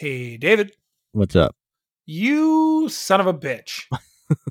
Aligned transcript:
Hey, 0.00 0.38
David, 0.38 0.72
What's 1.12 1.36
up? 1.36 1.54
you 2.06 2.88
son 2.88 3.20
of 3.20 3.26
a 3.26 3.34
bitch. 3.34 3.84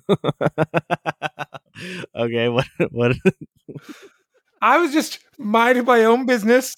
okay, 2.15 2.49
what 2.49 2.67
what 2.91 3.15
I 4.61 4.77
was 4.77 4.93
just 4.93 5.17
minding 5.39 5.85
my 5.85 6.03
own 6.03 6.27
business, 6.27 6.75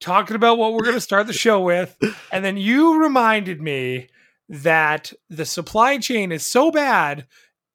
talking 0.00 0.36
about 0.36 0.58
what 0.58 0.74
we're 0.74 0.82
going 0.82 0.96
to 0.96 1.00
start 1.00 1.26
the 1.26 1.32
show 1.32 1.62
with. 1.62 1.96
And 2.30 2.44
then 2.44 2.58
you 2.58 3.00
reminded 3.00 3.62
me 3.62 4.08
that 4.50 5.10
the 5.30 5.46
supply 5.46 5.96
chain 5.96 6.30
is 6.30 6.44
so 6.44 6.70
bad 6.70 7.26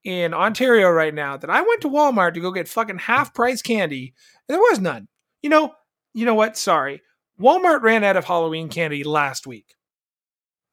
in 0.04 0.36
Ontario 0.36 0.92
right 0.92 1.12
now 1.12 1.38
that 1.38 1.50
I 1.50 1.62
went 1.62 1.82
to 1.82 1.90
Walmart 1.90 2.36
to 2.36 2.40
go 2.40 2.52
get 2.52 2.68
fucking 2.68 3.00
half 3.00 3.34
price 3.34 3.64
candy 3.64 4.14
and 4.48 4.54
there 4.54 4.62
was 4.62 4.80
none. 4.80 5.08
You 5.42 5.50
know, 5.50 5.74
you 6.14 6.28
know 6.28 6.36
what? 6.36 6.56
Sorry. 6.56 7.02
Walmart 7.44 7.82
ran 7.82 8.04
out 8.04 8.16
of 8.16 8.26
Halloween 8.26 8.70
candy 8.70 9.04
last 9.04 9.46
week. 9.46 9.76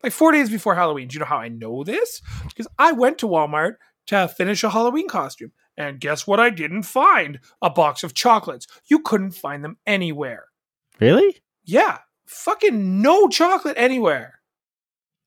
Like 0.03 0.13
four 0.13 0.33
days 0.33 0.49
before 0.49 0.77
Halloween. 0.77 1.09
Do 1.09 1.15
you 1.15 1.21
know 1.21 1.27
how 1.27 1.39
I 1.39 1.49
know 1.49 1.83
this? 1.83 2.23
Because 2.45 2.69
I 2.79 2.93
went 2.93 3.19
to 3.19 3.27
Walmart 3.27 3.75
to 4.07 4.29
finish 4.29 4.63
a 4.63 4.71
Halloween 4.71 5.09
costume. 5.09 5.53
And 5.77 6.01
guess 6.01 6.27
what? 6.27 6.41
I 6.41 6.51
didn't 6.51 6.85
find 6.85 7.41
a 7.61 7.71
box 7.71 8.03
of 8.05 8.15
chocolates. 8.15 8.67
You 8.87 9.01
couldn't 9.01 9.33
find 9.33 9.65
them 9.65 9.79
anywhere. 9.87 10.45
really? 11.01 11.43
Yeah, 11.65 11.99
fucking 12.27 13.03
no 13.03 13.29
chocolate 13.29 13.77
anywhere. 13.77 14.41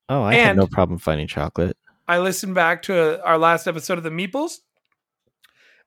Oh, 0.10 0.24
I 0.24 0.36
had 0.36 0.58
no 0.58 0.68
problem 0.68 0.98
finding 0.98 1.28
chocolate. 1.28 1.78
I 2.08 2.20
listened 2.20 2.56
back 2.56 2.82
to 2.84 3.24
our 3.24 3.38
last 3.38 3.68
episode 3.68 3.98
of 3.98 4.04
the 4.04 4.10
Meeples. 4.10 4.60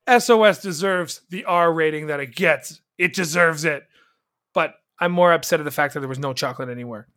SOS 0.07 0.61
deserves 0.61 1.21
the 1.29 1.45
R 1.45 1.71
rating 1.71 2.07
that 2.07 2.19
it 2.19 2.33
gets. 2.33 2.81
It 2.97 3.13
deserves 3.13 3.65
it. 3.65 3.83
I'm 4.99 5.11
more 5.11 5.33
upset 5.33 5.59
at 5.59 5.63
the 5.63 5.71
fact 5.71 5.93
that 5.93 5.99
there 5.99 6.09
was 6.09 6.19
no 6.19 6.33
chocolate 6.33 6.69
anywhere. 6.69 7.07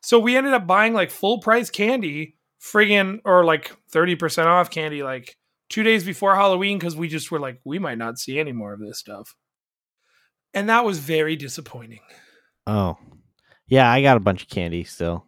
So 0.00 0.18
we 0.18 0.36
ended 0.36 0.52
up 0.52 0.66
buying 0.66 0.94
like 0.94 1.10
full 1.10 1.38
price 1.38 1.70
candy, 1.70 2.36
friggin' 2.60 3.20
or 3.24 3.44
like 3.44 3.72
30% 3.92 4.46
off 4.46 4.70
candy, 4.70 5.02
like 5.02 5.36
two 5.68 5.82
days 5.82 6.04
before 6.04 6.34
Halloween, 6.34 6.78
because 6.78 6.96
we 6.96 7.08
just 7.08 7.30
were 7.30 7.40
like, 7.40 7.60
we 7.64 7.78
might 7.78 7.98
not 7.98 8.18
see 8.18 8.38
any 8.38 8.52
more 8.52 8.72
of 8.72 8.80
this 8.80 8.98
stuff. 8.98 9.34
And 10.54 10.68
that 10.68 10.84
was 10.84 10.98
very 10.98 11.36
disappointing. 11.36 12.00
Oh. 12.66 12.98
Yeah, 13.66 13.90
I 13.90 14.02
got 14.02 14.16
a 14.16 14.20
bunch 14.20 14.42
of 14.42 14.48
candy 14.48 14.84
still. 14.84 15.26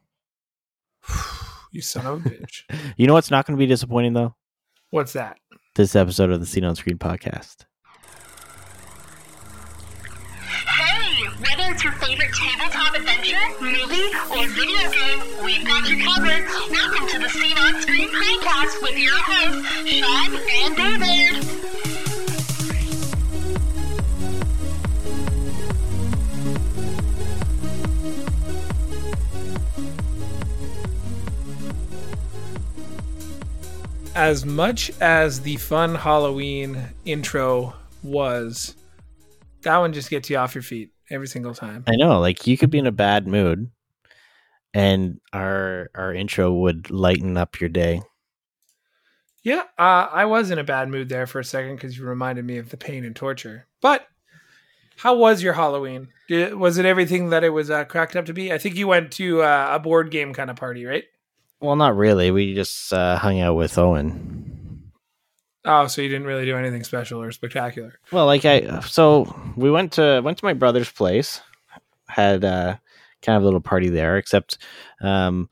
you 1.73 1.80
son 1.80 2.06
of 2.06 2.27
a 2.27 2.28
bitch. 2.28 2.62
You 2.97 3.06
know 3.06 3.14
what's 3.14 3.30
not 3.30 3.47
going 3.47 3.56
to 3.56 3.62
be 3.62 3.67
disappointing 3.67 4.12
though? 4.12 4.34
What's 4.91 5.14
that? 5.14 5.39
This 5.75 5.97
episode 5.97 6.30
of 6.30 6.41
the 6.41 6.47
Scene 6.47 6.64
on 6.64 6.77
Screen 6.77 6.98
podcast. 6.98 7.64
It's 11.75 11.83
your 11.83 11.92
favorite 11.94 12.30
tabletop 12.33 12.94
adventure, 12.94 13.36
movie, 13.61 14.06
or 14.30 14.47
video 14.47 14.91
game, 14.92 15.44
we've 15.44 15.67
got 15.67 15.89
you 15.89 16.05
covered. 16.05 16.47
Welcome 16.70 17.08
to 17.08 17.19
the 17.19 17.28
Scene 17.28 17.58
on 17.58 17.83
Screen 17.83 18.08
podcast 18.11 18.80
with 18.80 18.97
your 18.97 19.17
hosts, 19.17 19.67
Sean 19.91 20.39
and 20.52 20.77
David. 20.77 21.45
as 34.14 34.47
much 34.47 34.92
as 35.00 35.41
the 35.41 35.56
fun 35.56 35.97
Halloween 35.97 36.80
intro 37.05 37.75
was, 38.05 38.77
that 39.62 39.77
one 39.78 39.92
just 39.92 40.08
gets 40.08 40.30
you 40.30 40.36
off 40.36 40.55
your 40.55 40.62
feet 40.62 40.94
every 41.10 41.28
single 41.28 41.55
time. 41.55 41.84
I 41.86 41.97
know, 41.97 42.20
like 42.20 42.47
you 42.47 42.56
could 42.56 42.70
be 42.70 42.78
in 42.78 42.86
a 42.86 42.92
bad 42.92 43.27
mood 43.27 43.70
and 44.74 45.20
our 45.33 45.88
our 45.94 46.12
intro 46.12 46.52
would 46.52 46.91
lighten 46.91 47.36
up 47.36 47.61
your 47.61 47.70
day. 47.70 48.02
Yeah, 49.42 49.62
uh, 49.78 50.08
I 50.11 50.24
was 50.24 50.50
in 50.50 50.58
a 50.58 50.64
bad 50.64 50.89
mood 50.89 51.08
there 51.08 51.27
for 51.27 51.39
a 51.39 51.45
second 51.45 51.77
because 51.77 51.96
you 51.96 52.05
reminded 52.05 52.45
me 52.45 52.58
of 52.58 52.70
the 52.70 52.77
pain 52.77 53.05
and 53.05 53.14
torture. 53.14 53.67
But 53.80 54.06
how 54.96 55.17
was 55.17 55.42
your 55.42 55.52
Halloween? 55.52 56.08
Did, 56.29 56.55
was 56.55 56.79
it 56.79 56.86
everything 56.86 57.30
that 57.30 57.45
it 57.45 57.50
was 57.50 57.70
uh, 57.70 57.84
cracked 57.84 58.17
up 58.17 58.27
to 58.27 58.33
be? 58.33 58.52
I 58.52 58.58
think 58.58 58.77
you 58.77 58.89
went 58.89 59.12
to 59.12 59.42
uh, 59.42 59.70
a 59.73 59.79
board 59.79 60.11
game 60.11 60.33
kind 60.33 60.50
of 60.50 60.56
party, 60.56 60.86
right? 60.86 61.05
Well, 61.61 61.77
not 61.77 61.96
really. 61.96 62.30
We 62.30 62.55
just 62.55 62.92
uh, 62.92 63.18
hung 63.18 63.40
out 63.40 63.55
with 63.55 63.77
Owen. 63.77 64.54
Oh, 65.64 65.86
so 65.86 66.02
you 66.02 66.08
didn't 66.08 66.27
really 66.27 66.45
do 66.45 66.57
anything 66.57 66.85
special 66.85 67.23
or 67.23 67.33
spectacular. 67.33 67.98
Well, 68.13 68.27
like 68.27 68.45
I 68.45 68.80
so 68.80 69.35
we 69.57 69.70
went 69.70 69.92
to 69.92 70.20
went 70.23 70.39
to 70.39 70.45
my 70.45 70.52
brother's 70.52 70.91
place, 70.91 71.41
had 72.08 72.45
uh, 72.45 72.77
kind 73.23 73.36
of 73.36 73.42
a 73.42 73.45
little 73.47 73.61
party 73.61 73.89
there. 73.89 74.19
Except 74.19 74.58
um, 75.01 75.48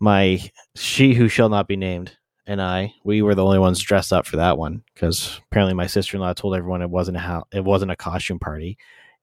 my 0.00 0.50
she 0.74 1.14
who 1.14 1.28
shall 1.28 1.48
not 1.48 1.68
be 1.68 1.76
named 1.76 2.16
and 2.46 2.62
I 2.62 2.94
we 3.04 3.22
were 3.22 3.34
the 3.34 3.44
only 3.44 3.58
ones 3.58 3.80
dressed 3.80 4.12
up 4.12 4.26
for 4.26 4.36
that 4.36 4.56
one 4.56 4.82
because 4.94 5.40
apparently 5.50 5.74
my 5.74 5.86
sister 5.86 6.16
in 6.16 6.20
law 6.20 6.32
told 6.32 6.54
everyone 6.54 6.82
it 6.82 6.90
wasn't 6.90 7.16
a 7.16 7.20
ha- 7.20 7.44
it 7.52 7.64
wasn't 7.64 7.90
a 7.90 7.96
costume 7.96 8.38
party. 8.38 8.78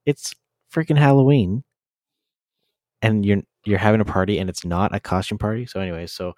It's 0.06 0.34
freaking 0.72 0.98
Halloween, 0.98 1.64
and 3.02 3.26
you're 3.26 3.42
you're 3.66 3.80
having 3.80 4.02
a 4.02 4.06
party 4.06 4.40
and 4.40 4.50
it's 4.50 4.66
not 4.66 4.94
a 4.94 5.00
costume 5.00 5.38
party. 5.38 5.66
So, 5.66 5.80
anyways, 5.80 6.12
so 6.12 6.34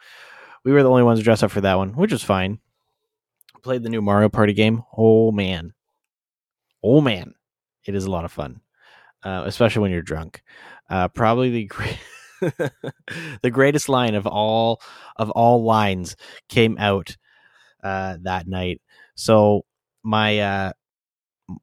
we 0.64 0.72
were 0.72 0.84
the 0.84 0.90
only 0.90 1.03
ones 1.03 1.22
dressed 1.22 1.44
up 1.44 1.52
for 1.52 1.62
that 1.62 1.78
one, 1.78 1.94
which 1.94 2.12
was 2.12 2.24
fine. 2.24 2.59
Played 3.66 3.81
the 3.81 3.90
new 3.90 4.03
Mario 4.03 4.30
Party 4.30 4.53
game. 4.53 4.84
Oh 4.96 5.31
man, 5.31 5.74
oh 6.84 7.02
man, 7.02 7.34
it 7.84 7.96
is 7.96 8.06
a 8.06 8.12
lot 8.12 8.24
of 8.24 8.31
fun, 8.31 8.62
uh, 9.24 9.42
especially 9.48 9.81
when 9.81 9.90
you're 9.90 10.03
drunk. 10.03 10.44
Uh, 10.88 11.08
probably 11.08 11.50
the 11.50 11.72
the 13.42 13.50
greatest 13.50 13.90
line 13.90 14.14
of 14.14 14.28
all 14.28 14.80
of 15.16 15.31
all 15.31 15.64
lines 15.64 16.16
came 16.48 16.78
out 16.78 17.18
uh, 17.84 18.18
that 18.22 18.48
night. 18.48 18.84
So 19.16 19.66
my 20.03 20.38
uh, 20.42 20.74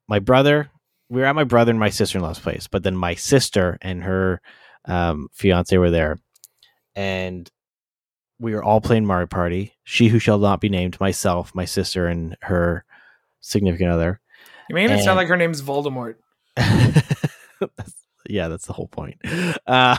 my 0.08 0.18
brother, 0.18 0.72
we 1.08 1.20
were 1.20 1.26
at 1.28 1.36
my 1.36 1.44
brother 1.44 1.70
and 1.70 1.78
my 1.78 1.90
sister 1.90 2.18
in 2.18 2.24
law's 2.24 2.40
place, 2.40 2.66
but 2.66 2.82
then 2.82 2.96
my 2.96 3.14
sister 3.14 3.78
and 3.80 4.02
her 4.02 4.40
um, 4.86 5.28
fiance 5.32 5.78
were 5.78 5.90
there, 5.90 6.18
and 6.96 7.48
we 8.42 8.54
were 8.54 8.62
all 8.62 8.80
playing 8.80 9.06
Mario 9.06 9.26
Party. 9.26 9.72
She 9.84 10.08
who 10.08 10.18
shall 10.18 10.38
not 10.38 10.60
be 10.60 10.68
named, 10.68 10.98
myself, 11.00 11.54
my 11.54 11.64
sister, 11.64 12.06
and 12.08 12.36
her 12.42 12.84
significant 13.40 13.90
other. 13.90 14.20
You 14.68 14.74
made 14.74 14.86
it 14.90 14.94
And- 14.94 15.02
sound 15.02 15.16
like 15.16 15.28
her 15.28 15.36
name's 15.36 15.62
Voldemort. 15.62 16.16
That's- 16.56 17.94
yeah, 18.28 18.48
that's 18.48 18.66
the 18.66 18.72
whole 18.72 18.88
point. 18.88 19.16
Uh, 19.66 19.96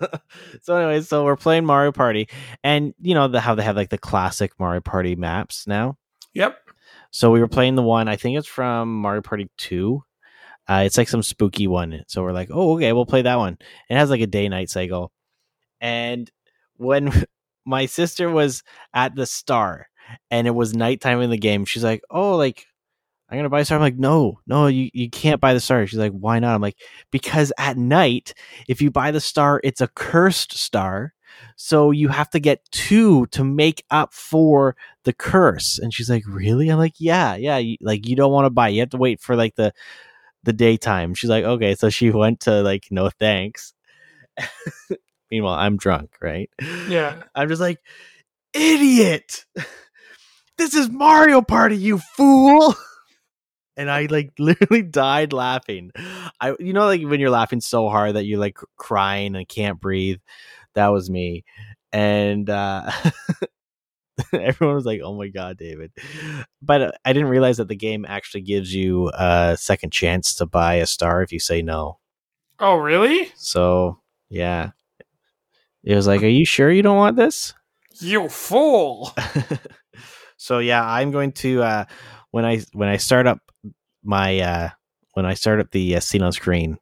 so 0.62 0.76
anyway, 0.76 1.00
so 1.00 1.24
we're 1.24 1.36
playing 1.36 1.64
Mario 1.64 1.92
Party, 1.92 2.28
and 2.62 2.94
you 3.00 3.14
know 3.14 3.28
the, 3.28 3.40
how 3.40 3.54
they 3.54 3.62
have 3.62 3.76
like 3.76 3.90
the 3.90 3.98
classic 3.98 4.52
Mario 4.58 4.80
Party 4.80 5.16
maps 5.16 5.66
now. 5.66 5.96
Yep. 6.34 6.58
So 7.10 7.30
we 7.30 7.40
were 7.40 7.48
playing 7.48 7.76
the 7.76 7.82
one 7.82 8.08
I 8.08 8.16
think 8.16 8.36
it's 8.38 8.46
from 8.48 8.94
Mario 9.00 9.22
Party 9.22 9.48
Two. 9.56 10.02
Uh, 10.68 10.82
it's 10.84 10.98
like 10.98 11.08
some 11.08 11.22
spooky 11.22 11.66
one. 11.66 12.02
So 12.08 12.22
we're 12.22 12.32
like, 12.32 12.48
oh, 12.52 12.76
okay, 12.76 12.92
we'll 12.92 13.06
play 13.06 13.22
that 13.22 13.36
one. 13.36 13.56
It 13.88 13.96
has 13.96 14.10
like 14.10 14.20
a 14.20 14.26
day 14.26 14.48
night 14.48 14.68
cycle. 14.68 15.12
And 15.80 16.30
when 16.76 17.12
my 17.66 17.86
sister 17.86 18.30
was 18.30 18.62
at 18.94 19.14
the 19.14 19.26
star 19.26 19.88
and 20.30 20.46
it 20.46 20.54
was 20.54 20.74
nighttime 20.74 21.20
in 21.20 21.30
the 21.30 21.36
game, 21.38 21.64
she's 21.64 21.84
like, 21.84 22.02
oh, 22.10 22.36
like 22.36 22.66
I'm 23.28 23.38
gonna 23.38 23.48
buy 23.50 23.60
a 23.60 23.64
star. 23.64 23.76
I'm 23.76 23.82
like, 23.82 23.98
no, 23.98 24.40
no, 24.46 24.68
you, 24.68 24.88
you 24.94 25.10
can't 25.10 25.40
buy 25.40 25.52
the 25.52 25.60
star. 25.60 25.86
She's 25.86 25.98
like, 25.98 26.12
why 26.12 26.38
not? 26.38 26.54
I'm 26.54 26.60
like, 26.62 26.78
because 27.10 27.52
at 27.58 27.76
night, 27.76 28.34
if 28.68 28.80
you 28.80 28.90
buy 28.90 29.10
the 29.10 29.20
star, 29.20 29.60
it's 29.64 29.80
a 29.80 29.88
cursed 29.88 30.56
star. 30.56 31.12
So 31.56 31.90
you 31.90 32.08
have 32.08 32.30
to 32.30 32.40
get 32.40 32.64
two 32.70 33.26
to 33.26 33.44
make 33.44 33.84
up 33.90 34.14
for 34.14 34.76
the 35.04 35.12
curse. 35.12 35.78
And 35.78 35.92
she's 35.92 36.08
like, 36.08 36.22
really? 36.26 36.68
I'm 36.68 36.78
like, 36.78 36.94
yeah, 36.98 37.34
yeah. 37.34 37.60
Like 37.80 38.06
you 38.06 38.16
don't 38.16 38.32
want 38.32 38.46
to 38.46 38.50
buy. 38.50 38.68
You 38.68 38.80
have 38.80 38.90
to 38.90 38.96
wait 38.96 39.20
for 39.20 39.36
like 39.36 39.56
the 39.56 39.72
the 40.44 40.52
daytime. 40.52 41.14
She's 41.14 41.30
like, 41.30 41.44
okay. 41.44 41.74
So 41.74 41.90
she 41.90 42.10
went 42.10 42.40
to 42.40 42.62
like, 42.62 42.86
no 42.90 43.10
thanks. 43.10 43.74
Meanwhile, 45.30 45.54
I'm 45.54 45.76
drunk, 45.76 46.16
right? 46.20 46.50
Yeah. 46.88 47.22
I'm 47.34 47.48
just 47.48 47.60
like, 47.60 47.80
idiot. 48.52 49.44
This 50.58 50.72
is 50.72 50.88
Mario 50.88 51.42
Party, 51.42 51.76
you 51.76 51.98
fool. 51.98 52.74
And 53.78 53.90
I 53.90 54.06
like 54.06 54.32
literally 54.38 54.80
died 54.80 55.34
laughing. 55.34 55.90
I, 56.40 56.54
you 56.58 56.72
know, 56.72 56.86
like 56.86 57.02
when 57.02 57.20
you're 57.20 57.28
laughing 57.28 57.60
so 57.60 57.90
hard 57.90 58.16
that 58.16 58.24
you're 58.24 58.38
like 58.38 58.56
crying 58.78 59.36
and 59.36 59.46
can't 59.46 59.78
breathe. 59.78 60.18
That 60.74 60.88
was 60.88 61.10
me. 61.10 61.44
And 61.92 62.48
uh, 62.48 62.90
everyone 64.32 64.76
was 64.76 64.86
like, 64.86 65.02
"Oh 65.04 65.14
my 65.14 65.28
god, 65.28 65.58
David!" 65.58 65.92
But 66.62 66.82
uh, 66.82 66.92
I 67.04 67.12
didn't 67.12 67.28
realize 67.28 67.58
that 67.58 67.68
the 67.68 67.76
game 67.76 68.06
actually 68.08 68.40
gives 68.40 68.74
you 68.74 69.10
a 69.12 69.56
second 69.58 69.92
chance 69.92 70.34
to 70.36 70.46
buy 70.46 70.76
a 70.76 70.86
star 70.86 71.22
if 71.22 71.30
you 71.32 71.38
say 71.38 71.60
no. 71.60 71.98
Oh, 72.58 72.76
really? 72.76 73.30
So 73.36 74.00
yeah, 74.30 74.70
it 75.86 75.94
was 75.94 76.06
like, 76.06 76.22
"Are 76.22 76.28
you 76.28 76.44
sure 76.44 76.70
you 76.70 76.82
don't 76.82 76.96
want 76.96 77.16
this?" 77.16 77.54
You 78.00 78.28
fool. 78.28 79.14
so 80.36 80.58
yeah, 80.58 80.84
I'm 80.84 81.12
going 81.12 81.32
to 81.32 81.62
uh, 81.62 81.84
when 82.32 82.44
I 82.44 82.60
when 82.72 82.88
I 82.88 82.98
start 82.98 83.26
up 83.26 83.38
my 84.04 84.40
uh, 84.40 84.68
when 85.14 85.24
I 85.24 85.34
start 85.34 85.60
up 85.60 85.70
the 85.70 85.96
uh, 85.96 86.00
scene 86.00 86.22
on 86.22 86.32
screen 86.32 86.78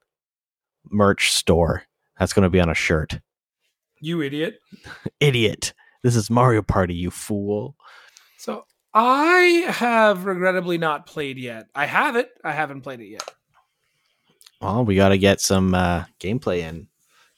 merch 0.91 1.33
store 1.33 1.85
That's 2.19 2.33
going 2.33 2.45
to 2.45 2.51
be 2.51 2.61
on 2.61 2.71
a 2.71 2.75
shirt. 2.75 3.21
You 4.01 4.23
idiot. 4.23 4.59
Idiot. 5.21 5.73
This 6.03 6.17
is 6.17 6.29
Mario 6.29 6.61
Party, 6.61 6.95
you 6.95 7.11
fool. 7.11 7.77
So 8.39 8.67
I 8.93 9.65
have 9.69 10.27
regrettably 10.27 10.77
not 10.77 11.07
played 11.07 11.39
yet. 11.39 11.69
I 11.75 11.87
have 11.87 12.17
it. 12.17 12.29
I 12.45 12.53
haven't 12.53 12.83
played 12.83 13.01
it 13.01 13.09
yet. 13.09 13.29
Well, 14.61 14.85
we 14.85 14.97
got 14.97 15.09
to 15.09 15.19
get 15.19 15.41
some 15.41 15.75
uh, 15.75 16.05
gameplay 16.21 16.59
in. 16.59 16.89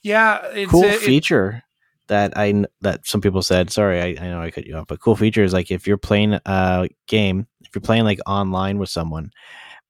Yeah, 0.06 0.46
it's 0.54 0.70
cool 0.70 0.84
a- 0.84 0.88
it- 0.88 1.00
feature 1.00 1.64
that 2.06 2.38
I 2.38 2.64
that 2.82 3.04
some 3.08 3.20
people 3.20 3.42
said. 3.42 3.72
Sorry, 3.72 4.00
I, 4.00 4.24
I 4.24 4.28
know 4.28 4.40
I 4.40 4.52
cut 4.52 4.64
you 4.64 4.76
off, 4.76 4.86
but 4.86 5.00
cool 5.00 5.16
feature 5.16 5.42
is 5.42 5.52
like 5.52 5.72
if 5.72 5.84
you're 5.84 5.96
playing 5.96 6.38
a 6.46 6.88
game, 7.08 7.48
if 7.62 7.74
you're 7.74 7.82
playing 7.82 8.04
like 8.04 8.20
online 8.24 8.78
with 8.78 8.88
someone, 8.88 9.32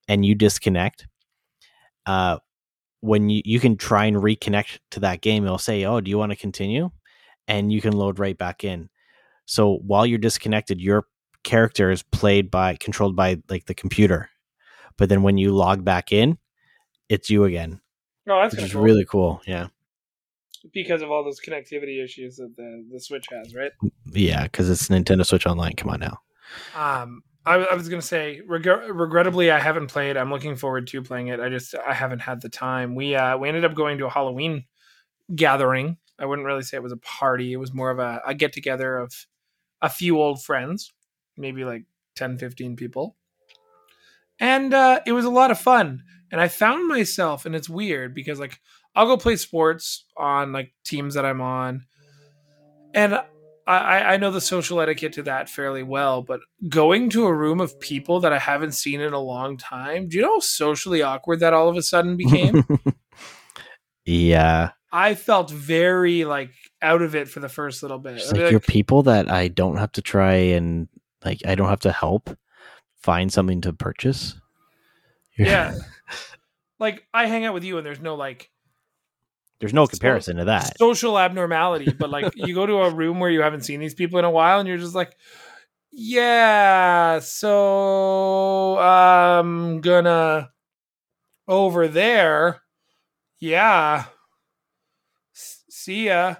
and 0.08 0.24
you 0.24 0.34
disconnect, 0.34 1.06
uh, 2.06 2.38
when 3.00 3.28
you 3.28 3.42
you 3.44 3.60
can 3.60 3.76
try 3.76 4.06
and 4.06 4.16
reconnect 4.16 4.78
to 4.92 5.00
that 5.00 5.20
game, 5.20 5.44
it'll 5.44 5.58
say, 5.58 5.84
"Oh, 5.84 6.00
do 6.00 6.10
you 6.10 6.16
want 6.16 6.32
to 6.32 6.36
continue?" 6.36 6.90
and 7.48 7.70
you 7.70 7.80
can 7.82 7.92
load 7.92 8.18
right 8.18 8.36
back 8.38 8.64
in. 8.64 8.88
So 9.44 9.76
while 9.86 10.04
you're 10.06 10.18
disconnected, 10.18 10.80
your 10.80 11.04
character 11.44 11.90
is 11.90 12.02
played 12.02 12.50
by 12.50 12.74
controlled 12.76 13.14
by 13.14 13.40
like 13.50 13.66
the 13.66 13.74
computer, 13.74 14.30
but 14.96 15.10
then 15.10 15.22
when 15.22 15.36
you 15.38 15.54
log 15.54 15.84
back 15.84 16.10
in, 16.10 16.38
it's 17.10 17.28
you 17.28 17.44
again, 17.44 17.80
oh, 18.28 18.40
that's 18.40 18.56
which 18.56 18.64
is 18.64 18.72
cool. 18.72 18.82
really 18.82 19.04
cool. 19.04 19.42
Yeah. 19.46 19.68
Because 20.72 21.02
of 21.02 21.10
all 21.10 21.24
those 21.24 21.40
connectivity 21.40 22.02
issues 22.02 22.36
that 22.36 22.54
the, 22.56 22.84
the 22.92 23.00
Switch 23.00 23.26
has, 23.30 23.54
right? 23.54 23.72
Yeah, 24.12 24.44
because 24.44 24.70
it's 24.70 24.88
Nintendo 24.88 25.24
Switch 25.24 25.46
Online. 25.46 25.74
Come 25.74 25.90
on 25.90 26.00
now. 26.00 26.20
Um, 26.76 27.22
I, 27.44 27.54
I 27.54 27.74
was 27.74 27.88
gonna 27.88 28.02
say, 28.02 28.40
reg- 28.46 28.66
regrettably, 28.66 29.50
I 29.50 29.60
haven't 29.60 29.86
played. 29.86 30.16
I'm 30.16 30.30
looking 30.30 30.56
forward 30.56 30.86
to 30.88 31.02
playing 31.02 31.28
it. 31.28 31.40
I 31.40 31.48
just 31.48 31.74
I 31.74 31.94
haven't 31.94 32.20
had 32.20 32.40
the 32.42 32.48
time. 32.48 32.94
We 32.94 33.14
uh 33.14 33.38
we 33.38 33.48
ended 33.48 33.64
up 33.64 33.74
going 33.74 33.98
to 33.98 34.06
a 34.06 34.10
Halloween 34.10 34.64
gathering. 35.34 35.98
I 36.18 36.26
wouldn't 36.26 36.46
really 36.46 36.62
say 36.62 36.76
it 36.76 36.82
was 36.82 36.92
a 36.92 36.98
party. 36.98 37.52
It 37.52 37.56
was 37.56 37.72
more 37.72 37.90
of 37.90 37.98
a, 37.98 38.20
a 38.26 38.34
get 38.34 38.52
together 38.52 38.96
of 38.96 39.12
a 39.82 39.88
few 39.88 40.18
old 40.18 40.42
friends, 40.42 40.92
maybe 41.36 41.64
like 41.64 41.84
10, 42.16 42.38
15 42.38 42.76
people. 42.76 43.16
And 44.40 44.72
uh, 44.72 45.00
it 45.06 45.12
was 45.12 45.24
a 45.24 45.30
lot 45.30 45.50
of 45.50 45.58
fun. 45.58 46.02
And 46.32 46.40
I 46.40 46.48
found 46.48 46.88
myself, 46.88 47.46
and 47.46 47.54
it's 47.54 47.68
weird 47.68 48.14
because 48.14 48.40
like 48.40 48.60
I'll 48.96 49.06
go 49.06 49.16
play 49.19 49.37
sports 49.37 50.06
on 50.16 50.52
like 50.52 50.72
teams 50.84 51.14
that 51.14 51.26
I'm 51.26 51.40
on, 51.43 51.84
and 52.94 53.20
I, 53.66 54.14
I 54.14 54.16
know 54.16 54.31
the 54.31 54.40
social 54.40 54.81
etiquette 54.81 55.12
to 55.14 55.22
that 55.25 55.50
fairly 55.50 55.82
well. 55.82 56.22
But 56.22 56.40
going 56.69 57.10
to 57.10 57.26
a 57.26 57.34
room 57.34 57.60
of 57.60 57.78
people 57.81 58.20
that 58.20 58.32
I 58.32 58.38
haven't 58.38 58.72
seen 58.72 59.00
in 59.00 59.12
a 59.12 59.20
long 59.20 59.56
time, 59.56 60.08
do 60.08 60.16
you 60.16 60.22
know 60.22 60.37
how 60.37 60.40
socially 60.40 61.02
awkward 61.02 61.40
that 61.40 61.52
all 61.52 61.69
of 61.69 61.76
a 61.76 61.82
sudden 61.82 62.16
became? 62.16 62.64
yeah, 64.04 64.70
I 64.93 65.14
felt 65.14 65.50
very 65.50 66.25
like 66.25 66.52
out 66.81 67.02
of 67.02 67.14
it 67.14 67.28
for 67.28 67.40
the 67.40 67.49
first 67.49 67.82
little 67.82 67.99
bit. 67.99 68.16
it's 68.16 68.32
like, 68.32 68.50
you're 68.50 68.60
people 68.60 69.02
that 69.04 69.31
I 69.31 69.49
don't 69.49 69.76
have 69.76 69.92
to 69.92 70.02
try 70.02 70.34
and 70.34 70.88
like 71.25 71.40
I 71.46 71.54
don't 71.54 71.69
have 71.69 71.81
to 71.81 71.92
help 71.92 72.31
find 73.02 73.32
something 73.32 73.60
to 73.62 73.72
purchase. 73.72 74.40
You're- 75.37 75.50
yeah. 75.50 75.75
like 76.78 77.04
I 77.12 77.26
hang 77.26 77.44
out 77.44 77.52
with 77.54 77.64
you, 77.64 77.76
and 77.78 77.84
there's 77.84 78.00
no 78.00 78.14
like 78.14 78.49
there's 79.58 79.72
no 79.74 79.86
comparison 79.86 80.36
to 80.36 80.44
that. 80.46 80.76
social 80.78 81.18
abnormality, 81.18 81.92
but 81.92 82.10
like 82.10 82.32
you 82.34 82.54
go 82.54 82.66
to 82.66 82.74
a 82.82 82.90
room 82.90 83.20
where 83.20 83.30
you 83.30 83.40
haven't 83.42 83.62
seen 83.62 83.80
these 83.80 83.94
people 83.94 84.18
in 84.18 84.24
a 84.24 84.30
while, 84.30 84.58
and 84.60 84.68
you're 84.68 84.78
just 84.78 84.94
like, 84.94 85.16
yeah, 85.92 87.18
so 87.20 88.76
I'm 88.78 89.80
gonna 89.80 90.50
over 91.48 91.88
there, 91.88 92.60
yeah, 93.38 94.04
S- 95.34 95.64
see 95.70 96.06
ya. 96.06 96.36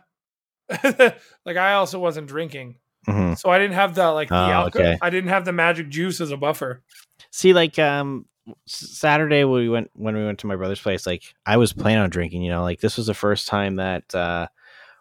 like 0.84 1.56
I 1.56 1.74
also 1.74 1.98
wasn't 2.00 2.26
drinking, 2.26 2.76
Mhm. 3.06 3.38
so 3.38 3.50
I 3.50 3.58
didn't 3.58 3.74
have 3.74 3.94
the 3.94 4.10
like 4.10 4.28
the 4.28 4.34
Oh, 4.34 4.38
alcohol. 4.38 4.86
okay. 4.86 4.98
I 5.00 5.10
didn't 5.10 5.30
have 5.30 5.44
the 5.44 5.52
magic 5.52 5.88
juice 5.88 6.20
as 6.20 6.32
a 6.32 6.36
buffer. 6.36 6.82
See, 7.30 7.52
like 7.52 7.78
um 7.78 8.26
Saturday 8.66 9.44
when 9.44 9.60
we 9.60 9.69
went 9.69 9.90
when 9.94 10.16
we 10.16 10.25
went 10.25 10.38
to 10.40 10.46
my 10.46 10.56
brother's 10.56 10.81
place, 10.81 11.06
like 11.06 11.34
I 11.44 11.56
was 11.56 11.72
planning 11.72 12.02
on 12.02 12.10
drinking. 12.10 12.43
You 12.43 12.50
know, 12.50 12.62
like 12.62 12.81
this 12.81 12.96
was 12.96 13.06
the 13.06 13.14
first 13.14 13.48
time 13.48 13.76
that 13.76 14.14
uh 14.14 14.48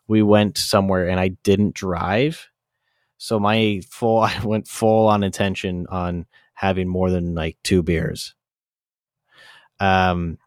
we 0.08 0.22
went 0.22 0.58
somewhere 0.58 1.08
and 1.08 1.20
I 1.20 1.30
didn't 1.30 1.76
drive. 1.76 2.50
So 3.18 3.40
my 3.40 3.82
full 3.90 4.20
I 4.22 4.40
went 4.44 4.68
full 4.68 5.08
on 5.08 5.24
intention 5.24 5.88
on 5.90 6.26
having 6.54 6.88
more 6.88 7.10
than 7.12 7.36
like 7.36 7.58
two 7.64 7.84
beers. 7.84 8.34
Um 9.80 10.38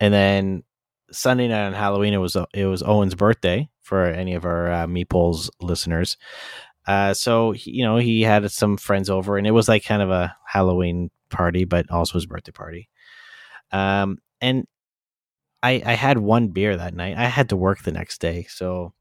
and 0.00 0.12
then 0.12 0.64
Sunday 1.12 1.48
night 1.48 1.66
on 1.66 1.74
Halloween 1.74 2.14
it 2.14 2.18
was 2.18 2.36
it 2.54 2.66
was 2.66 2.82
Owen's 2.82 3.14
birthday 3.14 3.68
for 3.82 4.04
any 4.06 4.34
of 4.34 4.44
our 4.44 4.72
uh, 4.72 4.86
Meeples 4.86 5.50
listeners. 5.60 6.16
Uh 6.86 7.14
so 7.14 7.52
he, 7.52 7.72
you 7.72 7.84
know 7.84 7.96
he 7.98 8.22
had 8.22 8.50
some 8.50 8.76
friends 8.76 9.10
over 9.10 9.38
and 9.38 9.46
it 9.46 9.52
was 9.52 9.68
like 9.68 9.84
kind 9.84 10.02
of 10.02 10.10
a 10.10 10.36
Halloween 10.46 11.10
party 11.34 11.64
but 11.64 11.90
also 11.90 12.14
his 12.14 12.26
birthday 12.26 12.52
party. 12.52 12.88
Um 13.72 14.18
and 14.40 14.66
I 15.62 15.82
I 15.84 15.94
had 15.94 16.18
one 16.18 16.48
beer 16.48 16.76
that 16.76 16.94
night. 16.94 17.16
I 17.16 17.26
had 17.26 17.48
to 17.50 17.56
work 17.56 17.82
the 17.82 17.92
next 17.92 18.20
day, 18.20 18.46
so 18.48 18.92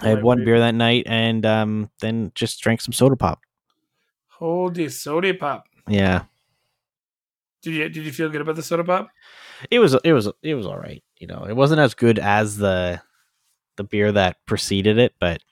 I 0.00 0.08
had 0.08 0.22
one 0.22 0.44
beer 0.44 0.58
that 0.60 0.74
night 0.74 1.04
and 1.06 1.44
um 1.46 1.90
then 2.00 2.32
just 2.34 2.60
drank 2.62 2.80
some 2.80 2.92
soda 2.92 3.16
pop. 3.16 3.40
Holy 4.28 4.88
soda 4.88 5.34
pop! 5.34 5.68
Yeah. 5.86 6.24
Did 7.62 7.74
you 7.74 7.88
did 7.90 8.04
you 8.06 8.12
feel 8.12 8.30
good 8.30 8.40
about 8.40 8.56
the 8.56 8.62
soda 8.62 8.84
pop? 8.84 9.10
It 9.70 9.78
was 9.78 9.94
it 10.02 10.12
was 10.12 10.28
it 10.42 10.54
was 10.54 10.66
all 10.66 10.78
right. 10.78 11.02
You 11.18 11.26
know, 11.26 11.44
it 11.46 11.54
wasn't 11.54 11.80
as 11.80 11.92
good 11.94 12.18
as 12.18 12.56
the 12.56 13.02
the 13.76 13.84
beer 13.84 14.12
that 14.12 14.36
preceded 14.46 14.98
it, 14.98 15.14
but 15.20 15.42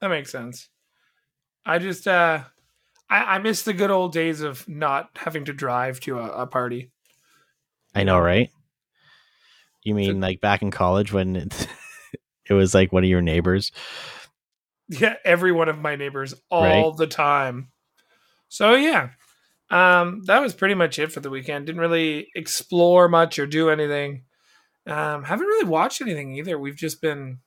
That 0.00 0.08
makes 0.10 0.30
sense. 0.30 0.68
I 1.66 1.78
just 1.78 2.06
uh 2.06 2.44
I, 3.10 3.34
I 3.36 3.38
miss 3.38 3.62
the 3.62 3.72
good 3.72 3.90
old 3.90 4.12
days 4.12 4.40
of 4.40 4.68
not 4.68 5.10
having 5.16 5.44
to 5.46 5.52
drive 5.52 6.00
to 6.00 6.18
a, 6.18 6.42
a 6.42 6.46
party. 6.46 6.90
I 7.94 8.02
know, 8.04 8.18
right? 8.18 8.50
You 9.82 9.94
mean 9.94 10.20
like 10.20 10.40
back 10.40 10.62
in 10.62 10.70
college 10.70 11.12
when 11.12 11.36
it, 11.36 11.68
it 12.48 12.54
was 12.54 12.74
like 12.74 12.92
one 12.92 13.04
of 13.04 13.10
your 13.10 13.22
neighbors? 13.22 13.70
Yeah, 14.88 15.14
every 15.24 15.52
one 15.52 15.68
of 15.68 15.78
my 15.78 15.96
neighbors 15.96 16.34
all 16.50 16.62
Right. 16.62 16.96
the 16.96 17.06
time. 17.06 17.68
So 18.48 18.74
yeah. 18.74 19.10
Um 19.70 20.22
that 20.26 20.40
was 20.40 20.54
pretty 20.54 20.74
much 20.74 20.98
it 20.98 21.12
for 21.12 21.20
the 21.20 21.30
weekend. 21.30 21.66
Didn't 21.66 21.80
really 21.80 22.28
explore 22.34 23.08
much 23.08 23.38
or 23.38 23.46
do 23.46 23.70
anything. 23.70 24.24
Um 24.86 25.24
haven't 25.24 25.46
really 25.46 25.68
watched 25.68 26.00
anything 26.00 26.34
either. 26.36 26.58
We've 26.58 26.76
just 26.76 27.00
been 27.00 27.38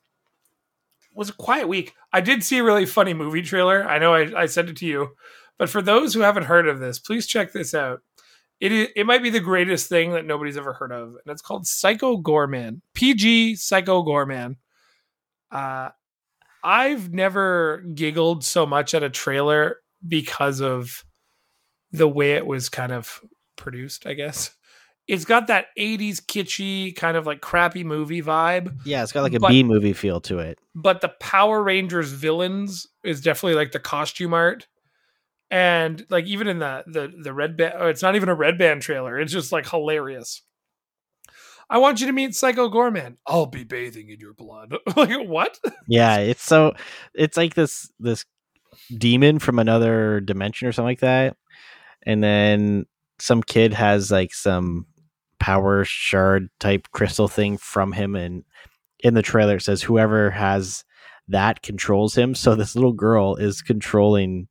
it 1.10 1.16
was 1.18 1.30
a 1.30 1.34
quiet 1.34 1.68
week. 1.68 1.94
I 2.12 2.20
did 2.20 2.44
see 2.44 2.58
a 2.58 2.64
really 2.64 2.86
funny 2.86 3.14
movie 3.14 3.42
trailer. 3.42 3.84
I 3.84 3.98
know 3.98 4.14
I, 4.14 4.42
I 4.42 4.46
sent 4.46 4.68
it 4.68 4.76
to 4.78 4.86
you. 4.86 5.10
But 5.58 5.68
for 5.68 5.82
those 5.82 6.14
who 6.14 6.20
haven't 6.20 6.44
heard 6.44 6.68
of 6.68 6.78
this, 6.80 6.98
please 6.98 7.26
check 7.26 7.52
this 7.52 7.74
out. 7.74 8.00
It 8.60 8.72
is, 8.72 8.88
it 8.96 9.06
might 9.06 9.22
be 9.22 9.30
the 9.30 9.40
greatest 9.40 9.88
thing 9.88 10.12
that 10.12 10.24
nobody's 10.24 10.56
ever 10.56 10.72
heard 10.72 10.90
of, 10.92 11.08
and 11.10 11.22
it's 11.26 11.42
called 11.42 11.66
Psycho 11.66 12.16
Goreman. 12.20 12.80
PG 12.94 13.56
Psycho 13.56 14.02
Goreman. 14.02 14.56
Uh, 15.50 15.90
I've 16.64 17.12
never 17.12 17.78
giggled 17.94 18.44
so 18.44 18.66
much 18.66 18.94
at 18.94 19.02
a 19.02 19.10
trailer 19.10 19.76
because 20.06 20.60
of 20.60 21.04
the 21.92 22.08
way 22.08 22.32
it 22.32 22.46
was 22.46 22.68
kind 22.68 22.92
of 22.92 23.20
produced. 23.56 24.06
I 24.06 24.14
guess 24.14 24.54
it's 25.06 25.24
got 25.24 25.46
that 25.46 25.66
'80s 25.78 26.20
kitschy 26.20 26.94
kind 26.96 27.16
of 27.16 27.26
like 27.26 27.40
crappy 27.40 27.84
movie 27.84 28.22
vibe, 28.22 28.76
Yeah, 28.84 29.02
it's 29.04 29.12
got 29.12 29.22
like 29.22 29.34
a 29.34 29.40
But- 29.40 29.48
B 29.50 29.62
movie 29.62 29.92
feel 29.92 30.20
to 30.22 30.38
it. 30.40 30.58
but 30.74 31.00
the 31.00 31.08
Power 31.20 31.62
Rangers 31.62 32.10
villains 32.12 32.86
is 33.04 33.20
definitely 33.20 33.54
like 33.54 33.72
the 33.72 33.78
costume 33.80 34.34
art. 34.34 34.66
And 35.50 36.04
like 36.10 36.26
even 36.26 36.46
in 36.46 36.58
the 36.58 36.84
the 36.86 37.12
the 37.22 37.32
red 37.32 37.56
band, 37.56 37.74
oh, 37.78 37.86
it's 37.86 38.02
not 38.02 38.16
even 38.16 38.28
a 38.28 38.34
red 38.34 38.58
band 38.58 38.82
trailer. 38.82 39.18
It's 39.18 39.32
just 39.32 39.52
like 39.52 39.68
hilarious. 39.68 40.42
I 41.70 41.78
want 41.78 42.00
you 42.00 42.06
to 42.06 42.12
meet 42.12 42.34
Psycho 42.34 42.70
Goreman. 42.70 43.16
I'll 43.26 43.46
be 43.46 43.64
bathing 43.64 44.08
in 44.08 44.20
your 44.20 44.32
blood. 44.32 44.74
like 44.96 45.10
what? 45.26 45.58
Yeah, 45.86 46.18
it's 46.18 46.42
so 46.42 46.74
it's 47.14 47.36
like 47.36 47.54
this 47.54 47.90
this 47.98 48.24
demon 48.96 49.38
from 49.38 49.58
another 49.58 50.20
dimension 50.20 50.68
or 50.68 50.72
something 50.72 50.86
like 50.86 51.00
that. 51.00 51.36
And 52.04 52.22
then 52.22 52.86
some 53.18 53.42
kid 53.42 53.74
has 53.74 54.10
like 54.10 54.32
some 54.32 54.86
power 55.40 55.84
shard 55.84 56.48
type 56.58 56.88
crystal 56.92 57.28
thing 57.28 57.56
from 57.56 57.92
him 57.92 58.16
and 58.16 58.44
in 59.00 59.14
the 59.14 59.22
trailer 59.22 59.56
it 59.56 59.62
says 59.62 59.82
whoever 59.82 60.30
has 60.30 60.84
that 61.28 61.62
controls 61.62 62.16
him. 62.16 62.34
So 62.34 62.54
this 62.54 62.74
little 62.74 62.92
girl 62.92 63.36
is 63.36 63.62
controlling 63.62 64.48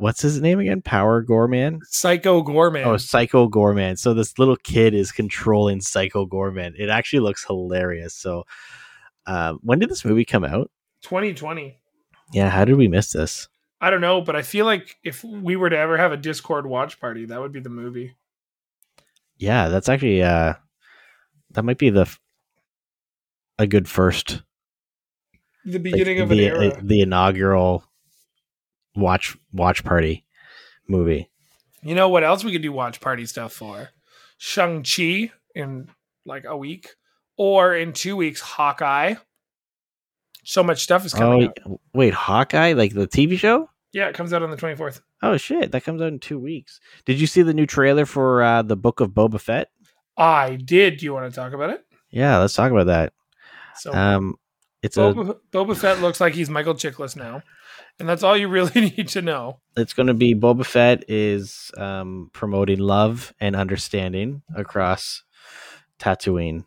what's 0.00 0.22
his 0.22 0.40
name 0.40 0.58
again? 0.60 0.82
Power 0.82 1.22
Gorman? 1.22 1.80
Psycho 1.84 2.42
Goreman. 2.42 2.84
Oh, 2.86 2.96
Psycho 2.96 3.48
Goreman. 3.48 3.98
So 3.98 4.14
this 4.14 4.38
little 4.38 4.56
kid 4.56 4.94
is 4.94 5.12
controlling 5.12 5.80
Psycho 5.80 6.26
Goreman. 6.26 6.72
It 6.78 6.88
actually 6.88 7.20
looks 7.20 7.44
hilarious. 7.44 8.14
So 8.14 8.44
um, 9.26 9.60
when 9.62 9.78
did 9.78 9.88
this 9.90 10.04
movie 10.04 10.24
come 10.24 10.44
out? 10.44 10.70
2020. 11.02 11.76
Yeah, 12.32 12.48
how 12.50 12.64
did 12.64 12.76
we 12.76 12.88
miss 12.88 13.12
this? 13.12 13.48
I 13.80 13.90
don't 13.90 14.00
know, 14.00 14.20
but 14.20 14.36
I 14.36 14.42
feel 14.42 14.66
like 14.66 14.96
if 15.04 15.24
we 15.24 15.56
were 15.56 15.70
to 15.70 15.76
ever 15.78 15.96
have 15.96 16.12
a 16.12 16.16
Discord 16.16 16.66
watch 16.66 17.00
party, 17.00 17.24
that 17.26 17.40
would 17.40 17.52
be 17.52 17.60
the 17.60 17.70
movie. 17.70 18.14
Yeah, 19.38 19.68
that's 19.68 19.88
actually 19.88 20.22
uh 20.22 20.54
that 21.52 21.64
might 21.64 21.78
be 21.78 21.90
the 21.90 22.02
f- 22.02 22.20
a 23.58 23.66
good 23.66 23.88
first 23.88 24.42
The 25.64 25.72
like, 25.72 25.82
beginning 25.82 26.20
of 26.20 26.30
an 26.30 26.38
era. 26.40 26.66
uh, 26.68 26.80
the 26.82 27.00
inaugural 27.00 27.84
watch 28.94 29.36
watch 29.52 29.84
party 29.84 30.24
movie. 30.88 31.30
You 31.82 31.94
know 31.94 32.08
what 32.08 32.24
else 32.24 32.44
we 32.44 32.52
could 32.52 32.62
do 32.62 32.72
watch 32.72 33.00
party 33.00 33.26
stuff 33.26 33.52
for? 33.52 33.90
Shang 34.38 34.82
Chi 34.84 35.32
in 35.54 35.88
like 36.24 36.44
a 36.44 36.56
week, 36.56 36.90
or 37.36 37.74
in 37.74 37.92
two 37.92 38.16
weeks, 38.16 38.40
Hawkeye. 38.40 39.14
So 40.44 40.62
much 40.62 40.82
stuff 40.82 41.04
is 41.04 41.12
coming 41.14 41.44
out. 41.48 41.58
Oh 41.66 41.80
wait, 41.94 42.14
Hawkeye, 42.14 42.72
like 42.72 42.94
the 42.94 43.06
TV 43.06 43.38
show? 43.38 43.68
Yeah, 43.92 44.08
it 44.08 44.14
comes 44.14 44.32
out 44.32 44.42
on 44.42 44.50
the 44.50 44.56
twenty 44.56 44.76
fourth. 44.76 45.00
Oh 45.22 45.36
shit, 45.36 45.72
that 45.72 45.84
comes 45.84 46.00
out 46.00 46.08
in 46.08 46.18
two 46.18 46.38
weeks. 46.38 46.80
Did 47.04 47.20
you 47.20 47.26
see 47.26 47.42
the 47.42 47.52
new 47.54 47.66
trailer 47.66 48.06
for 48.06 48.42
uh, 48.42 48.62
the 48.62 48.76
Book 48.76 49.00
of 49.00 49.10
Boba 49.10 49.40
Fett? 49.40 49.70
I 50.16 50.56
did. 50.56 50.98
Do 50.98 51.04
you 51.04 51.12
want 51.12 51.30
to 51.32 51.34
talk 51.38 51.52
about 51.52 51.70
it? 51.70 51.84
Yeah, 52.10 52.38
let's 52.38 52.54
talk 52.54 52.72
about 52.72 52.86
that. 52.86 53.12
So 53.76 53.92
Um, 53.92 54.36
it's 54.82 54.96
a 54.96 55.00
Boba, 55.00 55.38
Boba 55.52 55.76
Fett 55.76 56.00
looks 56.00 56.20
like 56.20 56.34
he's 56.34 56.48
Michael 56.50 56.74
Chiklis 56.74 57.16
now, 57.16 57.42
and 58.00 58.08
that's 58.08 58.22
all 58.22 58.36
you 58.36 58.48
really 58.48 58.80
need 58.96 59.08
to 59.08 59.22
know. 59.22 59.60
it's 59.76 59.92
going 59.92 60.06
to 60.08 60.14
be 60.14 60.34
Boba 60.34 60.64
Fett 60.64 61.04
is 61.08 61.70
um, 61.76 62.30
promoting 62.32 62.78
love 62.78 63.32
and 63.40 63.54
understanding 63.54 64.42
across 64.54 65.22
Tatooine. 65.98 66.64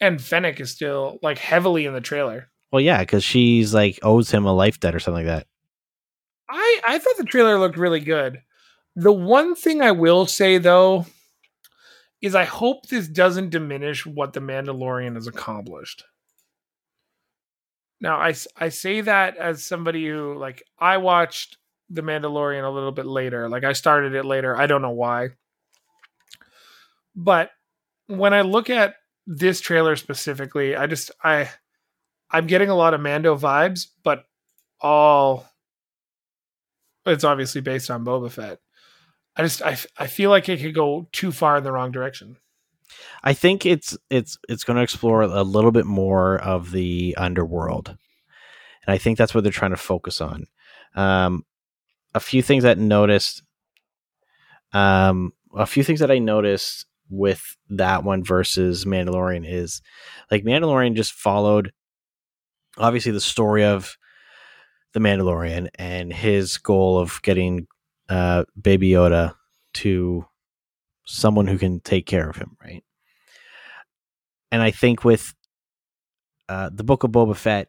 And 0.00 0.20
Fennec 0.20 0.60
is 0.60 0.70
still 0.70 1.18
like 1.22 1.38
heavily 1.38 1.86
in 1.86 1.94
the 1.94 2.00
trailer. 2.00 2.50
Well, 2.70 2.80
yeah, 2.80 3.00
because 3.00 3.24
she's 3.24 3.72
like 3.74 3.98
owes 4.02 4.30
him 4.30 4.46
a 4.46 4.52
life 4.52 4.80
debt 4.80 4.94
or 4.94 5.00
something 5.00 5.26
like 5.26 5.34
that. 5.38 5.46
I 6.48 6.80
I 6.86 6.98
thought 6.98 7.16
the 7.16 7.24
trailer 7.24 7.58
looked 7.58 7.78
really 7.78 8.00
good. 8.00 8.42
The 8.96 9.12
one 9.12 9.54
thing 9.54 9.80
I 9.80 9.92
will 9.92 10.26
say 10.26 10.58
though 10.58 11.06
is 12.20 12.34
I 12.34 12.44
hope 12.44 12.86
this 12.86 13.08
doesn't 13.08 13.50
diminish 13.50 14.06
what 14.06 14.32
the 14.32 14.40
Mandalorian 14.40 15.14
has 15.14 15.26
accomplished. 15.26 16.04
Now 18.02 18.16
I, 18.16 18.34
I 18.58 18.68
say 18.68 19.00
that 19.02 19.36
as 19.36 19.64
somebody 19.64 20.06
who 20.06 20.34
like 20.36 20.62
I 20.78 20.96
watched 20.98 21.56
the 21.88 22.02
Mandalorian 22.02 22.64
a 22.64 22.70
little 22.70 22.90
bit 22.90 23.06
later. 23.06 23.48
Like 23.48 23.64
I 23.64 23.72
started 23.72 24.14
it 24.14 24.24
later. 24.24 24.56
I 24.56 24.66
don't 24.66 24.82
know 24.82 24.90
why. 24.90 25.30
But 27.14 27.50
when 28.08 28.34
I 28.34 28.40
look 28.40 28.70
at 28.70 28.96
this 29.26 29.60
trailer 29.60 29.94
specifically, 29.94 30.74
I 30.74 30.86
just 30.88 31.12
I 31.22 31.48
I'm 32.28 32.48
getting 32.48 32.70
a 32.70 32.74
lot 32.74 32.92
of 32.92 33.00
Mando 33.00 33.36
vibes, 33.36 33.86
but 34.02 34.24
all 34.80 35.46
it's 37.06 37.24
obviously 37.24 37.60
based 37.60 37.88
on 37.88 38.04
Boba 38.04 38.32
Fett. 38.32 38.58
I 39.36 39.42
just 39.42 39.62
I, 39.62 39.78
I 39.96 40.08
feel 40.08 40.30
like 40.30 40.48
it 40.48 40.60
could 40.60 40.74
go 40.74 41.08
too 41.12 41.30
far 41.30 41.58
in 41.58 41.64
the 41.64 41.72
wrong 41.72 41.92
direction. 41.92 42.36
I 43.22 43.32
think 43.34 43.66
it's 43.66 43.96
it's 44.10 44.38
it's 44.48 44.64
going 44.64 44.76
to 44.76 44.82
explore 44.82 45.22
a 45.22 45.42
little 45.42 45.72
bit 45.72 45.86
more 45.86 46.38
of 46.38 46.72
the 46.72 47.14
underworld, 47.18 47.88
and 47.88 48.94
I 48.94 48.98
think 48.98 49.18
that's 49.18 49.34
what 49.34 49.44
they're 49.44 49.52
trying 49.52 49.70
to 49.72 49.76
focus 49.76 50.20
on. 50.20 50.46
Um, 50.94 51.44
a 52.14 52.20
few 52.20 52.42
things 52.42 52.64
that 52.64 52.78
noticed, 52.78 53.42
um, 54.72 55.32
a 55.56 55.66
few 55.66 55.82
things 55.84 56.00
that 56.00 56.10
I 56.10 56.18
noticed 56.18 56.86
with 57.08 57.56
that 57.68 58.04
one 58.04 58.24
versus 58.24 58.84
Mandalorian 58.84 59.44
is 59.46 59.82
like 60.30 60.44
Mandalorian 60.44 60.94
just 60.94 61.12
followed 61.12 61.72
obviously 62.78 63.12
the 63.12 63.20
story 63.20 63.64
of 63.64 63.96
the 64.92 65.00
Mandalorian 65.00 65.68
and 65.74 66.12
his 66.12 66.58
goal 66.58 66.98
of 66.98 67.20
getting 67.22 67.66
uh, 68.08 68.44
Baby 68.60 68.90
Yoda 68.90 69.34
to 69.74 70.26
someone 71.04 71.46
who 71.46 71.58
can 71.58 71.80
take 71.80 72.06
care 72.06 72.28
of 72.28 72.36
him, 72.36 72.56
right? 72.62 72.84
And 74.52 74.62
I 74.62 74.70
think 74.70 75.02
with 75.02 75.34
uh, 76.48 76.70
the 76.72 76.84
Book 76.84 77.02
of 77.02 77.10
Boba 77.10 77.34
Fett, 77.34 77.68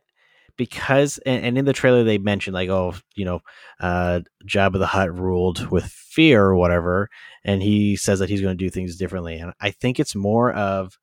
because 0.58 1.18
and, 1.26 1.44
and 1.44 1.58
in 1.58 1.66
the 1.66 1.74
trailer 1.74 2.04
they 2.04 2.20
mentioned 2.20 2.54
like, 2.54 2.70
oh, 2.70 2.94
you 3.16 3.26
know, 3.26 3.40
uh, 3.80 4.20
Jabba 4.48 4.78
the 4.78 4.86
Hutt 4.86 5.12
ruled 5.18 5.72
with 5.72 5.86
fear 5.86 6.44
or 6.44 6.56
whatever, 6.56 7.10
and 7.44 7.64
he 7.64 7.96
says 7.96 8.20
that 8.20 8.30
he's 8.30 8.42
going 8.42 8.56
to 8.56 8.64
do 8.64 8.70
things 8.70 8.98
differently. 8.98 9.38
And 9.38 9.54
I 9.60 9.72
think 9.72 10.00
it's 10.00 10.14
more 10.14 10.52
of, 10.52 11.00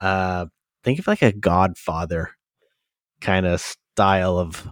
uh, 0.00 0.46
think 0.84 1.00
of 1.00 1.08
like 1.08 1.22
a 1.22 1.32
Godfather 1.32 2.30
kind 3.20 3.46
of 3.46 3.60
style 3.60 4.38
of 4.38 4.68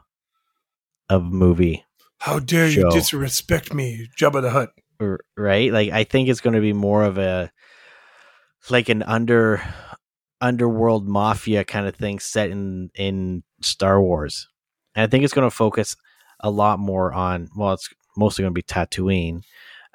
of 1.08 1.24
movie 1.24 1.84
How 2.18 2.38
dare 2.38 2.70
Show. 2.70 2.80
you 2.82 2.90
disrespect 2.92 3.74
me, 3.74 4.08
Jabba 4.16 4.42
the 4.42 4.50
Hutt? 4.50 4.70
right? 5.36 5.72
Like 5.72 5.90
I 5.90 6.04
think 6.04 6.28
it's 6.28 6.40
going 6.40 6.54
to 6.54 6.60
be 6.60 6.72
more 6.72 7.02
of 7.04 7.18
a 7.18 7.50
like 8.68 8.88
an 8.88 9.02
under 9.02 9.62
underworld 10.40 11.06
mafia 11.06 11.64
kind 11.64 11.86
of 11.86 11.94
thing 11.94 12.18
set 12.18 12.50
in 12.50 12.90
in 12.94 13.42
Star 13.60 14.00
Wars. 14.00 14.48
And 14.94 15.04
I 15.04 15.06
think 15.06 15.24
it's 15.24 15.34
going 15.34 15.48
to 15.48 15.54
focus 15.54 15.96
a 16.40 16.50
lot 16.50 16.78
more 16.78 17.12
on 17.12 17.48
well, 17.56 17.72
it's 17.72 17.88
mostly 18.16 18.42
going 18.42 18.54
to 18.54 18.58
be 18.58 18.62
Tatooine. 18.62 19.42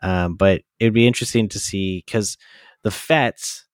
Um, 0.03 0.35
but 0.35 0.61
it'd 0.79 0.93
be 0.93 1.07
interesting 1.07 1.49
to 1.49 1.59
see 1.59 2.03
because 2.05 2.37
the 2.83 2.91
Fets 2.91 3.65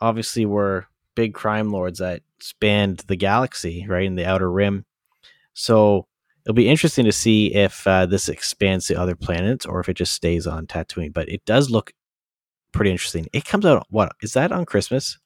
obviously 0.00 0.46
were 0.46 0.86
big 1.14 1.34
crime 1.34 1.70
lords 1.70 1.98
that 1.98 2.22
spanned 2.40 2.98
the 3.08 3.16
galaxy, 3.16 3.86
right, 3.88 4.04
in 4.04 4.14
the 4.14 4.26
outer 4.26 4.50
rim. 4.50 4.84
So 5.54 6.06
it'll 6.44 6.54
be 6.54 6.68
interesting 6.68 7.04
to 7.04 7.12
see 7.12 7.54
if 7.54 7.86
uh, 7.86 8.06
this 8.06 8.28
expands 8.28 8.86
to 8.86 8.94
other 8.94 9.16
planets 9.16 9.66
or 9.66 9.80
if 9.80 9.88
it 9.88 9.94
just 9.94 10.12
stays 10.12 10.46
on 10.46 10.66
Tatooine. 10.66 11.12
But 11.12 11.28
it 11.28 11.44
does 11.44 11.70
look 11.70 11.92
pretty 12.72 12.90
interesting. 12.90 13.26
It 13.32 13.44
comes 13.44 13.66
out 13.66 13.86
what 13.90 14.12
is 14.22 14.34
that 14.34 14.52
on 14.52 14.64
Christmas? 14.64 15.18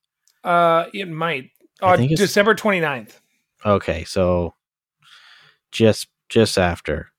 Uh, 0.46 0.86
it 0.94 1.08
might. 1.08 1.50
Uh, 1.82 1.96
December 1.96 2.54
29th. 2.54 3.18
Okay, 3.64 4.04
so 4.04 4.54
just 5.72 6.06
just 6.28 6.56
after. 6.56 7.10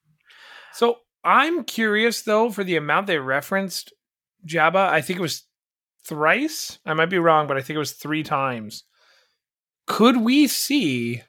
So 0.74 1.00
I'm 1.24 1.63
curious 1.63 2.22
though 2.22 2.50
for 2.50 2.63
the 2.63 2.75
amount 2.77 3.07
they 3.07 3.17
referenced 3.19 3.93
Jabba. 4.48 4.88
I 4.89 5.01
think 5.01 5.19
it 5.19 5.22
was 5.22 5.43
thrice. 6.05 6.79
I 6.86 6.93
might 6.93 7.07
be 7.10 7.19
wrong, 7.19 7.48
but 7.48 7.57
I 7.57 7.62
think 7.62 7.75
it 7.75 7.79
was 7.79 7.91
three 7.91 8.24
times. 8.24 8.84
Could 9.86 10.17
we 10.17 10.48
see 10.48 11.22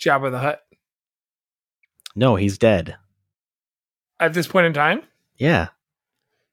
Jabba 0.00 0.30
the 0.30 0.38
Hutt 0.38 0.60
No, 2.14 2.36
he's 2.36 2.56
dead. 2.58 2.96
at 4.20 4.32
this 4.32 4.46
point 4.46 4.66
in 4.66 4.72
time? 4.72 5.02
Yeah. 5.36 5.68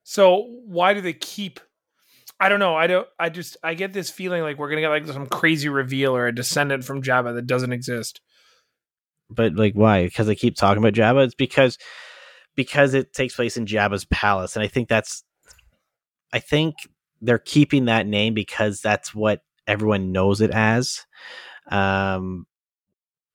So 0.04 0.48
why 0.66 0.94
do 0.94 1.02
they 1.02 1.14
keep? 1.14 1.60
I 2.44 2.50
don't 2.50 2.60
know. 2.60 2.76
I 2.76 2.88
don't. 2.88 3.08
I 3.18 3.30
just 3.30 3.56
I 3.64 3.74
get 3.74 3.94
this 3.94 4.10
feeling 4.10 4.42
like 4.42 4.58
we're 4.58 4.68
gonna 4.68 4.82
get 4.82 4.90
like 4.90 5.08
some 5.08 5.28
crazy 5.28 5.70
reveal 5.70 6.14
or 6.14 6.28
a 6.28 6.36
descendant 6.36 6.84
from 6.84 7.02
Jabba 7.02 7.34
that 7.36 7.48
doesn't 7.48 7.72
exist. 7.72 8.20
But 9.30 9.56
like 9.56 9.76
why? 9.76 10.04
Because 10.04 10.28
they 10.28 10.36
keep 10.36 10.58
talking 10.58 10.84
about 10.84 10.92
Jabba? 10.92 11.24
It's 11.24 11.36
because 11.36 11.78
because 12.54 12.96
it 12.96 13.14
takes 13.14 13.34
place 13.34 13.56
in 13.56 13.66
Jabba's 13.66 14.04
palace. 14.04 14.58
And 14.58 14.64
I 14.64 14.68
think 14.68 14.90
that's 14.90 15.24
I 16.34 16.40
think 16.40 16.76
they're 17.22 17.40
keeping 17.40 17.86
that 17.86 18.08
name 18.08 18.34
because 18.34 18.82
that's 18.82 19.16
what 19.16 19.40
everyone 19.66 20.12
knows 20.12 20.42
it 20.42 20.52
as. 20.52 21.06
Um 21.72 22.46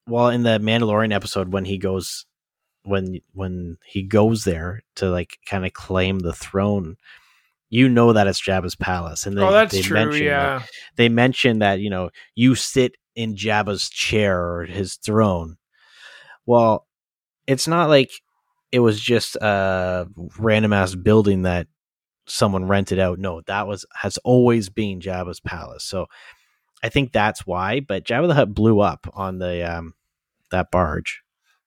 well 0.07 0.29
in 0.29 0.43
the 0.43 0.59
Mandalorian 0.59 1.15
episode 1.15 1.51
when 1.51 1.65
he 1.65 1.79
goes 1.79 2.27
when 2.83 3.21
when 3.33 3.79
he 3.87 4.03
goes 4.03 4.45
there 4.45 4.83
to 4.97 5.09
like 5.09 5.39
kind 5.47 5.65
of 5.65 5.73
claim 5.73 6.19
the 6.19 6.35
throne, 6.35 6.97
you 7.71 7.89
know 7.89 8.13
that 8.13 8.27
it's 8.27 8.41
Jabba's 8.41 8.75
palace. 8.75 9.27
And 9.27 9.37
they, 9.37 9.43
oh, 9.43 9.53
that's 9.53 9.75
they 9.75 9.83
true. 9.83 9.95
mention, 9.97 10.13
like, 10.21 10.23
Yeah. 10.23 10.63
they 10.97 11.09
mention 11.09 11.59
that 11.61 11.81
you 11.81 11.91
know 11.91 12.11
you 12.35 12.55
sit 12.55 12.97
in 13.15 13.35
Jabba's 13.35 13.89
chair 13.89 14.41
or 14.41 14.65
his 14.65 14.95
throne. 14.97 15.57
Well, 16.47 16.87
it's 17.47 17.69
not 17.69 17.89
like 17.89 18.11
it 18.73 18.81
was 18.81 19.01
just 19.01 19.37
a 19.37 20.07
random 20.39 20.73
ass 20.73 20.95
building 20.95 21.43
that 21.43 21.67
someone 22.27 22.69
rented 22.69 22.99
out. 22.99 23.19
No, 23.19 23.41
that 23.47 23.67
was 23.67 23.85
has 23.95 24.19
always 24.19 24.69
been 24.69 25.01
Jabba's 25.01 25.41
palace. 25.41 25.85
So 25.85 26.07
I 26.83 26.89
think 26.91 27.13
that's 27.13 27.47
why. 27.47 27.81
But 27.81 28.05
Jabba 28.05 28.29
the 28.29 28.35
Hutt 28.35 28.55
blew 28.55 28.81
up 28.81 29.07
on 29.15 29.39
the 29.39 29.63
um 29.71 29.95
that 30.51 30.71
barge. 30.71 31.23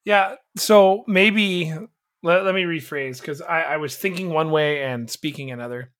Yeah. 0.05 0.35
So 0.57 1.03
maybe 1.07 1.73
let, 2.23 2.43
let 2.45 2.55
me 2.55 2.63
rephrase 2.63 3.19
because 3.19 3.41
I, 3.41 3.61
I 3.61 3.77
was 3.77 3.95
thinking 3.95 4.29
one 4.29 4.51
way 4.51 4.83
and 4.83 5.09
speaking 5.09 5.51
another. 5.51 5.91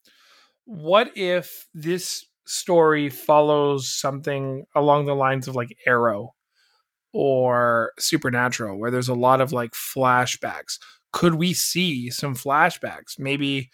What 0.64 1.16
if 1.16 1.66
this 1.74 2.24
story 2.46 3.08
follows 3.08 3.92
something 3.92 4.64
along 4.74 5.06
the 5.06 5.14
lines 5.14 5.48
of 5.48 5.54
like 5.56 5.76
Arrow 5.86 6.34
or 7.12 7.92
Supernatural, 7.98 8.78
where 8.78 8.90
there's 8.90 9.08
a 9.08 9.14
lot 9.14 9.40
of 9.40 9.52
like 9.52 9.72
flashbacks? 9.72 10.78
Could 11.12 11.34
we 11.34 11.52
see 11.52 12.10
some 12.10 12.34
flashbacks? 12.34 13.18
Maybe 13.18 13.70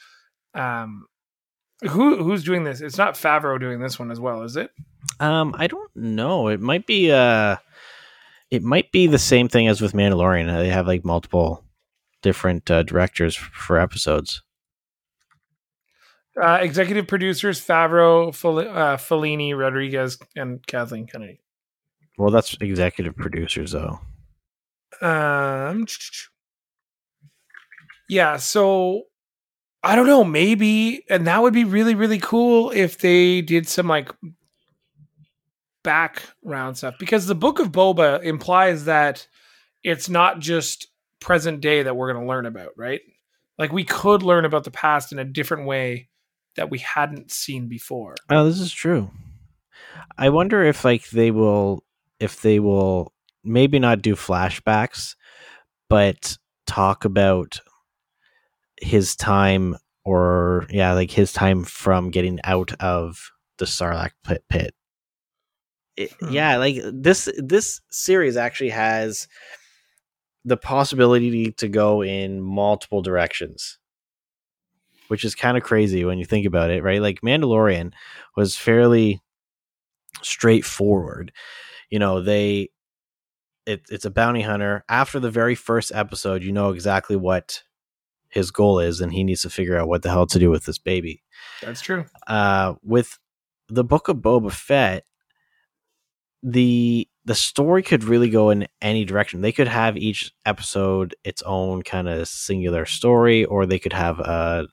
um 0.55 1.07
who 1.83 2.23
who's 2.23 2.43
doing 2.43 2.64
this? 2.64 2.81
It's 2.81 2.99
not 2.99 3.14
Favreau 3.14 3.61
doing 3.61 3.81
this 3.81 3.99
one 3.99 4.11
as 4.11 4.19
well, 4.19 4.43
is 4.43 4.57
it? 4.57 4.71
Um, 5.21 5.55
I 5.57 5.69
don't 5.69 5.95
know. 5.95 6.49
It 6.49 6.61
might 6.61 6.87
be 6.87 7.12
uh 7.12 7.57
it 8.50 8.62
might 8.62 8.90
be 8.90 9.07
the 9.07 9.19
same 9.19 9.49
thing 9.49 9.69
as 9.69 9.81
with 9.81 9.93
Mandalorian. 9.93 10.47
They 10.47 10.71
have 10.71 10.87
like 10.87 11.05
multiple 11.05 11.64
different 12.22 12.70
uh, 12.70 12.82
directors 12.82 13.37
for 13.37 13.78
episodes. 13.78 14.42
Uh, 16.40 16.58
executive 16.60 17.08
producers 17.08 17.60
Favreau, 17.60 18.34
Fel- 18.34 18.60
uh, 18.60 18.96
Filoni, 18.96 19.58
Rodriguez, 19.58 20.18
and 20.37 20.64
Kathleen 20.66 21.06
Kennedy. 21.06 21.40
Well, 22.16 22.30
that's 22.30 22.56
executive 22.60 23.16
producers, 23.16 23.72
though. 23.72 24.00
Um, 25.00 25.87
yeah, 28.08 28.37
so 28.37 29.04
I 29.82 29.96
don't 29.96 30.06
know, 30.06 30.25
maybe, 30.25 31.04
and 31.08 31.26
that 31.26 31.42
would 31.42 31.54
be 31.54 31.64
really, 31.64 31.94
really 31.94 32.18
cool 32.18 32.70
if 32.70 32.98
they 32.98 33.40
did 33.42 33.68
some 33.68 33.88
like 33.88 34.10
background 35.84 36.76
stuff 36.76 36.94
because 36.98 37.26
the 37.26 37.34
Book 37.34 37.58
of 37.60 37.72
Boba 37.72 38.22
implies 38.22 38.84
that 38.87 39.26
it's 39.82 40.08
not 40.08 40.40
just 40.40 40.88
present 41.20 41.60
day 41.60 41.82
that 41.82 41.96
we're 41.96 42.12
going 42.12 42.25
to 42.25 42.28
learn 42.28 42.46
about, 42.46 42.72
right? 42.76 43.00
Like 43.58 43.72
we 43.72 43.84
could 43.84 44.22
learn 44.22 44.44
about 44.44 44.64
the 44.64 44.70
past 44.70 45.12
in 45.12 45.18
a 45.18 45.25
different 45.25 45.66
way 45.66 46.08
that 46.56 46.70
we 46.70 46.78
hadn't 46.78 47.30
seen 47.30 47.68
before. 47.68 48.14
Oh, 48.30 48.44
this 48.44 48.60
is 48.60 48.72
true. 48.72 49.10
I 50.16 50.28
wonder 50.28 50.62
if 50.64 50.84
like 50.84 51.08
they 51.10 51.30
will 51.30 51.84
if 52.20 52.42
they 52.42 52.58
will 52.58 53.12
maybe 53.44 53.78
not 53.78 54.02
do 54.02 54.14
flashbacks, 54.14 55.14
but 55.88 56.37
talk 56.66 57.04
about 57.04 57.60
his 58.80 59.16
time 59.16 59.76
or 60.04 60.66
yeah, 60.70 60.92
like 60.92 61.10
his 61.10 61.32
time 61.32 61.64
from 61.64 62.10
getting 62.10 62.38
out 62.44 62.72
of 62.80 63.30
the 63.58 63.64
Sarlacc 63.64 64.12
pit. 64.25 64.44
pit. 64.48 64.75
It, 65.96 66.12
Hmm. 66.20 66.32
Yeah, 66.32 66.56
like 66.58 66.76
this 66.92 67.28
this 67.38 67.80
series 67.90 68.37
actually 68.37 68.70
has 68.70 69.26
the 70.45 70.57
possibility 70.57 71.52
to 71.52 71.68
go 71.68 72.02
in 72.02 72.40
multiple 72.40 73.02
directions. 73.02 73.78
Which 75.09 75.25
is 75.25 75.35
kind 75.35 75.57
of 75.57 75.62
crazy 75.62 76.04
when 76.04 76.18
you 76.18 76.26
think 76.26 76.45
about 76.45 76.71
it, 76.71 76.83
right? 76.83 77.00
Like 77.00 77.23
Mandalorian 77.23 77.92
was 78.37 78.57
fairly 78.57 79.23
straightforward. 80.21 81.33
You 81.88 81.99
know, 81.99 82.21
they 82.21 82.68
it, 83.68 83.83
it's 83.90 84.04
a 84.04 84.11
bounty 84.11 84.42
hunter. 84.42 84.85
After 84.88 85.21
the 85.21 85.30
very 85.30 85.54
first 85.54 85.92
episode, 85.95 86.42
you 86.42 86.52
know 86.52 86.71
exactly 86.71 87.16
what 87.16 87.62
his 88.30 88.50
goal 88.50 88.80
is, 88.80 89.00
and 89.00 89.12
he 89.12 89.25
needs 89.25 89.42
to 89.42 89.50
figure 89.50 89.76
out 89.76 89.88
what 89.88 90.02
the 90.02 90.11
hell 90.11 90.26
to 90.26 90.38
do 90.38 90.50
with 90.50 90.64
this 90.64 90.78
baby. 90.78 91.23
That's 91.62 91.80
true. 91.80 92.07
Uh, 92.26 92.75
with 92.83 93.18
the 93.68 93.85
book 93.85 94.09
of 94.09 94.18
Boba 94.18 94.50
Fett, 94.50 95.04
the 96.42 97.09
the 97.28 97.35
story 97.35 97.82
could 97.82 98.04
really 98.04 98.30
go 98.30 98.49
in 98.49 98.66
any 98.80 99.04
direction. 99.04 99.42
They 99.42 99.52
could 99.52 99.68
have 99.68 99.99
each 99.99 100.32
episode 100.47 101.14
its 101.25 101.42
own 101.42 101.82
kind 101.82 102.08
of 102.08 102.26
singular 102.26 102.87
story, 102.87 103.44
or 103.44 103.66
they 103.66 103.78
could 103.78 103.92
have 103.92 104.18
a, 104.18 104.66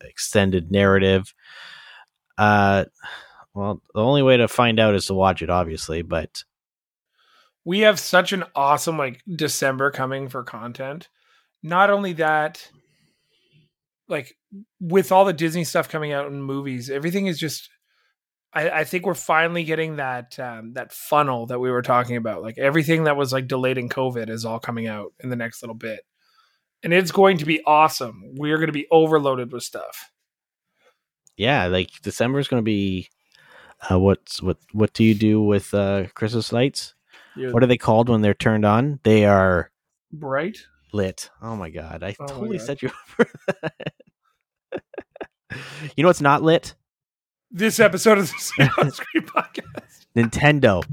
extended 0.00 0.70
narrative. 0.70 1.34
Uh, 2.38 2.84
well, 3.54 3.82
the 3.92 4.00
only 4.00 4.22
way 4.22 4.36
to 4.36 4.46
find 4.46 4.78
out 4.78 4.94
is 4.94 5.06
to 5.06 5.14
watch 5.14 5.42
it, 5.42 5.50
obviously. 5.50 6.02
But 6.02 6.44
We 7.64 7.80
have 7.80 7.98
such 7.98 8.32
an 8.32 8.44
awesome 8.54 8.96
like 8.96 9.20
December 9.28 9.90
coming 9.90 10.28
for 10.28 10.44
content. 10.44 11.08
Not 11.60 11.90
only 11.90 12.12
that, 12.14 12.70
like 14.08 14.36
with 14.78 15.10
all 15.10 15.24
the 15.24 15.32
Disney 15.32 15.64
stuff 15.64 15.88
coming 15.88 16.12
out 16.12 16.28
in 16.28 16.40
movies, 16.40 16.88
everything 16.88 17.26
is 17.26 17.38
just 17.38 17.68
I, 18.52 18.70
I 18.70 18.84
think 18.84 19.06
we're 19.06 19.14
finally 19.14 19.62
getting 19.64 19.96
that 19.96 20.38
um, 20.38 20.72
that 20.74 20.92
funnel 20.92 21.46
that 21.46 21.60
we 21.60 21.70
were 21.70 21.82
talking 21.82 22.16
about. 22.16 22.42
Like 22.42 22.58
everything 22.58 23.04
that 23.04 23.16
was 23.16 23.32
like 23.32 23.46
delayed 23.46 23.78
in 23.78 23.88
COVID 23.88 24.28
is 24.28 24.44
all 24.44 24.58
coming 24.58 24.86
out 24.88 25.12
in 25.20 25.30
the 25.30 25.36
next 25.36 25.62
little 25.62 25.74
bit, 25.76 26.00
and 26.82 26.92
it's 26.92 27.12
going 27.12 27.38
to 27.38 27.44
be 27.44 27.62
awesome. 27.64 28.22
We're 28.34 28.56
going 28.56 28.66
to 28.68 28.72
be 28.72 28.88
overloaded 28.90 29.52
with 29.52 29.62
stuff. 29.62 30.10
yeah, 31.36 31.66
like 31.66 31.90
December 32.02 32.38
is 32.40 32.48
going 32.48 32.60
to 32.60 32.64
be. 32.64 33.08
Uh, 33.90 33.98
what's 33.98 34.42
what? 34.42 34.58
What 34.72 34.92
do 34.92 35.04
you 35.04 35.14
do 35.14 35.40
with 35.40 35.72
uh, 35.72 36.06
Christmas 36.14 36.52
lights? 36.52 36.94
What 37.52 37.62
are 37.62 37.66
they 37.66 37.78
called 37.78 38.08
when 38.08 38.20
they're 38.20 38.34
turned 38.34 38.64
on? 38.66 38.98
They 39.04 39.24
are 39.24 39.70
bright? 40.12 40.66
lit. 40.92 41.30
Oh 41.40 41.54
my 41.54 41.70
god! 41.70 42.02
I 42.02 42.16
Oh 42.18 42.26
totally 42.26 42.58
God. 42.58 42.66
set 42.66 42.82
you 42.82 42.88
up 42.88 42.94
for 43.06 43.26
that. 43.62 43.92
you 45.96 46.02
know 46.02 46.08
what's 46.08 46.20
not 46.20 46.42
lit? 46.42 46.74
This 47.52 47.80
episode 47.80 48.18
of 48.18 48.30
the 48.30 48.34
Screen 48.38 48.90
Screen 48.92 49.26
podcast. 49.26 50.06
Nintendo. 50.14 50.84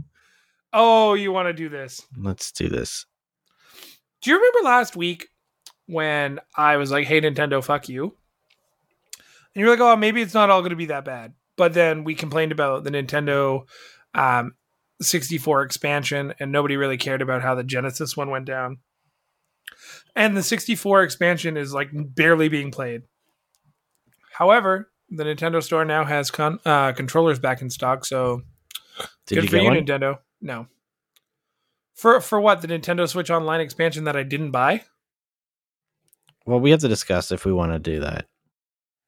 Oh, 0.74 1.14
you 1.14 1.32
want 1.32 1.48
to 1.48 1.54
do 1.54 1.70
this? 1.70 2.02
Let's 2.18 2.52
do 2.52 2.68
this. 2.68 3.06
Do 4.22 4.32
you 4.32 4.38
remember 4.38 4.60
last 4.64 4.96
week 4.96 5.28
when 5.86 6.40
I 6.56 6.78
was 6.78 6.90
like, 6.90 7.06
"Hey 7.06 7.22
Nintendo, 7.22 7.64
fuck 7.64 7.88
you," 7.90 8.06
and 8.06 9.62
you're 9.62 9.70
like, 9.70 9.80
"Oh, 9.80 9.96
maybe 9.96 10.20
it's 10.22 10.34
not 10.34 10.50
all 10.50 10.62
going 10.62 10.72
to 10.72 10.76
be 10.76 10.88
that 10.88 11.06
bad." 11.06 11.34
But 11.58 11.76
then 11.76 12.04
we 12.04 12.16
complained 12.16 12.52
about 12.52 12.84
the 12.84 12.90
Nintendo 12.92 13.68
um, 14.16 14.54
64 15.00 15.62
expansion, 15.62 16.34
and 16.40 16.52
nobody 16.52 16.76
really 16.76 16.98
cared 16.98 17.22
about 17.22 17.44
how 17.44 17.54
the 17.54 17.64
Genesis 17.64 18.18
one 18.18 18.32
went 18.32 18.46
down. 18.46 18.80
And 20.16 20.36
the 20.36 20.42
64 20.42 21.04
expansion 21.04 21.56
is 21.56 21.72
like 21.72 21.90
barely 21.94 22.50
being 22.50 22.72
played. 22.72 23.04
However, 24.32 24.90
the 25.10 25.24
Nintendo 25.24 25.62
Store 25.64 25.86
now 25.86 26.04
has 26.06 26.32
con- 26.32 26.60
uh, 26.66 26.92
controllers 26.94 27.40
back 27.40 27.62
in 27.62 27.70
stock, 27.70 28.06
so 28.06 28.42
Did 29.26 29.36
good 29.36 29.44
you 29.46 29.50
for 29.50 29.58
you, 29.58 29.64
one? 29.66 29.78
Nintendo. 29.78 30.20
No. 30.42 30.68
For 31.96 32.22
for 32.22 32.40
what 32.40 32.62
the 32.62 32.68
Nintendo 32.68 33.08
Switch 33.08 33.32
Online 33.32 33.62
expansion 33.62 34.04
that 34.04 34.16
I 34.16 34.24
didn't 34.24 34.52
buy? 34.52 34.84
Well, 36.46 36.60
we 36.60 36.72
have 36.72 36.80
to 36.82 36.88
discuss 36.88 37.32
if 37.32 37.44
we 37.46 37.52
want 37.52 37.72
to 37.74 37.80
do 37.80 38.00
that. 38.02 38.28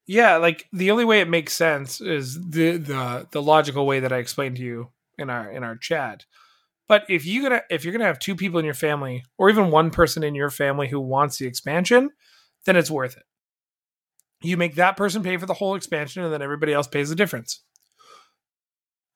Yeah, 0.07 0.37
like 0.37 0.65
the 0.73 0.89
only 0.89 1.05
way 1.05 1.21
it 1.21 1.29
makes 1.29 1.53
sense 1.53 2.01
is 2.01 2.33
the 2.35 2.77
the 2.77 3.27
the 3.31 3.41
logical 3.41 3.85
way 3.85 3.99
that 3.99 4.11
I 4.11 4.17
explained 4.17 4.55
to 4.55 4.63
you 4.63 4.89
in 5.19 5.29
our 5.29 5.51
in 5.51 5.63
our 5.63 5.77
chat. 5.77 6.25
But 6.87 7.03
if 7.07 7.27
you 7.27 7.43
gonna 7.43 7.61
if 7.69 7.83
you're 7.83 7.91
gonna 7.91 8.05
have 8.05 8.17
two 8.17 8.35
people 8.35 8.57
in 8.57 8.65
your 8.65 8.73
family, 8.73 9.23
or 9.37 9.51
even 9.51 9.69
one 9.69 9.91
person 9.91 10.23
in 10.23 10.33
your 10.33 10.49
family 10.49 10.87
who 10.87 10.99
wants 10.99 11.37
the 11.37 11.45
expansion, 11.45 12.09
then 12.65 12.75
it's 12.75 12.89
worth 12.89 13.15
it. 13.17 13.23
You 14.41 14.57
make 14.57 14.75
that 14.75 14.97
person 14.97 15.23
pay 15.23 15.37
for 15.37 15.45
the 15.45 15.53
whole 15.53 15.75
expansion, 15.75 16.23
and 16.23 16.33
then 16.33 16.41
everybody 16.41 16.73
else 16.73 16.87
pays 16.87 17.09
the 17.09 17.15
difference. 17.15 17.61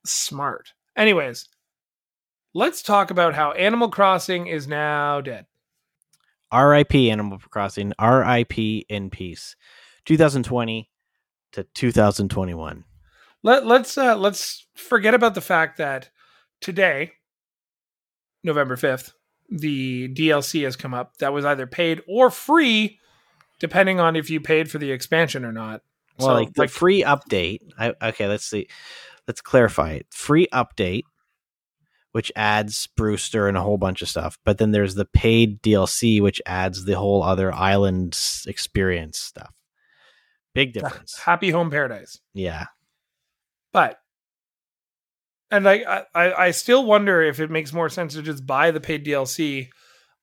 Smart. 0.05 0.73
Anyways, 0.97 1.47
let's 2.53 2.81
talk 2.81 3.09
about 3.09 3.33
how 3.33 3.51
Animal 3.53 3.89
Crossing 3.89 4.47
is 4.47 4.67
now 4.67 5.21
dead. 5.21 5.45
R.I.P. 6.51 7.09
Animal 7.09 7.39
Crossing. 7.49 7.93
R.I.P. 7.97 8.85
in 8.89 9.09
peace. 9.09 9.55
2020 10.05 10.89
to 11.53 11.63
2021. 11.63 12.83
Let 13.43 13.65
let's 13.65 13.97
uh, 13.97 14.15
let's 14.15 14.67
forget 14.75 15.13
about 15.13 15.35
the 15.35 15.41
fact 15.41 15.77
that 15.77 16.09
today, 16.61 17.13
November 18.43 18.75
fifth, 18.75 19.13
the 19.49 20.09
DLC 20.13 20.63
has 20.63 20.75
come 20.75 20.93
up 20.93 21.17
that 21.17 21.33
was 21.33 21.45
either 21.45 21.67
paid 21.67 22.01
or 22.07 22.29
free, 22.29 22.99
depending 23.59 23.99
on 23.99 24.15
if 24.15 24.29
you 24.29 24.39
paid 24.41 24.69
for 24.69 24.77
the 24.77 24.91
expansion 24.91 25.45
or 25.45 25.51
not. 25.51 25.81
Well, 26.17 26.29
So, 26.29 26.33
like 26.33 26.53
the 26.53 26.67
free 26.67 27.03
update. 27.03 27.59
I, 27.77 27.93
okay, 28.01 28.27
let's 28.27 28.45
see. 28.45 28.67
Let's 29.27 29.41
clarify 29.41 29.91
it. 29.93 30.07
Free 30.11 30.47
update, 30.53 31.03
which 32.11 32.31
adds 32.35 32.87
Brewster 32.95 33.47
and 33.47 33.57
a 33.57 33.61
whole 33.61 33.77
bunch 33.77 34.01
of 34.01 34.09
stuff. 34.09 34.37
But 34.43 34.57
then 34.57 34.71
there's 34.71 34.95
the 34.95 35.05
paid 35.05 35.61
DLC, 35.61 36.21
which 36.21 36.41
adds 36.45 36.85
the 36.85 36.97
whole 36.97 37.23
other 37.23 37.53
island 37.53 38.19
experience 38.47 39.19
stuff. 39.19 39.53
Big 40.53 40.73
difference. 40.73 41.17
Happy 41.17 41.49
Home 41.49 41.71
Paradise. 41.71 42.19
Yeah. 42.33 42.65
But 43.71 43.99
and 45.49 45.65
like 45.65 45.83
I, 45.87 46.03
I 46.13 46.33
I 46.33 46.51
still 46.51 46.85
wonder 46.85 47.21
if 47.21 47.39
it 47.39 47.49
makes 47.49 47.73
more 47.73 47.89
sense 47.89 48.13
to 48.13 48.21
just 48.21 48.45
buy 48.45 48.69
the 48.69 48.79
paid 48.79 49.05
DLC 49.05 49.69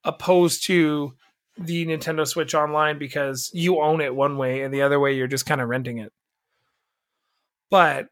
opposed 0.04 0.64
to 0.66 1.14
the 1.58 1.86
Nintendo 1.86 2.26
Switch 2.26 2.54
Online 2.54 2.98
because 2.98 3.50
you 3.52 3.80
own 3.80 4.00
it 4.00 4.14
one 4.14 4.36
way 4.36 4.62
and 4.62 4.72
the 4.72 4.82
other 4.82 4.98
way 5.00 5.14
you're 5.14 5.26
just 5.26 5.46
kind 5.46 5.60
of 5.60 5.68
renting 5.68 5.98
it. 5.98 6.12
But 7.70 8.08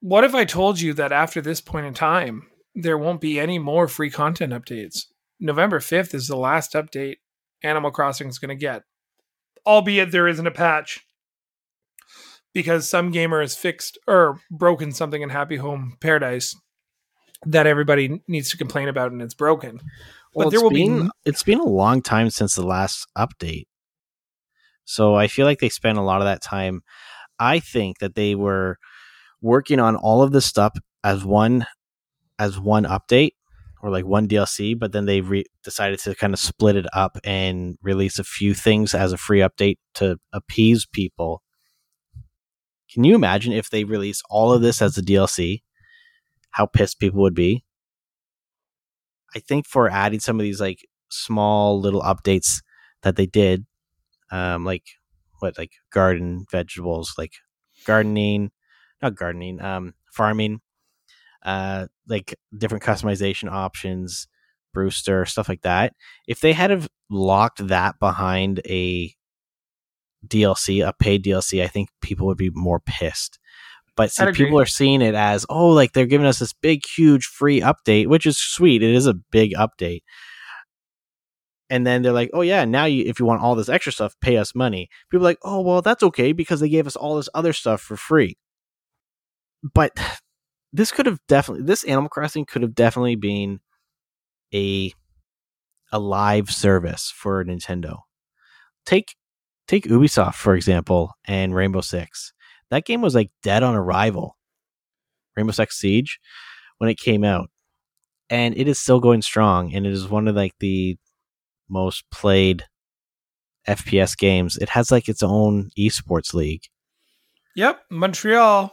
what 0.00 0.24
if 0.24 0.34
I 0.34 0.44
told 0.44 0.80
you 0.80 0.94
that 0.94 1.12
after 1.12 1.40
this 1.40 1.60
point 1.60 1.86
in 1.86 1.94
time 1.94 2.44
there 2.74 2.98
won't 2.98 3.20
be 3.20 3.40
any 3.40 3.58
more 3.58 3.88
free 3.88 4.10
content 4.10 4.52
updates? 4.52 5.06
November 5.40 5.78
5th 5.78 6.14
is 6.14 6.28
the 6.28 6.36
last 6.36 6.72
update 6.72 7.16
Animal 7.62 7.90
Crossing 7.90 8.28
is 8.28 8.38
going 8.38 8.56
to 8.56 8.60
get. 8.60 8.82
Albeit 9.66 10.12
there 10.12 10.28
isn't 10.28 10.46
a 10.46 10.52
patch 10.52 11.04
because 12.54 12.88
some 12.88 13.10
gamer 13.10 13.40
has 13.40 13.56
fixed 13.56 13.98
or 14.06 14.40
broken 14.50 14.92
something 14.92 15.22
in 15.22 15.28
Happy 15.28 15.56
Home 15.56 15.96
Paradise 16.00 16.56
that 17.44 17.66
everybody 17.66 18.20
needs 18.26 18.50
to 18.50 18.56
complain 18.56 18.88
about 18.88 19.12
and 19.12 19.22
it's 19.22 19.34
broken. 19.34 19.80
But 20.34 20.50
there 20.50 20.60
will 20.60 20.70
been, 20.70 21.06
be 21.06 21.10
It's 21.24 21.42
been 21.42 21.60
a 21.60 21.64
long 21.64 22.02
time 22.02 22.30
since 22.30 22.54
the 22.54 22.66
last 22.66 23.06
update, 23.16 23.64
so 24.84 25.14
I 25.14 25.26
feel 25.28 25.46
like 25.46 25.58
they 25.58 25.68
spent 25.68 25.98
a 25.98 26.02
lot 26.02 26.20
of 26.20 26.26
that 26.26 26.42
time. 26.42 26.82
I 27.38 27.60
think 27.60 27.98
that 27.98 28.14
they 28.14 28.34
were 28.34 28.78
working 29.40 29.80
on 29.80 29.96
all 29.96 30.22
of 30.22 30.32
this 30.32 30.46
stuff 30.46 30.76
as 31.04 31.24
one 31.24 31.66
as 32.38 32.58
one 32.58 32.84
update 32.84 33.32
or 33.82 33.90
like 33.90 34.04
one 34.04 34.26
DLC, 34.28 34.78
but 34.78 34.92
then 34.92 35.06
they 35.06 35.20
re- 35.20 35.44
decided 35.62 36.00
to 36.00 36.14
kind 36.14 36.34
of 36.34 36.40
split 36.40 36.76
it 36.76 36.86
up 36.92 37.18
and 37.24 37.78
release 37.82 38.18
a 38.18 38.24
few 38.24 38.54
things 38.54 38.94
as 38.94 39.12
a 39.12 39.16
free 39.16 39.38
update 39.40 39.76
to 39.94 40.18
appease 40.32 40.84
people. 40.86 41.42
Can 42.92 43.04
you 43.04 43.14
imagine 43.14 43.52
if 43.52 43.70
they 43.70 43.84
release 43.84 44.20
all 44.30 44.52
of 44.52 44.62
this 44.62 44.82
as 44.82 44.98
a 44.98 45.02
DLC? 45.02 45.60
how 46.58 46.66
pissed 46.66 46.98
people 46.98 47.20
would 47.20 47.34
be. 47.34 47.64
I 49.34 49.40
think 49.40 49.66
for 49.66 49.88
adding 49.90 50.20
some 50.20 50.38
of 50.38 50.44
these 50.44 50.60
like 50.60 50.86
small 51.10 51.80
little 51.80 52.02
updates 52.02 52.62
that 53.02 53.16
they 53.16 53.26
did, 53.26 53.66
um, 54.30 54.64
like 54.64 54.84
what 55.40 55.58
like 55.58 55.72
garden 55.92 56.46
vegetables, 56.50 57.14
like 57.18 57.32
gardening, 57.84 58.50
not 59.02 59.14
gardening, 59.14 59.60
um, 59.62 59.94
farming, 60.12 60.60
uh, 61.44 61.86
like 62.08 62.34
different 62.56 62.84
customization 62.84 63.50
options, 63.50 64.28
Brewster 64.74 65.24
stuff 65.24 65.48
like 65.48 65.62
that. 65.62 65.94
If 66.26 66.40
they 66.40 66.52
had 66.52 66.70
have 66.70 66.88
locked 67.10 67.66
that 67.68 67.98
behind 67.98 68.60
a 68.66 69.14
DLC, 70.26 70.86
a 70.86 70.92
paid 70.92 71.24
DLC, 71.24 71.62
I 71.62 71.68
think 71.68 71.90
people 72.02 72.26
would 72.26 72.38
be 72.38 72.50
more 72.52 72.80
pissed. 72.80 73.38
But 73.98 74.12
see, 74.12 74.30
people 74.30 74.60
are 74.60 74.64
seeing 74.66 75.02
it 75.02 75.16
as, 75.16 75.44
oh, 75.50 75.70
like 75.70 75.92
they're 75.92 76.06
giving 76.06 76.26
us 76.28 76.38
this 76.38 76.52
big, 76.52 76.86
huge 76.86 77.26
free 77.26 77.60
update, 77.60 78.06
which 78.06 78.26
is 78.26 78.38
sweet. 78.38 78.80
It 78.80 78.94
is 78.94 79.06
a 79.06 79.14
big 79.14 79.54
update. 79.54 80.02
And 81.68 81.84
then 81.84 82.02
they're 82.02 82.12
like, 82.12 82.30
oh, 82.32 82.42
yeah, 82.42 82.64
now 82.64 82.84
you, 82.84 83.04
if 83.06 83.18
you 83.18 83.26
want 83.26 83.42
all 83.42 83.56
this 83.56 83.68
extra 83.68 83.90
stuff, 83.92 84.14
pay 84.20 84.36
us 84.36 84.54
money. 84.54 84.88
People 85.10 85.26
are 85.26 85.30
like, 85.30 85.40
oh, 85.42 85.60
well, 85.62 85.82
that's 85.82 86.04
okay 86.04 86.30
because 86.30 86.60
they 86.60 86.68
gave 86.68 86.86
us 86.86 86.94
all 86.94 87.16
this 87.16 87.28
other 87.34 87.52
stuff 87.52 87.80
for 87.80 87.96
free. 87.96 88.38
But 89.74 89.98
this 90.72 90.92
could 90.92 91.06
have 91.06 91.18
definitely, 91.26 91.64
this 91.64 91.82
Animal 91.82 92.08
Crossing 92.08 92.46
could 92.46 92.62
have 92.62 92.76
definitely 92.76 93.16
been 93.16 93.58
a 94.54 94.92
a 95.90 95.98
live 95.98 96.52
service 96.52 97.12
for 97.14 97.44
Nintendo. 97.44 98.02
Take 98.86 99.16
take 99.66 99.84
Ubisoft 99.84 100.34
for 100.34 100.54
example 100.54 101.14
and 101.26 101.52
Rainbow 101.52 101.80
Six. 101.80 102.32
That 102.70 102.84
game 102.84 103.00
was 103.00 103.14
like 103.14 103.30
dead 103.42 103.62
on 103.62 103.74
arrival. 103.74 104.36
Rainbow 105.36 105.52
Six 105.52 105.78
Siege 105.78 106.18
when 106.78 106.90
it 106.90 106.98
came 106.98 107.24
out. 107.24 107.50
And 108.30 108.56
it 108.56 108.68
is 108.68 108.78
still 108.78 109.00
going 109.00 109.22
strong 109.22 109.74
and 109.74 109.86
it 109.86 109.92
is 109.92 110.08
one 110.08 110.28
of 110.28 110.36
like 110.36 110.52
the 110.60 110.96
most 111.68 112.04
played 112.10 112.64
FPS 113.66 114.16
games. 114.16 114.56
It 114.56 114.70
has 114.70 114.90
like 114.90 115.08
its 115.08 115.22
own 115.22 115.70
esports 115.78 116.34
league. 116.34 116.62
Yep, 117.56 117.80
Montreal, 117.90 118.68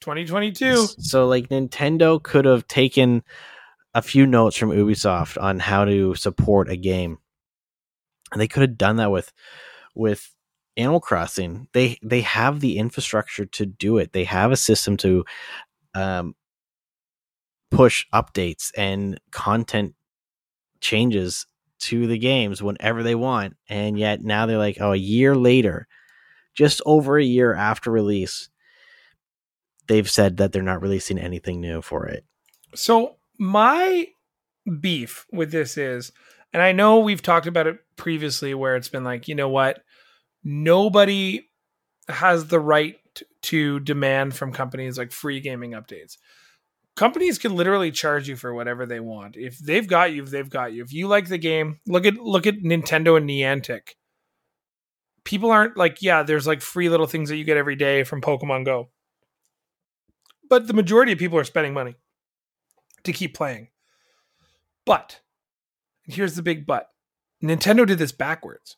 2022. 0.00 0.86
So 0.98 1.26
like 1.26 1.48
Nintendo 1.48 2.22
could 2.22 2.44
have 2.44 2.66
taken 2.66 3.22
a 3.94 4.02
few 4.02 4.26
notes 4.26 4.56
from 4.56 4.70
Ubisoft 4.70 5.40
on 5.40 5.60
how 5.60 5.84
to 5.84 6.14
support 6.14 6.68
a 6.68 6.76
game. 6.76 7.18
And 8.32 8.40
they 8.40 8.48
could 8.48 8.62
have 8.62 8.78
done 8.78 8.96
that 8.96 9.10
with 9.10 9.32
with 9.94 10.33
Animal 10.76 11.00
Crossing. 11.00 11.68
They 11.72 11.98
they 12.02 12.22
have 12.22 12.60
the 12.60 12.78
infrastructure 12.78 13.46
to 13.46 13.66
do 13.66 13.98
it. 13.98 14.12
They 14.12 14.24
have 14.24 14.52
a 14.52 14.56
system 14.56 14.96
to 14.98 15.24
um, 15.94 16.34
push 17.70 18.06
updates 18.12 18.70
and 18.76 19.20
content 19.30 19.94
changes 20.80 21.46
to 21.80 22.06
the 22.06 22.18
games 22.18 22.62
whenever 22.62 23.02
they 23.02 23.14
want. 23.14 23.56
And 23.68 23.98
yet 23.98 24.22
now 24.22 24.46
they're 24.46 24.58
like, 24.58 24.78
oh, 24.80 24.92
a 24.92 24.96
year 24.96 25.36
later, 25.36 25.86
just 26.54 26.80
over 26.86 27.18
a 27.18 27.24
year 27.24 27.54
after 27.54 27.90
release, 27.90 28.48
they've 29.86 30.08
said 30.08 30.36
that 30.36 30.52
they're 30.52 30.62
not 30.62 30.82
releasing 30.82 31.18
anything 31.18 31.60
new 31.60 31.82
for 31.82 32.06
it. 32.06 32.24
So 32.74 33.16
my 33.38 34.08
beef 34.80 35.26
with 35.32 35.50
this 35.50 35.76
is, 35.76 36.12
and 36.52 36.62
I 36.62 36.72
know 36.72 37.00
we've 37.00 37.22
talked 37.22 37.46
about 37.46 37.66
it 37.66 37.78
previously 37.96 38.54
where 38.54 38.76
it's 38.76 38.88
been 38.88 39.04
like, 39.04 39.28
you 39.28 39.34
know 39.34 39.48
what? 39.48 39.82
Nobody 40.44 41.48
has 42.08 42.46
the 42.46 42.60
right 42.60 42.96
to 43.42 43.80
demand 43.80 44.34
from 44.34 44.52
companies 44.52 44.98
like 44.98 45.12
free 45.12 45.40
gaming 45.40 45.72
updates. 45.72 46.18
Companies 46.96 47.38
can 47.38 47.56
literally 47.56 47.90
charge 47.90 48.28
you 48.28 48.36
for 48.36 48.54
whatever 48.54 48.86
they 48.86 49.00
want. 49.00 49.36
If 49.36 49.58
they've 49.58 49.86
got 49.86 50.12
you, 50.12 50.24
they've 50.24 50.48
got 50.48 50.72
you. 50.72 50.82
If 50.84 50.92
you 50.92 51.08
like 51.08 51.28
the 51.28 51.38
game, 51.38 51.80
look 51.86 52.06
at 52.06 52.14
look 52.14 52.46
at 52.46 52.62
Nintendo 52.62 53.16
and 53.16 53.28
Niantic. 53.28 53.94
People 55.24 55.50
aren't 55.50 55.76
like, 55.76 56.02
yeah, 56.02 56.22
there's 56.22 56.46
like 56.46 56.60
free 56.60 56.88
little 56.88 57.06
things 57.06 57.30
that 57.30 57.36
you 57.36 57.44
get 57.44 57.56
every 57.56 57.76
day 57.76 58.04
from 58.04 58.20
Pokemon 58.20 58.64
Go. 58.64 58.90
But 60.48 60.66
the 60.66 60.74
majority 60.74 61.12
of 61.12 61.18
people 61.18 61.38
are 61.38 61.44
spending 61.44 61.72
money 61.72 61.96
to 63.04 63.12
keep 63.12 63.34
playing. 63.34 63.68
But 64.84 65.20
here's 66.04 66.36
the 66.36 66.42
big 66.42 66.66
but 66.66 66.90
Nintendo 67.42 67.86
did 67.86 67.98
this 67.98 68.12
backwards. 68.12 68.76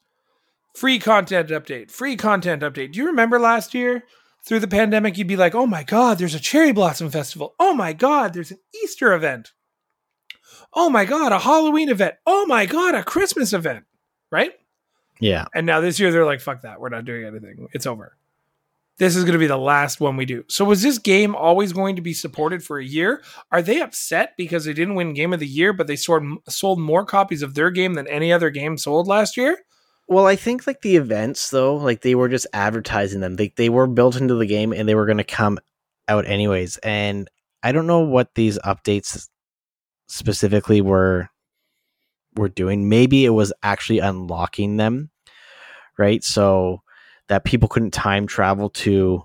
Free 0.77 0.99
content 0.99 1.49
update, 1.49 1.91
free 1.91 2.17
content 2.17 2.61
update. 2.61 2.93
Do 2.93 2.99
you 2.99 3.07
remember 3.07 3.41
last 3.41 3.73
year 3.73 4.05
through 4.45 4.61
the 4.61 4.69
pandemic? 4.69 5.17
You'd 5.17 5.27
be 5.27 5.35
like, 5.35 5.55
oh 5.55 5.67
my 5.67 5.83
God, 5.83 6.19
there's 6.19 6.35
a 6.35 6.39
cherry 6.39 6.71
blossom 6.71 7.09
festival. 7.09 7.55
Oh 7.59 7.73
my 7.73 7.95
God, 7.95 8.35
there's 8.35 8.51
an 8.51 8.59
Easter 8.85 9.15
event. 9.15 9.53
Oh 10.75 10.91
my 10.91 11.07
God, 11.07 11.33
a 11.33 11.39
Halloween 11.39 11.89
event. 11.89 12.17
Oh 12.27 12.45
my 12.45 12.67
God, 12.67 12.95
a 12.95 13.03
Christmas 13.03 13.55
event. 13.55 13.87
Right? 14.31 14.53
Yeah. 15.19 15.47
And 15.55 15.65
now 15.65 15.81
this 15.81 15.99
year 15.99 16.13
they're 16.13 16.27
like, 16.27 16.43
fuck 16.43 16.61
that. 16.61 16.79
We're 16.79 16.91
not 16.91 17.07
doing 17.07 17.25
anything. 17.25 17.69
It's 17.73 17.87
over. 17.87 18.15
This 18.99 19.17
is 19.17 19.25
going 19.25 19.33
to 19.33 19.39
be 19.39 19.47
the 19.47 19.57
last 19.57 19.99
one 19.99 20.19
we 20.19 20.27
do. 20.27 20.45
So 20.49 20.63
was 20.67 20.83
this 20.83 20.99
game 20.99 21.35
always 21.35 21.73
going 21.73 21.97
to 21.97 22.03
be 22.03 22.13
supported 22.13 22.63
for 22.63 22.79
a 22.79 22.85
year? 22.85 23.23
Are 23.51 23.63
they 23.63 23.81
upset 23.81 24.35
because 24.37 24.67
they 24.67 24.75
didn't 24.75 24.95
win 24.95 25.15
game 25.15 25.33
of 25.33 25.41
the 25.41 25.47
year, 25.47 25.73
but 25.73 25.87
they 25.87 25.97
sold 25.97 26.23
sold 26.51 26.79
more 26.79 27.07
copies 27.07 27.41
of 27.41 27.55
their 27.55 27.71
game 27.71 27.95
than 27.95 28.07
any 28.09 28.31
other 28.31 28.51
game 28.51 28.77
sold 28.77 29.07
last 29.07 29.39
year? 29.39 29.57
Well, 30.09 30.27
I 30.27 30.37
think 30.37 30.67
like 30.67 30.83
the 30.83 30.97
events 30.97 31.51
though, 31.51 31.77
like 31.77 32.03
they 32.03 32.15
were 32.15 32.29
just 32.29 32.47
advertising 32.53 33.21
them. 33.21 33.37
They 33.37 33.53
they 33.57 33.69
were 33.69 33.87
built 33.87 34.17
into 34.17 34.35
the 34.35 34.47
game 34.47 34.73
and 34.73 34.89
they 34.89 34.95
were 34.95 35.07
going 35.07 35.19
to 35.19 35.25
come 35.25 35.59
out 36.09 36.27
anyways. 36.27 36.77
And 36.79 37.29
I 37.63 37.73
don't 37.73 37.87
know 37.87 38.01
what 38.01 38.35
these 38.35 38.59
updates 38.61 39.29
specifically 40.09 40.81
were 40.81 41.29
were 42.37 42.49
doing. 42.49 42.89
Maybe 42.89 43.25
it 43.25 43.31
was 43.31 43.53
actually 43.63 43.99
unlocking 43.99 44.77
them, 44.77 45.11
right? 45.99 46.23
So 46.23 46.83
that 47.29 47.45
people 47.45 47.69
couldn't 47.69 47.93
time 47.93 48.27
travel 48.27 48.71
to 48.71 49.25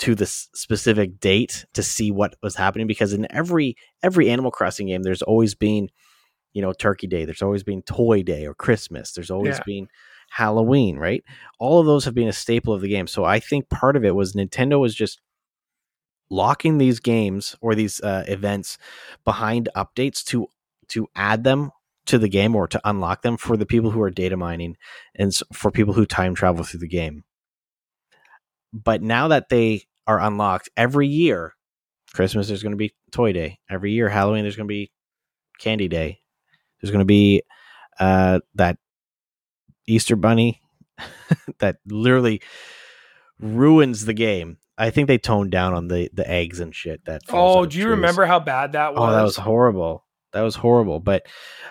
to 0.00 0.14
the 0.14 0.26
specific 0.26 1.20
date 1.20 1.66
to 1.74 1.82
see 1.82 2.10
what 2.10 2.34
was 2.42 2.56
happening 2.56 2.86
because 2.86 3.12
in 3.12 3.26
every 3.30 3.76
every 4.02 4.28
Animal 4.30 4.50
Crossing 4.50 4.88
game 4.88 5.02
there's 5.02 5.22
always 5.22 5.54
been 5.54 5.88
you 6.54 6.62
know 6.62 6.72
Turkey 6.72 7.06
Day, 7.06 7.24
there's 7.26 7.42
always 7.42 7.62
been 7.62 7.82
Toy 7.82 8.22
Day 8.22 8.46
or 8.46 8.54
Christmas, 8.54 9.12
there's 9.12 9.30
always 9.30 9.56
Yeah. 9.56 9.62
been 9.66 9.88
Halloween, 10.30 10.96
right? 10.96 11.22
All 11.60 11.78
of 11.80 11.86
those 11.86 12.06
have 12.06 12.14
been 12.14 12.28
a 12.28 12.32
staple 12.32 12.72
of 12.72 12.80
the 12.80 12.88
game. 12.88 13.06
So 13.06 13.24
I 13.24 13.38
think 13.40 13.68
part 13.68 13.94
of 13.96 14.04
it 14.04 14.14
was 14.14 14.32
Nintendo 14.32 14.80
was 14.80 14.94
just 14.94 15.20
locking 16.30 16.78
these 16.78 17.00
games 17.00 17.54
or 17.60 17.74
these 17.74 18.00
uh, 18.00 18.24
events 18.26 18.78
behind 19.24 19.68
updates 19.76 20.24
to 20.24 20.46
to 20.88 21.06
add 21.14 21.44
them 21.44 21.70
to 22.06 22.18
the 22.18 22.28
game 22.28 22.54
or 22.54 22.66
to 22.68 22.80
unlock 22.84 23.22
them 23.22 23.36
for 23.36 23.56
the 23.56 23.66
people 23.66 23.90
who 23.90 24.02
are 24.02 24.10
data 24.10 24.36
mining 24.36 24.76
and 25.14 25.32
for 25.52 25.70
people 25.70 25.94
who 25.94 26.04
time 26.06 26.34
travel 26.34 26.62
through 26.64 26.80
the 26.80 26.88
game. 26.88 27.24
But 28.72 29.02
now 29.02 29.28
that 29.28 29.48
they 29.48 29.84
are 30.06 30.20
unlocked 30.20 30.68
every 30.76 31.06
year, 31.06 31.54
Christmas 32.12 32.48
there's 32.48 32.62
going 32.62 32.72
to 32.72 32.76
be 32.76 32.94
Toy 33.12 33.32
Day. 33.32 33.58
Every 33.70 33.92
year, 33.92 34.08
Halloween 34.08 34.42
there's 34.42 34.56
going 34.56 34.68
to 34.68 34.72
be 34.72 34.90
Candy 35.58 35.88
Day. 35.88 36.20
There's 36.84 36.90
going 36.90 37.00
to 37.00 37.06
be 37.06 37.42
uh, 37.98 38.40
that 38.56 38.76
Easter 39.86 40.16
Bunny 40.16 40.60
that 41.60 41.78
literally 41.86 42.42
ruins 43.40 44.04
the 44.04 44.12
game. 44.12 44.58
I 44.76 44.90
think 44.90 45.08
they 45.08 45.16
toned 45.16 45.50
down 45.50 45.72
on 45.72 45.88
the 45.88 46.10
the 46.12 46.28
eggs 46.30 46.60
and 46.60 46.74
shit. 46.74 47.02
That 47.06 47.22
Oh, 47.30 47.64
do 47.64 47.78
you 47.78 47.84
trees. 47.84 47.90
remember 47.92 48.26
how 48.26 48.38
bad 48.38 48.72
that 48.72 48.92
was? 48.92 49.00
Oh, 49.00 49.16
that 49.16 49.22
was 49.22 49.36
horrible. 49.36 50.04
That 50.34 50.42
was 50.42 50.56
horrible. 50.56 51.00
But 51.00 51.26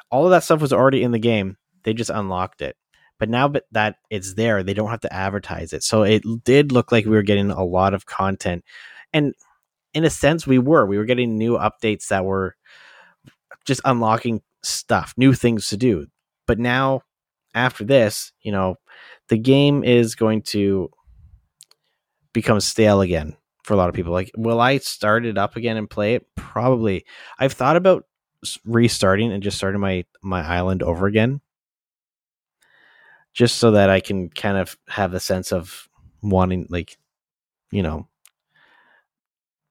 all 0.10 0.26
of 0.26 0.32
that 0.32 0.43
stuff 0.43 0.62
was 0.62 0.73
already 0.73 1.04
in 1.04 1.12
the 1.12 1.19
game. 1.19 1.58
They 1.84 1.93
just 1.93 2.10
unlocked 2.10 2.63
it. 2.63 2.76
But 3.19 3.30
now 3.30 3.47
but 3.49 3.65
that 3.71 3.97
it's 4.10 4.34
there, 4.34 4.63
they 4.63 4.73
don't 4.73 4.89
have 4.89 5.02
to 5.02 5.13
advertise 5.13 5.73
it. 5.73 5.84
So 5.84 6.02
it 6.02 6.23
did 6.43 6.71
look 6.71 6.91
like 6.91 7.06
we 7.06 7.12
were 7.12 7.21
getting 7.21 7.52
a 7.52 7.63
lot 7.63 7.93
of 7.93 8.08
content. 8.08 8.63
And 9.13 9.36
in 9.93 10.06
a 10.06 10.10
sense, 10.10 10.47
we 10.47 10.58
were. 10.58 10.88
We 10.88 10.97
were 10.97 11.06
getting 11.06 11.38
new 11.38 11.56
updates 11.58 12.08
that 12.08 12.26
were 12.26 12.56
just 13.65 13.82
unlocking 13.86 14.41
stuff, 14.63 15.13
new 15.17 15.34
things 15.34 15.67
to 15.69 15.78
do. 15.78 16.08
But 16.47 16.60
now, 16.60 17.02
after 17.54 17.84
this, 17.84 18.32
you 18.41 18.52
know, 18.52 18.76
the 19.30 19.38
game 19.38 19.84
is 19.84 20.15
going 20.15 20.41
to 20.41 20.89
become 22.34 22.60
stale 22.60 23.02
again 23.02 23.38
for 23.63 23.73
a 23.73 23.78
lot 23.78 23.89
of 23.89 23.95
people. 23.95 24.12
Like, 24.12 24.32
will 24.36 24.60
I 24.60 24.78
start 24.80 25.26
it 25.26 25.38
up 25.38 25.56
again 25.56 25.78
and 25.78 25.89
play 25.89 26.15
it? 26.15 26.26
Probably. 26.36 27.06
I've 27.39 27.54
thought 27.54 27.78
about 27.78 28.06
restarting 28.65 29.32
and 29.32 29.41
just 29.41 29.58
starting 29.58 29.80
my 29.80 30.06
my 30.21 30.41
island 30.41 30.84
over 30.84 31.08
again, 31.08 31.41
just 33.34 33.58
so 33.58 33.71
that 33.71 33.89
I 33.89 33.99
can 33.99 34.30
kind 34.30 34.58
of 34.58 34.78
have 34.89 35.12
the 35.12 35.19
sense 35.19 35.54
of 35.54 35.88
wanting, 36.21 36.67
like, 36.69 36.97
you 37.71 37.84
know, 37.84 38.08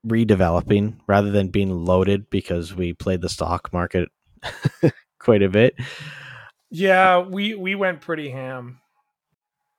redeveloping 0.07 0.99
rather 1.07 1.31
than 1.31 1.49
being 1.49 1.71
loaded 1.71 2.29
because 2.31 2.75
we 2.75 2.93
played 2.93 3.21
the 3.21 3.29
stock 3.29 3.73
market 3.73 4.09
quite 5.19 5.43
a 5.43 5.49
bit. 5.49 5.75
Yeah, 6.71 7.19
we 7.21 7.55
we 7.55 7.75
went 7.75 8.01
pretty 8.01 8.31
ham 8.31 8.81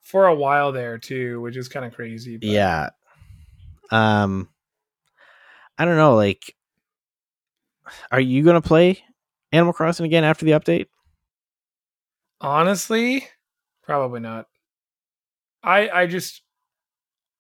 for 0.02 0.28
a 0.28 0.36
while 0.36 0.72
there 0.72 0.98
too, 0.98 1.42
which 1.42 1.58
is 1.58 1.68
kind 1.68 1.86
of 1.86 1.94
crazy. 1.94 2.38
but- 2.38 2.48
Yeah. 2.50 2.90
Um 3.92 4.50
I 5.78 5.86
don't 5.86 5.98
know, 5.98 6.16
like 6.16 6.56
are 8.12 8.20
you 8.20 8.44
gonna 8.44 8.62
play 8.62 9.04
Animal 9.52 9.74
Crossing 9.74 10.06
again 10.06 10.24
after 10.24 10.46
the 10.46 10.52
update? 10.52 10.88
Honestly, 12.42 13.28
probably 13.84 14.20
not. 14.20 14.48
I 15.64 15.90
I 15.90 16.08
just 16.08 16.42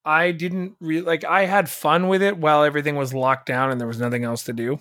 I 0.05 0.31
didn't 0.31 0.75
really 0.79 1.05
like 1.05 1.23
I 1.23 1.45
had 1.45 1.69
fun 1.69 2.07
with 2.07 2.21
it 2.21 2.37
while 2.37 2.63
everything 2.63 2.95
was 2.95 3.13
locked 3.13 3.45
down 3.45 3.71
and 3.71 3.79
there 3.79 3.87
was 3.87 3.99
nothing 3.99 4.23
else 4.23 4.43
to 4.43 4.53
do. 4.53 4.79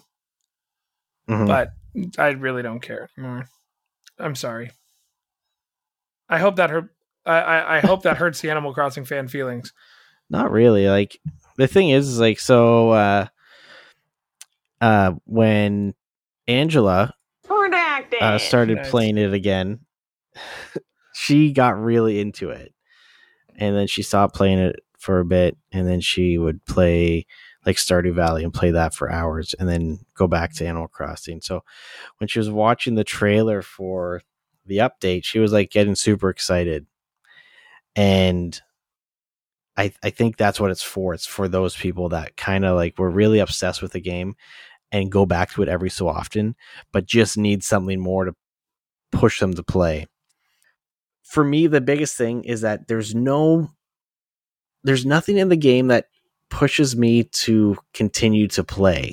Mm-hmm. 1.28 1.46
But 1.46 1.70
I 2.18 2.28
really 2.28 2.62
don't 2.62 2.80
care 2.80 3.08
anymore. 3.16 3.46
I'm 4.18 4.34
sorry. 4.34 4.72
I 6.28 6.38
hope 6.38 6.56
that 6.56 6.70
hurt 6.70 6.94
I, 7.24 7.38
I, 7.40 7.76
I 7.76 7.80
hope 7.80 8.02
that 8.02 8.16
hurts 8.16 8.40
the 8.40 8.50
Animal 8.50 8.74
Crossing 8.74 9.04
fan 9.04 9.28
feelings. 9.28 9.72
Not 10.30 10.50
really. 10.50 10.88
Like 10.88 11.18
the 11.56 11.68
thing 11.68 11.90
is, 11.90 12.08
is 12.08 12.20
like 12.20 12.40
so 12.40 12.90
uh 12.90 13.26
uh 14.80 15.12
when 15.24 15.94
Angela 16.48 17.14
uh, 18.20 18.38
started 18.38 18.76
Nice. 18.78 18.90
playing 18.90 19.18
it 19.18 19.32
again, 19.32 19.80
she 21.14 21.52
got 21.52 21.80
really 21.80 22.20
into 22.20 22.50
it. 22.50 22.72
And 23.56 23.76
then 23.76 23.86
she 23.86 24.02
stopped 24.02 24.34
playing 24.34 24.58
it 24.58 24.76
for 24.98 25.20
a 25.20 25.24
bit 25.24 25.56
and 25.72 25.86
then 25.86 26.00
she 26.00 26.38
would 26.38 26.64
play 26.64 27.26
like 27.64 27.76
Stardew 27.76 28.14
Valley 28.14 28.44
and 28.44 28.52
play 28.52 28.70
that 28.72 28.94
for 28.94 29.10
hours 29.10 29.54
and 29.58 29.68
then 29.68 30.00
go 30.14 30.26
back 30.26 30.52
to 30.54 30.66
Animal 30.66 30.88
Crossing. 30.88 31.40
So 31.40 31.62
when 32.18 32.28
she 32.28 32.38
was 32.38 32.50
watching 32.50 32.94
the 32.94 33.04
trailer 33.04 33.62
for 33.62 34.22
the 34.66 34.78
update, 34.78 35.24
she 35.24 35.38
was 35.38 35.52
like 35.52 35.70
getting 35.70 35.94
super 35.94 36.28
excited. 36.28 36.86
And 37.94 38.60
I 39.76 39.92
I 40.02 40.10
think 40.10 40.36
that's 40.36 40.60
what 40.60 40.70
it's 40.70 40.82
for. 40.82 41.14
It's 41.14 41.26
for 41.26 41.48
those 41.48 41.76
people 41.76 42.08
that 42.10 42.36
kind 42.36 42.64
of 42.64 42.76
like 42.76 42.98
were 42.98 43.10
really 43.10 43.38
obsessed 43.38 43.82
with 43.82 43.92
the 43.92 44.00
game 44.00 44.34
and 44.90 45.10
go 45.10 45.24
back 45.24 45.52
to 45.52 45.62
it 45.62 45.68
every 45.68 45.90
so 45.90 46.08
often, 46.08 46.54
but 46.92 47.06
just 47.06 47.38
need 47.38 47.64
something 47.64 48.00
more 48.00 48.26
to 48.26 48.34
push 49.10 49.40
them 49.40 49.54
to 49.54 49.62
play. 49.62 50.06
For 51.22 51.44
me, 51.44 51.66
the 51.66 51.80
biggest 51.80 52.16
thing 52.16 52.44
is 52.44 52.60
that 52.60 52.88
there's 52.88 53.14
no 53.14 53.70
there's 54.84 55.06
nothing 55.06 55.38
in 55.38 55.48
the 55.48 55.56
game 55.56 55.88
that 55.88 56.06
pushes 56.52 56.94
me 56.94 57.24
to 57.24 57.76
continue 57.94 58.46
to 58.48 58.62
play, 58.62 59.12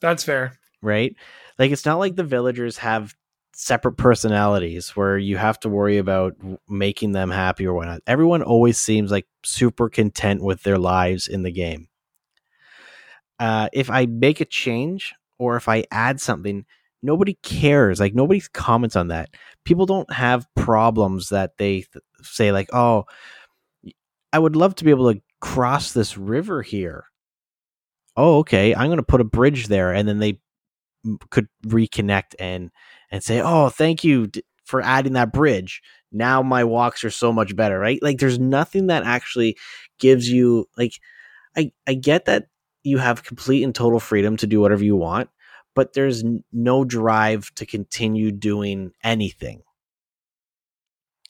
That's 0.00 0.24
fair. 0.24 0.58
right? 0.82 1.14
Like 1.58 1.70
it's 1.70 1.86
not 1.86 1.98
like 2.00 2.16
the 2.16 2.24
villagers 2.24 2.78
have 2.78 3.14
separate 3.54 3.96
personalities 3.96 4.90
where 4.96 5.16
you 5.16 5.36
have 5.38 5.58
to 5.60 5.68
worry 5.68 5.96
about 5.98 6.34
making 6.68 7.12
them 7.12 7.30
happy 7.30 7.66
or 7.66 7.74
whatnot. 7.74 8.02
Everyone 8.06 8.42
always 8.42 8.76
seems 8.78 9.10
like 9.10 9.26
super 9.44 9.88
content 9.88 10.42
with 10.42 10.62
their 10.64 10.76
lives 10.78 11.28
in 11.28 11.42
the 11.44 11.52
game. 11.52 11.88
Uh, 13.38 13.68
if 13.72 13.88
I 13.90 14.06
make 14.06 14.40
a 14.40 14.44
change 14.46 15.14
or 15.38 15.56
if 15.56 15.68
I 15.68 15.84
add 15.90 16.20
something, 16.20 16.64
nobody 17.02 17.38
cares. 17.42 18.00
Like 18.00 18.14
nobody 18.14 18.40
comments 18.52 18.96
on 18.96 19.08
that. 19.08 19.30
People 19.64 19.86
don't 19.86 20.10
have 20.12 20.46
problems 20.56 21.28
that 21.28 21.56
they 21.58 21.82
th- 21.82 22.04
say 22.22 22.50
like, 22.52 22.68
"Oh, 22.72 23.04
I 24.32 24.38
would 24.38 24.56
love 24.56 24.74
to 24.76 24.84
be 24.84 24.90
able 24.90 25.12
to 25.12 25.20
cross 25.46 25.92
this 25.92 26.16
river 26.18 26.62
here." 26.62 27.04
Oh, 28.16 28.38
okay. 28.38 28.74
I'm 28.74 28.88
going 28.88 28.96
to 28.98 29.02
put 29.02 29.20
a 29.20 29.24
bridge 29.24 29.68
there, 29.68 29.92
and 29.92 30.08
then 30.08 30.18
they 30.18 30.40
could 31.30 31.48
reconnect 31.66 32.34
and 32.38 32.70
and 33.10 33.22
say, 33.22 33.40
"Oh, 33.42 33.68
thank 33.68 34.04
you 34.04 34.30
for 34.64 34.82
adding 34.82 35.14
that 35.14 35.32
bridge. 35.32 35.82
Now 36.12 36.42
my 36.42 36.64
walks 36.64 37.04
are 37.04 37.10
so 37.10 37.32
much 37.32 37.56
better." 37.56 37.78
Right? 37.78 38.02
Like, 38.02 38.18
there's 38.18 38.38
nothing 38.38 38.88
that 38.88 39.04
actually 39.04 39.56
gives 39.98 40.28
you 40.30 40.66
like. 40.78 40.92
I 41.56 41.72
I 41.86 41.94
get 41.94 42.26
that 42.26 42.46
you 42.84 42.98
have 42.98 43.24
complete 43.24 43.62
and 43.64 43.74
total 43.74 44.00
freedom 44.00 44.36
to 44.38 44.46
do 44.46 44.60
whatever 44.60 44.84
you 44.84 44.96
want, 44.96 45.30
but 45.74 45.92
there's 45.94 46.24
no 46.52 46.84
drive 46.84 47.54
to 47.56 47.66
continue 47.66 48.32
doing 48.32 48.92
anything. 49.04 49.62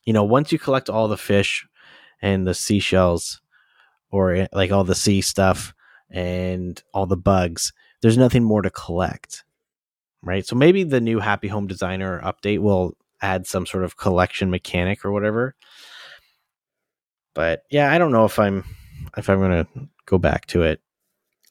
You 0.05 0.12
know, 0.12 0.24
once 0.24 0.52
you 0.52 0.59
collect 0.59 0.88
all 0.88 1.09
the 1.09 1.16
fish 1.16 1.66
and 2.22 2.46
the 2.46 2.55
seashells, 2.55 3.40
or 4.10 4.32
eh, 4.34 4.46
like 4.52 4.72
all 4.72 4.84
the 4.84 4.94
sea 4.94 5.20
stuff 5.20 5.74
and 6.10 6.82
all 6.94 7.06
the 7.06 7.16
bugs, 7.16 7.72
there's 8.02 8.18
nothing 8.18 8.44
more 8.44 8.62
to 8.62 8.70
collect 8.70 9.44
right? 10.26 10.44
So 10.44 10.56
maybe 10.56 10.82
the 10.82 11.00
new 11.00 11.20
Happy 11.20 11.48
Home 11.48 11.66
Designer 11.66 12.20
update 12.20 12.58
will 12.58 12.96
add 13.22 13.46
some 13.46 13.64
sort 13.64 13.84
of 13.84 13.96
collection 13.96 14.50
mechanic 14.50 15.04
or 15.04 15.12
whatever. 15.12 15.54
But 17.34 17.62
yeah, 17.70 17.90
I 17.92 17.98
don't 17.98 18.12
know 18.12 18.24
if 18.24 18.38
I'm 18.38 18.64
if 19.16 19.30
I'm 19.30 19.40
gonna 19.40 19.66
go 20.04 20.18
back 20.18 20.46
to 20.46 20.62
it. 20.62 20.80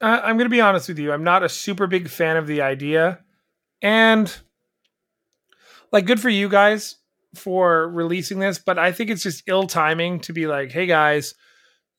I, 0.02 0.20
I'm 0.20 0.38
to 0.38 0.50
be 0.50 0.62
honest 0.62 0.90
with 0.90 1.00
you. 1.00 1.12
I'm 1.12 1.24
not 1.24 1.44
a 1.44 1.50
super 1.50 1.88
big 1.88 2.10
fan 2.10 2.38
of 2.38 2.48
the 2.48 2.62
idea, 2.62 3.20
and 3.82 4.36
like, 5.92 6.06
good 6.06 6.20
for 6.20 6.30
you 6.30 6.50
guys 6.50 6.98
for 7.36 7.90
releasing 7.90 8.40
this. 8.40 8.60
But 8.60 8.78
I 8.78 8.92
think 8.92 9.10
it's 9.10 9.24
just 9.24 9.44
ill 9.48 9.68
timing 9.68 10.20
to 10.22 10.34
be 10.34 10.48
like, 10.48 10.72
"Hey 10.72 10.88
guys, 10.88 11.36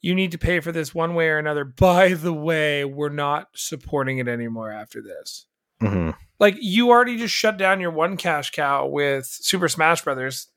you 0.02 0.14
need 0.14 0.32
to 0.32 0.38
pay 0.38 0.61
for 0.61 0.72
this 0.72 0.94
one 0.94 1.14
way 1.14 1.28
or 1.28 1.38
another." 1.38 1.64
By 1.64 2.14
the 2.14 2.32
way, 2.32 2.85
we're 2.85 3.09
not 3.09 3.48
supporting 3.54 4.18
it 4.18 4.28
anymore 4.28 4.70
after 4.70 5.00
this. 5.02 5.46
hmm 5.80 6.11
Like, 6.38 6.56
you 6.61 6.90
already 6.90 7.16
just 7.16 7.35
shut 7.35 7.56
down 7.56 7.80
your 7.80 7.90
one 7.90 8.16
cash 8.16 8.50
cow 8.50 8.87
with 8.87 9.26
Super 9.26 9.68
Smash 9.68 10.02
Brothers. 10.02 10.48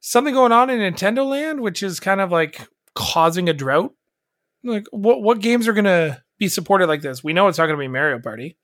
Something 0.00 0.34
going 0.34 0.52
on 0.52 0.68
in 0.70 0.78
Nintendo 0.80 1.26
Land, 1.26 1.60
which 1.60 1.82
is 1.82 1.98
kind 2.00 2.20
of 2.20 2.30
like 2.30 2.68
causing 2.94 3.48
a 3.48 3.54
drought. 3.54 3.92
Like, 4.62 4.86
what 4.92 5.22
what 5.22 5.40
games 5.40 5.66
are 5.68 5.72
gonna 5.72 6.22
be 6.38 6.48
supported 6.48 6.86
like 6.86 7.00
this? 7.02 7.22
We 7.24 7.32
know 7.32 7.48
it's 7.48 7.58
not 7.58 7.66
gonna 7.66 7.78
be 7.78 7.88
Mario 7.88 8.18
Party. 8.18 8.56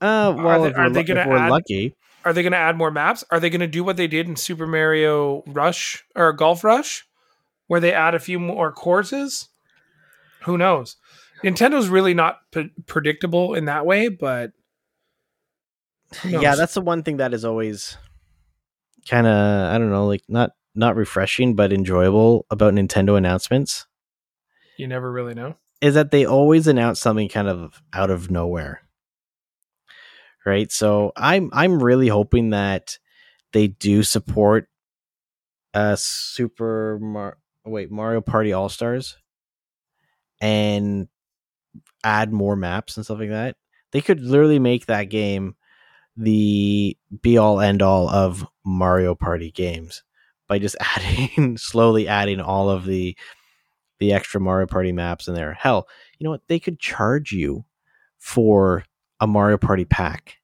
Uh, 0.00 0.34
well, 0.36 0.64
if 0.66 0.76
are 0.76 0.90
they 0.90 1.00
lu- 1.00 1.06
gonna 1.06 1.20
if 1.22 1.26
we're 1.26 1.36
add- 1.38 1.50
lucky, 1.50 1.94
Are 2.24 2.32
they 2.32 2.42
gonna 2.42 2.56
add 2.56 2.76
more 2.76 2.90
maps? 2.90 3.24
Are 3.30 3.40
they 3.40 3.48
gonna 3.50 3.66
do 3.66 3.82
what 3.84 3.96
they 3.96 4.06
did 4.08 4.28
in 4.28 4.36
Super 4.36 4.66
Mario 4.66 5.42
Rush 5.46 6.04
or 6.14 6.32
Golf 6.32 6.64
Rush, 6.64 7.06
where 7.66 7.80
they 7.80 7.92
add 7.92 8.14
a 8.14 8.20
few 8.20 8.38
more 8.38 8.72
courses? 8.72 9.48
Who 10.42 10.56
knows? 10.56 10.96
Nintendo's 11.44 11.88
really 11.88 12.14
not 12.14 12.38
p- 12.52 12.70
predictable 12.86 13.54
in 13.54 13.66
that 13.66 13.84
way, 13.84 14.08
but 14.08 14.52
yeah, 16.24 16.54
that's 16.54 16.74
the 16.74 16.80
one 16.80 17.02
thing 17.02 17.16
that 17.18 17.34
is 17.34 17.44
always 17.44 17.96
kind 19.08 19.26
of 19.26 19.72
I 19.72 19.78
don't 19.78 19.90
know, 19.90 20.06
like 20.06 20.22
not 20.28 20.52
not 20.74 20.96
refreshing 20.96 21.54
but 21.54 21.72
enjoyable 21.72 22.46
about 22.50 22.74
Nintendo 22.74 23.16
announcements 23.16 23.86
you 24.76 24.86
never 24.86 25.10
really 25.10 25.34
know. 25.34 25.56
is 25.80 25.94
that 25.94 26.10
they 26.10 26.24
always 26.26 26.66
announce 26.66 27.00
something 27.00 27.28
kind 27.28 27.48
of 27.48 27.82
out 27.92 28.10
of 28.10 28.30
nowhere. 28.30 28.82
Right? 30.44 30.70
So 30.70 31.12
I'm 31.16 31.50
I'm 31.52 31.82
really 31.82 32.08
hoping 32.08 32.50
that 32.50 32.98
they 33.52 33.66
do 33.68 34.02
support 34.02 34.68
uh 35.74 35.96
Super 35.96 36.98
Mar- 37.00 37.38
Oh, 37.66 37.70
wait, 37.70 37.90
Mario 37.90 38.20
Party 38.20 38.52
All-Stars 38.52 39.18
and 40.40 41.08
add 42.04 42.32
more 42.32 42.54
maps 42.54 42.96
and 42.96 43.04
stuff 43.04 43.18
like 43.18 43.30
that. 43.30 43.56
They 43.90 44.00
could 44.00 44.20
literally 44.20 44.60
make 44.60 44.86
that 44.86 45.04
game 45.04 45.56
the 46.16 46.96
be 47.20 47.36
all 47.36 47.60
end 47.60 47.82
all 47.82 48.08
of 48.08 48.46
Mario 48.64 49.14
Party 49.14 49.50
games 49.50 50.02
by 50.48 50.58
just 50.58 50.76
adding 50.96 51.58
slowly 51.58 52.08
adding 52.08 52.40
all 52.40 52.70
of 52.70 52.84
the 52.84 53.16
the 53.98 54.12
extra 54.12 54.40
Mario 54.40 54.66
Party 54.66 54.92
maps 54.92 55.26
in 55.26 55.34
there. 55.34 55.54
Hell, 55.54 55.88
you 56.18 56.24
know 56.24 56.30
what? 56.30 56.46
They 56.48 56.60
could 56.60 56.78
charge 56.78 57.32
you 57.32 57.64
for 58.18 58.84
a 59.20 59.26
Mario 59.26 59.56
Party 59.56 59.84
pack 59.84 60.38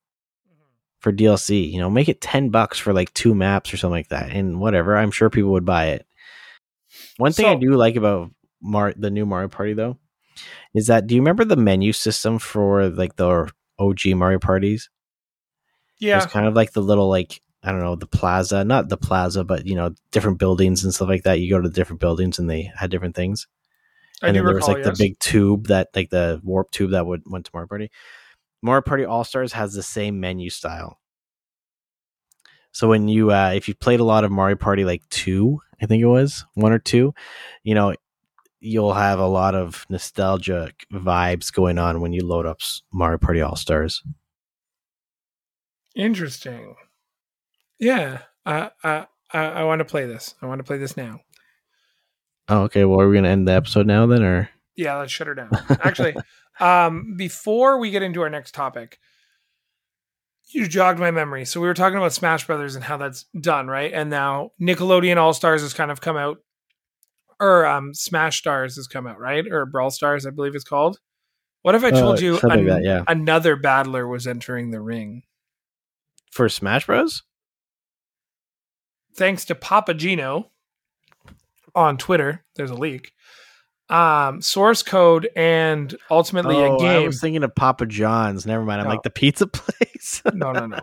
mm-hmm. 0.49 0.65
for 1.01 1.13
DLC. 1.13 1.71
You 1.71 1.79
know, 1.79 1.91
make 1.91 2.09
it 2.09 2.21
10 2.21 2.49
bucks 2.49 2.79
for 2.79 2.93
like 2.93 3.13
two 3.13 3.35
maps 3.35 3.73
or 3.73 3.77
something 3.77 3.93
like 3.93 4.09
that. 4.09 4.31
And 4.31 4.59
whatever, 4.59 4.97
I'm 4.97 5.11
sure 5.11 5.29
people 5.29 5.53
would 5.53 5.67
buy 5.67 5.89
it. 5.89 6.07
One 7.18 7.33
thing 7.33 7.46
I 7.46 7.55
do 7.57 7.72
like 7.72 7.96
about 7.96 8.31
Mar- 8.61 8.94
the 8.96 9.11
new 9.11 9.27
Mario 9.27 9.48
Party 9.48 9.75
though 9.75 9.98
is 10.75 10.87
that 10.87 11.07
do 11.07 11.14
you 11.14 11.20
remember 11.20 11.44
the 11.44 11.57
menu 11.57 11.92
system 11.92 12.38
for 12.38 12.88
like 12.88 13.16
the 13.16 13.51
OG 13.79 14.07
Mario 14.14 14.38
parties? 14.38 14.88
It 16.01 16.07
Yeah, 16.07 16.16
was 16.16 16.27
kind 16.27 16.46
of 16.46 16.55
like 16.55 16.72
the 16.72 16.83
little 16.83 17.09
like 17.09 17.40
I 17.62 17.70
don't 17.70 17.81
know 17.81 17.96
the 17.96 18.07
plaza, 18.07 18.64
not 18.64 18.88
the 18.88 18.96
plaza, 18.96 19.44
but 19.44 19.66
you 19.66 19.75
know 19.75 19.94
different 20.11 20.38
buildings 20.38 20.85
and 20.85 20.94
stuff 20.94 21.09
like 21.09 21.25
that. 21.25 21.40
You 21.40 21.51
go 21.51 21.61
to 21.61 21.68
different 21.68 22.01
buildings 22.01 22.38
and 22.38 22.48
they 22.48 22.70
had 22.77 22.90
different 22.90 23.14
things. 23.14 23.46
I 24.22 24.29
and 24.29 24.37
then 24.37 24.44
there 24.44 24.55
was 24.55 24.68
like 24.68 24.85
yes. 24.85 24.87
the 24.87 25.05
big 25.05 25.18
tube 25.18 25.66
that 25.68 25.88
like 25.94 26.11
the 26.11 26.40
warp 26.44 26.70
tube 26.70 26.92
that 26.92 27.07
would 27.07 27.22
went 27.27 27.46
to 27.46 27.51
Mario 27.53 27.68
Party. 27.68 27.90
Mario 28.62 28.83
Party 28.83 29.05
All 29.05 29.25
Stars 29.25 29.53
has 29.53 29.75
the 29.75 29.83
same 29.83 30.20
menu 30.20 30.48
style. 30.51 30.98
So 32.73 32.89
when 32.89 33.09
you 33.09 33.33
uh 33.33 33.53
if 33.55 33.69
you 33.69 33.75
played 33.75 34.01
a 34.01 34.05
lot 34.05 34.25
of 34.25 34.31
Mario 34.31 34.57
Party 34.57 34.85
like 34.85 35.07
two, 35.09 35.61
I 35.81 35.87
think 35.87 36.03
it 36.03 36.07
was 36.07 36.45
one 36.55 36.73
or 36.73 36.79
two, 36.79 37.15
you 37.63 37.75
know, 37.75 37.95
you'll 38.61 38.95
have 38.95 39.19
a 39.19 39.27
lot 39.27 39.55
of 39.55 39.87
nostalgic 39.89 40.87
vibes 40.93 41.53
going 41.53 41.79
on 41.79 42.01
when 42.01 42.13
you 42.13 42.25
load 42.25 42.47
up 42.47 42.61
Mario 42.93 43.19
Party 43.19 43.41
All 43.41 43.57
Stars. 43.57 44.03
Interesting. 45.95 46.75
Yeah, 47.79 48.23
I 48.47 48.71
I 48.83 49.07
I, 49.33 49.45
I 49.45 49.65
want 49.65 49.81
to 49.81 49.85
play 49.85 50.07
this. 50.07 50.35
I 50.41 50.47
want 50.47 50.59
to 50.61 50.65
play 50.65 50.79
this 50.79 50.97
now. 50.97 51.21
Oh, 52.49 52.63
okay. 52.63 52.85
Well, 52.85 53.01
are 53.01 53.09
we 53.09 53.17
gonna 53.17 53.29
end 53.29 53.47
the 53.47 53.53
episode 53.53 53.87
now 53.87 54.07
then, 54.07 54.23
or 54.23 54.51
Yeah, 54.77 54.97
let's 54.97 55.13
shut 55.13 55.27
her 55.27 55.35
down. 55.35 55.51
Actually, 55.69 56.15
Um, 56.61 57.15
before 57.17 57.79
we 57.79 57.91
get 57.91 58.03
into 58.03 58.23
our 58.23 58.31
next 58.31 58.55
topic, 58.55 58.99
you 60.55 60.67
jogged 60.69 60.99
my 60.99 61.11
memory. 61.11 61.45
So 61.45 61.61
we 61.61 61.67
were 61.67 61.75
talking 61.75 61.97
about 61.99 62.12
Smash 62.12 62.47
Brothers 62.47 62.75
and 62.75 62.85
how 62.85 62.97
that's 62.97 63.25
done, 63.41 63.67
right? 63.69 63.93
And 63.93 64.11
now 64.11 64.51
Nickelodeon 64.61 65.17
All 65.17 65.33
Stars 65.35 65.62
has 65.62 65.75
kind 65.75 65.91
of 65.91 66.01
come 66.01 66.17
out, 66.17 66.38
or 67.41 67.67
um, 67.67 67.95
Smash 67.95 68.38
Stars 68.38 68.77
has 68.77 68.87
come 68.87 69.07
out, 69.07 69.19
right? 69.19 69.45
Or 69.51 69.67
Brawl 69.67 69.91
Stars, 69.91 70.27
I 70.27 70.31
believe 70.31 70.55
it's 70.55 70.65
called. 70.65 70.99
What 71.62 71.75
if 71.75 71.85
I 71.85 71.91
told 71.91 72.19
Uh, 72.19 72.23
you 72.23 72.41
an- 72.43 72.67
that, 72.67 72.83
yeah. 72.85 73.05
another 73.07 73.57
battler 73.57 74.07
was 74.07 74.27
entering 74.27 74.71
the 74.71 74.81
ring? 74.81 75.23
For 76.31 76.49
Smash 76.49 76.87
Bros? 76.87 77.23
Thanks 79.15 79.45
to 79.47 79.55
Papa 79.55 79.95
Gino 79.95 80.51
on 81.75 81.97
Twitter, 81.99 82.45
there's 82.57 82.71
a 82.71 82.75
leak. 82.75 83.12
Um, 83.88 84.40
source 84.40 84.83
code 84.83 85.29
and 85.37 85.95
ultimately 86.11 86.57
oh, 86.57 86.77
a 86.77 86.79
game. 86.79 87.03
I 87.03 87.07
was 87.07 87.21
thinking 87.21 87.42
of 87.45 87.55
Papa 87.55 87.85
John's. 87.87 88.47
Never 88.47 88.64
mind. 88.64 88.81
I'm 88.81 88.87
No. 88.87 88.92
like 88.95 89.03
the 89.03 89.11
pizza 89.11 89.47
place. 89.49 90.23
no, 90.33 90.53
no, 90.53 90.66
no. 90.66 90.79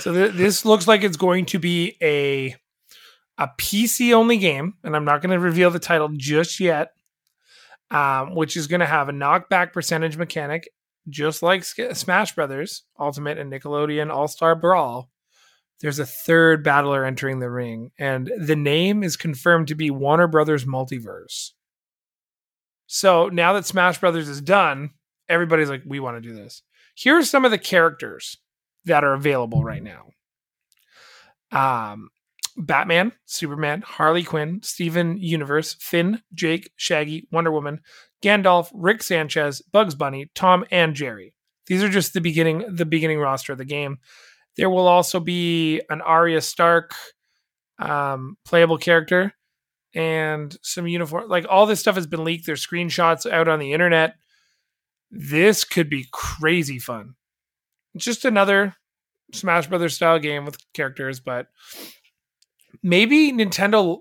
So 0.00 0.12
th- 0.12 0.32
this 0.32 0.64
looks 0.64 0.88
like 0.88 1.02
it's 1.04 1.16
going 1.16 1.46
to 1.46 1.58
be 1.58 1.96
a 2.02 2.56
a 3.38 3.48
PC 3.58 4.12
only 4.12 4.36
game, 4.38 4.74
and 4.82 4.96
I'm 4.96 5.04
not 5.04 5.22
going 5.22 5.30
to 5.30 5.38
reveal 5.38 5.70
the 5.70 5.78
title 5.78 6.08
just 6.16 6.58
yet. 6.60 6.90
Um, 7.90 8.34
which 8.34 8.54
is 8.56 8.66
going 8.66 8.80
to 8.80 8.86
have 8.86 9.08
a 9.08 9.12
knockback 9.12 9.72
percentage 9.72 10.18
mechanic, 10.18 10.68
just 11.08 11.42
like 11.42 11.64
Smash 11.64 12.34
Brothers 12.34 12.82
Ultimate 13.00 13.38
and 13.38 13.50
Nickelodeon 13.50 14.10
All 14.12 14.28
Star 14.28 14.54
Brawl. 14.54 15.08
There's 15.80 15.98
a 15.98 16.06
third 16.06 16.64
battler 16.64 17.04
entering 17.04 17.38
the 17.38 17.50
ring, 17.50 17.92
and 17.98 18.30
the 18.38 18.56
name 18.56 19.02
is 19.02 19.16
confirmed 19.16 19.68
to 19.68 19.74
be 19.74 19.90
Warner 19.90 20.26
Brothers 20.26 20.64
Multiverse. 20.64 21.52
So 22.86 23.28
now 23.28 23.52
that 23.52 23.66
Smash 23.66 23.98
Brothers 23.98 24.28
is 24.28 24.40
done, 24.40 24.90
everybody's 25.28 25.70
like, 25.70 25.82
we 25.86 26.00
want 26.00 26.16
to 26.16 26.28
do 26.28 26.34
this. 26.34 26.62
Here 26.94 27.16
are 27.16 27.24
some 27.24 27.44
of 27.44 27.50
the 27.50 27.58
characters 27.58 28.38
that 28.86 29.04
are 29.04 29.12
available 29.12 29.62
right 29.62 29.82
now. 29.82 30.06
Um, 31.52 32.08
Batman, 32.56 33.12
Superman, 33.24 33.82
Harley 33.82 34.24
Quinn, 34.24 34.60
Steven 34.62 35.16
Universe, 35.16 35.74
Finn, 35.74 36.22
Jake, 36.34 36.72
Shaggy, 36.76 37.28
Wonder 37.30 37.52
Woman, 37.52 37.80
Gandalf, 38.22 38.70
Rick 38.74 39.02
Sanchez, 39.04 39.62
Bugs 39.62 39.94
Bunny, 39.94 40.30
Tom, 40.34 40.64
and 40.70 40.94
Jerry. 40.94 41.34
These 41.66 41.82
are 41.82 41.88
just 41.88 42.14
the 42.14 42.20
beginning 42.20 42.64
the 42.68 42.86
beginning 42.86 43.20
roster 43.20 43.52
of 43.52 43.58
the 43.58 43.64
game. 43.64 43.98
There 44.58 44.68
will 44.68 44.88
also 44.88 45.20
be 45.20 45.80
an 45.88 46.00
Arya 46.00 46.40
Stark 46.40 46.92
um, 47.78 48.36
playable 48.44 48.76
character 48.76 49.32
and 49.94 50.54
some 50.62 50.88
uniform. 50.88 51.28
Like 51.28 51.46
all 51.48 51.64
this 51.64 51.78
stuff 51.80 51.94
has 51.94 52.08
been 52.08 52.24
leaked. 52.24 52.44
There's 52.44 52.66
screenshots 52.66 53.30
out 53.30 53.48
on 53.48 53.60
the 53.60 53.72
internet. 53.72 54.16
This 55.12 55.62
could 55.62 55.88
be 55.88 56.06
crazy 56.12 56.80
fun. 56.80 57.14
Just 57.96 58.24
another 58.24 58.74
Smash 59.32 59.68
Brothers 59.68 59.94
style 59.94 60.18
game 60.18 60.44
with 60.44 60.58
characters, 60.74 61.20
but 61.20 61.46
maybe 62.82 63.32
Nintendo 63.32 63.98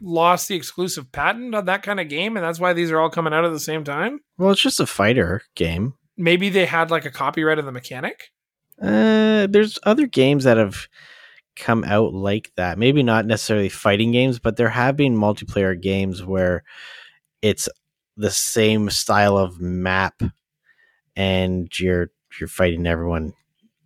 lost 0.00 0.48
the 0.48 0.56
exclusive 0.56 1.12
patent 1.12 1.54
on 1.54 1.66
that 1.66 1.84
kind 1.84 2.00
of 2.00 2.08
game, 2.08 2.36
and 2.36 2.44
that's 2.44 2.58
why 2.58 2.72
these 2.72 2.90
are 2.90 3.00
all 3.00 3.08
coming 3.08 3.32
out 3.32 3.44
at 3.44 3.52
the 3.52 3.60
same 3.60 3.84
time. 3.84 4.18
well, 4.36 4.50
it's 4.50 4.60
just 4.60 4.80
a 4.80 4.86
fighter 4.86 5.42
game. 5.54 5.94
Maybe 6.16 6.48
they 6.48 6.66
had 6.66 6.90
like 6.90 7.04
a 7.04 7.10
copyright 7.10 7.58
of 7.58 7.64
the 7.64 7.72
mechanic. 7.72 8.31
Uh, 8.82 9.46
there's 9.48 9.78
other 9.84 10.06
games 10.06 10.44
that 10.44 10.56
have 10.56 10.88
come 11.56 11.84
out 11.84 12.12
like 12.14 12.50
that. 12.56 12.78
Maybe 12.78 13.02
not 13.02 13.26
necessarily 13.26 13.68
fighting 13.68 14.10
games, 14.12 14.38
but 14.38 14.56
there 14.56 14.70
have 14.70 14.96
been 14.96 15.16
multiplayer 15.16 15.80
games 15.80 16.24
where 16.24 16.64
it's 17.42 17.68
the 18.16 18.30
same 18.30 18.90
style 18.90 19.36
of 19.38 19.60
map 19.60 20.22
and 21.16 21.68
you're 21.78 22.10
you're 22.40 22.48
fighting 22.48 22.86
everyone 22.86 23.32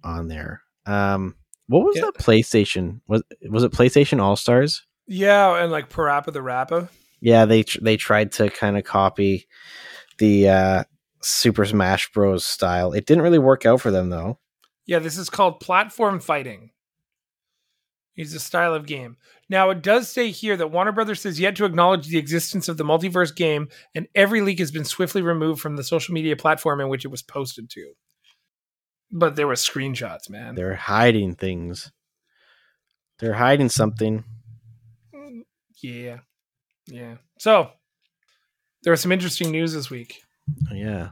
on 0.05 0.29
there. 0.29 0.63
Um 0.87 1.35
what 1.69 1.85
was 1.85 1.97
Yeah. 1.97 2.05
the 2.07 2.13
PlayStation? 2.13 3.01
Was 3.09 3.23
was 3.51 3.65
it 3.65 3.73
PlayStation 3.73 4.21
All 4.21 4.37
Stars? 4.37 4.87
Yeah, 5.09 5.63
and 5.63 5.71
like 5.73 5.89
PaRappa 5.91 6.33
the 6.33 6.43
Rapper. 6.43 6.89
Yeah, 7.21 7.45
they 7.45 7.63
tr- 7.65 7.81
they 7.83 7.97
tried 7.97 8.33
to 8.33 8.51
kind 8.51 8.77
of 8.79 8.85
copy 8.85 9.47
the 10.19 10.49
uh 10.49 10.85
Super 11.23 11.65
Smash 11.65 12.11
Bros 12.13 12.45
style. 12.47 12.93
It 12.93 13.07
didn't 13.07 13.25
really 13.25 13.39
work 13.39 13.67
out 13.67 13.81
for 13.81 13.91
them 13.91 14.11
though. 14.11 14.39
Yeah, 14.87 15.01
this 15.01 15.19
is 15.19 15.29
called 15.29 15.61
platform 15.61 16.21
fighting. 16.21 16.71
It's 18.17 18.35
a 18.35 18.41
style 18.41 18.73
of 18.73 18.87
game. 18.87 19.19
Now, 19.51 19.69
it 19.71 19.83
does 19.83 20.09
say 20.09 20.31
here 20.31 20.57
that 20.57 20.71
Warner 20.71 20.93
Brothers 20.93 21.25
has 21.25 21.39
yet 21.39 21.55
to 21.57 21.67
acknowledge 21.67 22.07
the 22.07 22.17
existence 22.19 22.67
of 22.69 22.79
the 22.79 22.85
multiverse 22.85 23.35
game, 23.35 23.69
and 23.95 24.09
every 24.15 24.41
leak 24.41 24.59
has 24.59 24.71
been 24.71 24.87
swiftly 24.87 25.21
removed 25.21 25.61
from 25.61 25.77
the 25.77 25.85
social 25.85 26.15
media 26.15 26.35
platform 26.35 26.81
in 26.81 26.89
which 26.89 27.05
it 27.05 27.11
was 27.11 27.23
posted 27.23 27.69
to. 27.71 27.93
But 29.13 29.37
there 29.37 29.47
were 29.47 29.55
screenshots, 29.55 30.31
man. 30.31 30.55
They're 30.55 30.75
hiding 30.75 31.35
things. 31.35 31.93
They're 33.19 33.35
hiding 33.35 33.69
something. 33.69 34.25
Yeah. 35.83 36.21
Yeah. 36.87 37.17
So, 37.39 37.71
there 38.83 38.93
was 38.93 39.01
some 39.01 39.13
interesting 39.13 39.51
news 39.51 39.75
this 39.75 39.91
week. 39.91 40.23
Yeah. 40.73 41.11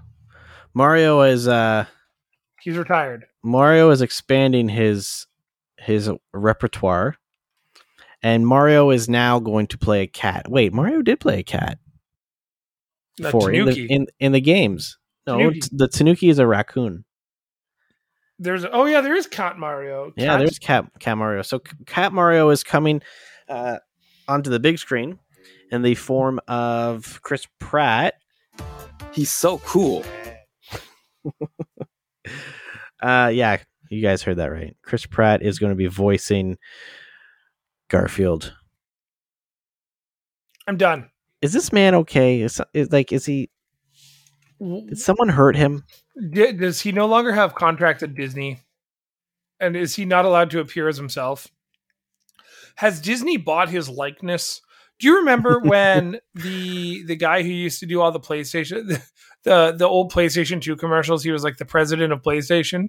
Mario 0.72 1.20
is 1.22 1.46
uh 1.46 1.86
He's 2.64 2.78
retired. 2.78 3.26
Mario 3.42 3.90
is 3.90 4.00
expanding 4.00 4.70
his 4.70 5.26
his 5.78 6.10
repertoire. 6.32 7.16
And 8.22 8.46
Mario 8.46 8.88
is 8.88 9.06
now 9.06 9.38
going 9.38 9.66
to 9.66 9.76
play 9.76 10.00
a 10.00 10.06
cat. 10.06 10.50
Wait, 10.50 10.72
Mario 10.72 11.02
did 11.02 11.20
play 11.20 11.40
a 11.40 11.42
cat 11.42 11.78
The 13.18 13.28
in 13.28 13.32
the, 13.38 13.40
Tanuki. 13.40 13.86
in, 13.90 14.06
in 14.18 14.32
the 14.32 14.40
games. 14.40 14.96
No, 15.26 15.36
Tanuki. 15.36 15.60
the 15.72 15.88
Tanuki 15.88 16.28
is 16.30 16.38
a 16.38 16.46
raccoon. 16.46 17.04
There's 18.38 18.64
oh 18.64 18.86
yeah, 18.86 19.02
there 19.02 19.14
is 19.14 19.26
Cat 19.26 19.58
Mario. 19.58 20.12
Yeah, 20.16 20.38
there's 20.38 20.58
Cat 20.58 20.86
Cat 21.00 21.18
Mario. 21.18 21.42
So 21.42 21.60
Cat 21.86 22.14
Mario 22.14 22.48
is 22.48 22.64
coming 22.64 23.02
uh, 23.46 23.76
onto 24.26 24.48
the 24.48 24.58
big 24.58 24.78
screen 24.78 25.18
in 25.70 25.82
the 25.82 25.94
form 25.94 26.40
of 26.48 27.20
Chris 27.22 27.46
Pratt. 27.60 28.14
He's 29.12 29.30
so 29.30 29.58
cool. 29.58 30.02
Uh, 33.02 33.30
yeah, 33.32 33.58
you 33.90 34.02
guys 34.02 34.22
heard 34.22 34.38
that 34.38 34.50
right. 34.50 34.76
Chris 34.82 35.04
Pratt 35.06 35.42
is 35.42 35.58
going 35.58 35.70
to 35.70 35.76
be 35.76 35.86
voicing 35.86 36.56
Garfield. 37.88 38.54
I'm 40.66 40.76
done. 40.76 41.10
Is 41.42 41.52
this 41.52 41.72
man 41.72 41.94
okay? 41.94 42.40
Is, 42.40 42.60
is 42.72 42.90
like 42.90 43.12
is 43.12 43.26
he? 43.26 43.50
Did 44.60 44.98
someone 44.98 45.28
hurt 45.28 45.56
him? 45.56 45.84
D- 46.30 46.52
does 46.52 46.80
he 46.80 46.92
no 46.92 47.06
longer 47.06 47.32
have 47.32 47.54
contracts 47.54 48.02
at 48.02 48.14
Disney? 48.14 48.60
And 49.60 49.76
is 49.76 49.94
he 49.96 50.04
not 50.04 50.24
allowed 50.24 50.50
to 50.52 50.60
appear 50.60 50.88
as 50.88 50.96
himself? 50.96 51.48
Has 52.76 53.00
Disney 53.00 53.36
bought 53.36 53.68
his 53.68 53.88
likeness? 53.88 54.62
Do 55.00 55.08
you 55.08 55.18
remember 55.18 55.58
when 55.58 56.18
the 56.34 57.02
the 57.04 57.16
guy 57.16 57.42
who 57.42 57.48
used 57.48 57.80
to 57.80 57.86
do 57.86 58.00
all 58.00 58.12
the 58.12 58.20
PlayStation 58.20 58.86
the, 58.88 59.02
the 59.44 59.74
the 59.76 59.86
old 59.88 60.12
PlayStation 60.12 60.60
2 60.62 60.76
commercials, 60.76 61.24
he 61.24 61.30
was 61.32 61.44
like 61.44 61.56
the 61.56 61.64
president 61.64 62.12
of 62.12 62.22
PlayStation? 62.22 62.88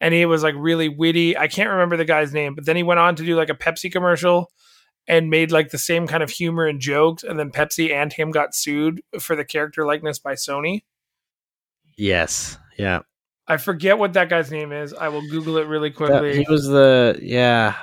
And 0.00 0.14
he 0.14 0.24
was 0.24 0.42
like 0.42 0.54
really 0.56 0.88
witty. 0.88 1.36
I 1.36 1.46
can't 1.46 1.68
remember 1.68 1.98
the 1.98 2.06
guy's 2.06 2.32
name, 2.32 2.54
but 2.54 2.64
then 2.64 2.74
he 2.76 2.82
went 2.82 3.00
on 3.00 3.16
to 3.16 3.22
do 3.24 3.36
like 3.36 3.50
a 3.50 3.54
Pepsi 3.54 3.92
commercial 3.92 4.50
and 5.06 5.28
made 5.28 5.52
like 5.52 5.70
the 5.70 5.78
same 5.78 6.06
kind 6.06 6.22
of 6.22 6.30
humor 6.30 6.66
and 6.66 6.80
jokes 6.80 7.22
and 7.22 7.38
then 7.38 7.50
Pepsi 7.50 7.92
and 7.92 8.10
him 8.12 8.30
got 8.30 8.54
sued 8.54 9.02
for 9.18 9.36
the 9.36 9.44
character 9.44 9.84
likeness 9.84 10.18
by 10.18 10.32
Sony. 10.34 10.84
Yes. 11.96 12.56
Yeah. 12.78 13.00
I 13.46 13.56
forget 13.56 13.98
what 13.98 14.12
that 14.14 14.28
guy's 14.30 14.50
name 14.50 14.72
is. 14.72 14.94
I 14.94 15.08
will 15.08 15.26
Google 15.28 15.56
it 15.58 15.66
really 15.66 15.88
That- 15.90 15.96
quickly. 15.96 16.44
he 16.44 16.46
was 16.50 16.66
the 16.66 17.18
yeah. 17.20 17.74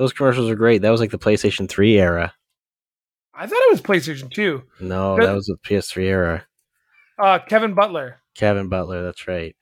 Those 0.00 0.14
commercials 0.14 0.48
are 0.48 0.54
great. 0.54 0.80
That 0.80 0.88
was 0.88 1.00
like 1.00 1.10
the 1.10 1.18
PlayStation 1.18 1.68
3 1.68 1.98
era. 1.98 2.32
I 3.34 3.46
thought 3.46 3.58
it 3.58 3.70
was 3.70 3.82
PlayStation 3.82 4.32
2. 4.32 4.62
No, 4.80 5.18
that 5.18 5.34
was 5.34 5.44
the 5.44 5.58
PS3 5.62 6.04
era. 6.04 6.46
Uh, 7.18 7.38
Kevin 7.40 7.74
Butler. 7.74 8.22
Kevin 8.34 8.70
Butler, 8.70 9.02
that's 9.02 9.28
right. 9.28 9.54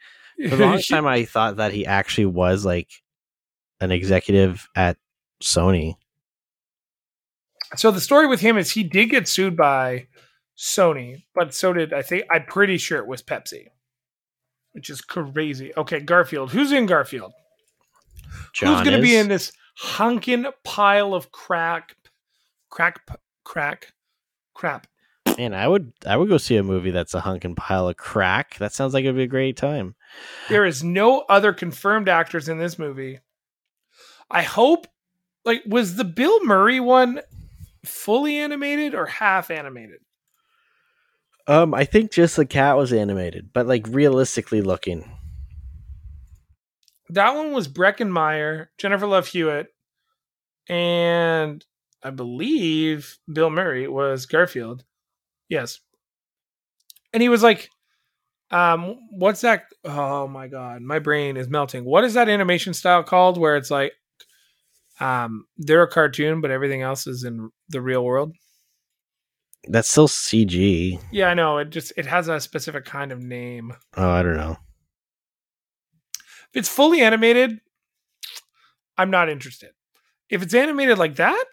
For 0.49 0.55
the 0.55 0.65
longest 0.65 0.91
time 0.91 1.09
I 1.09 1.25
thought 1.25 1.57
that 1.57 1.73
he 1.73 1.85
actually 1.85 2.27
was 2.27 2.65
like 2.65 2.89
an 3.81 3.91
executive 3.91 4.69
at 4.77 4.97
Sony. 5.43 5.97
so 7.75 7.91
the 7.91 8.01
story 8.01 8.29
with 8.29 8.39
him 8.39 8.57
is 8.57 8.71
he 8.71 8.85
did 8.85 9.11
get 9.11 9.27
sued 9.27 9.57
by 9.57 10.07
Sony, 10.57 11.25
but 11.35 11.53
so 11.53 11.73
did 11.73 11.93
I 11.93 12.03
think 12.03 12.27
I'm 12.31 12.45
pretty 12.45 12.79
sure 12.79 12.99
it 12.99 13.09
was 13.09 13.25
Pepsi, 13.25 13.71
which 14.71 14.89
is 14.89 15.01
crazy. 15.01 15.73
Okay, 15.77 15.99
Garfield. 15.99 16.53
Who's 16.53 16.71
in 16.71 16.87
Garfield? 16.87 17.33
John 18.53 18.77
Who's 18.77 18.89
going 18.89 19.01
to 19.01 19.03
be 19.03 19.17
in 19.17 19.27
this 19.27 19.51
hunkin' 19.79 20.47
pile 20.65 21.15
of 21.15 21.31
crack, 21.31 21.97
crack, 22.69 23.01
crack, 23.45 23.93
crap? 24.55 24.87
Man, 25.37 25.55
I 25.55 25.69
would 25.69 25.93
I 26.05 26.17
would 26.17 26.29
go 26.29 26.37
see 26.37 26.57
a 26.57 26.63
movie 26.63 26.91
that's 26.91 27.15
a 27.15 27.21
hunkin' 27.21 27.55
pile 27.55 27.89
of 27.89 27.97
crack. 27.97 28.59
That 28.59 28.73
sounds 28.73 28.93
like 28.93 29.05
it'd 29.05 29.17
be 29.17 29.23
a 29.23 29.29
great 29.29 29.57
time. 29.57 29.95
There 30.49 30.65
is 30.65 30.83
no 30.83 31.21
other 31.29 31.53
confirmed 31.53 32.09
actors 32.09 32.49
in 32.49 32.59
this 32.59 32.79
movie. 32.79 33.21
I 34.31 34.43
hope, 34.43 34.87
like, 35.45 35.63
was 35.65 35.97
the 35.97 36.05
Bill 36.05 36.45
Murray 36.45 36.81
one 36.81 37.21
fully 37.85 38.37
animated 38.39 38.95
or 38.95 39.07
half 39.07 39.51
animated? 39.51 40.01
Um, 41.47 41.73
I 41.73 41.85
think 41.85 42.13
just 42.13 42.37
the 42.37 42.45
cat 42.45 42.77
was 42.77 42.93
animated, 42.93 43.51
but 43.55 43.67
like 43.67 43.87
realistically 43.89 44.61
looking. 44.61 45.11
That 47.11 47.35
one 47.35 47.53
was 47.53 47.69
Breckin 47.69 48.11
Meyer, 48.11 48.71
Jennifer 48.79 49.07
Love 49.07 49.27
Hewitt, 49.27 49.69
and 50.69 51.65
I 52.03 52.11
believe 52.11 53.19
Bill 53.33 53.51
Murray 53.51 53.89
was 53.89 54.27
Garfield. 54.27 54.85
Yes. 55.49 55.81
And 57.13 57.23
he 57.23 57.29
was 57.29 57.43
like, 57.43 57.71
um, 58.51 58.97
what's 59.11 59.41
that? 59.43 59.65
Oh 59.85 60.27
my 60.29 60.49
god, 60.49 60.83
my 60.83 60.99
brain 60.99 61.37
is 61.37 61.49
melting. 61.49 61.85
What 61.85 62.05
is 62.05 62.15
that 62.15 62.29
animation 62.29 62.75
style 62.75 63.03
called 63.03 63.39
where 63.39 63.57
it's 63.57 63.71
like 63.71 63.93
um 65.01 65.45
they're 65.57 65.83
a 65.83 65.89
cartoon, 65.89 66.41
but 66.41 66.51
everything 66.51 66.83
else 66.83 67.07
is 67.07 67.25
in 67.25 67.51
the 67.69 67.81
real 67.81 68.05
world? 68.05 68.35
That's 69.67 69.91
still 69.91 70.09
CG. 70.09 71.01
Yeah, 71.13 71.29
I 71.29 71.35
know. 71.35 71.59
It 71.59 71.71
just 71.71 71.93
it 71.97 72.07
has 72.07 72.29
a 72.29 72.41
specific 72.41 72.85
kind 72.85 73.13
of 73.13 73.21
name. 73.21 73.75
Oh, 73.97 74.11
I 74.11 74.23
don't 74.23 74.37
know. 74.37 74.57
If 76.53 76.61
it's 76.61 76.69
fully 76.69 77.01
animated, 77.01 77.61
I'm 78.97 79.11
not 79.11 79.29
interested. 79.29 79.71
If 80.31 80.43
it's 80.43 80.55
animated 80.55 80.99
like 80.99 81.17
that, 81.17 81.45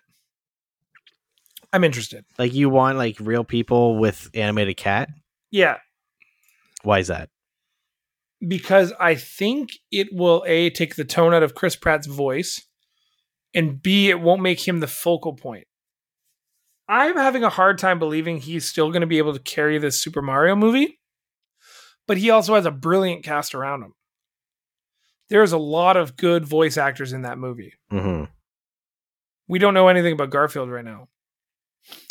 I'm 1.74 1.84
interested. 1.84 2.26
Like 2.38 2.54
you 2.54 2.70
want 2.70 2.98
like 2.98 3.18
real 3.20 3.44
people 3.44 3.98
with 3.98 4.30
animated 4.34 4.78
cat? 4.78 5.10
Yeah, 5.52 5.78
Why 6.84 7.00
is 7.00 7.08
that? 7.08 7.30
because 8.46 8.94
I 9.00 9.16
think 9.16 9.70
it 9.92 10.10
will 10.12 10.44
a 10.46 10.70
take 10.70 10.96
the 10.96 11.06
tone 11.06 11.34
out 11.34 11.42
of 11.42 11.56
Chris 11.56 11.76
Pratt's 11.76 12.06
voice, 12.06 12.62
and 13.54 13.82
b 13.82 14.10
it 14.10 14.20
won't 14.20 14.42
make 14.42 14.68
him 14.68 14.82
the 14.82 14.88
focal 14.88 15.34
point. 15.34 15.66
I'm 16.88 17.16
having 17.16 17.44
a 17.44 17.50
hard 17.50 17.78
time 17.80 17.98
believing 17.98 18.38
he's 18.38 18.66
still 18.66 18.90
going 18.92 19.02
to 19.02 19.08
be 19.08 19.18
able 19.18 19.34
to 19.34 19.40
carry 19.40 19.78
this 19.78 20.00
Super 20.00 20.22
Mario 20.22 20.56
movie, 20.56 21.00
but 22.08 22.18
he 22.18 22.30
also 22.30 22.56
has 22.56 22.66
a 22.66 22.72
brilliant 22.72 23.24
cast 23.24 23.56
around 23.56 23.82
him. 23.84 23.94
There's 25.30 25.52
a 25.54 25.58
lot 25.58 25.98
of 25.98 26.16
good 26.18 26.46
voice 26.46 26.78
actors 26.78 27.14
in 27.14 27.24
that 27.24 27.38
movie. 27.38 27.74
hmm 27.90 28.26
We 29.48 29.60
don't 29.60 29.74
know 29.74 29.88
anything 29.88 30.14
about 30.14 30.30
Garfield 30.30 30.70
right 30.70 30.86
now. 30.86 31.08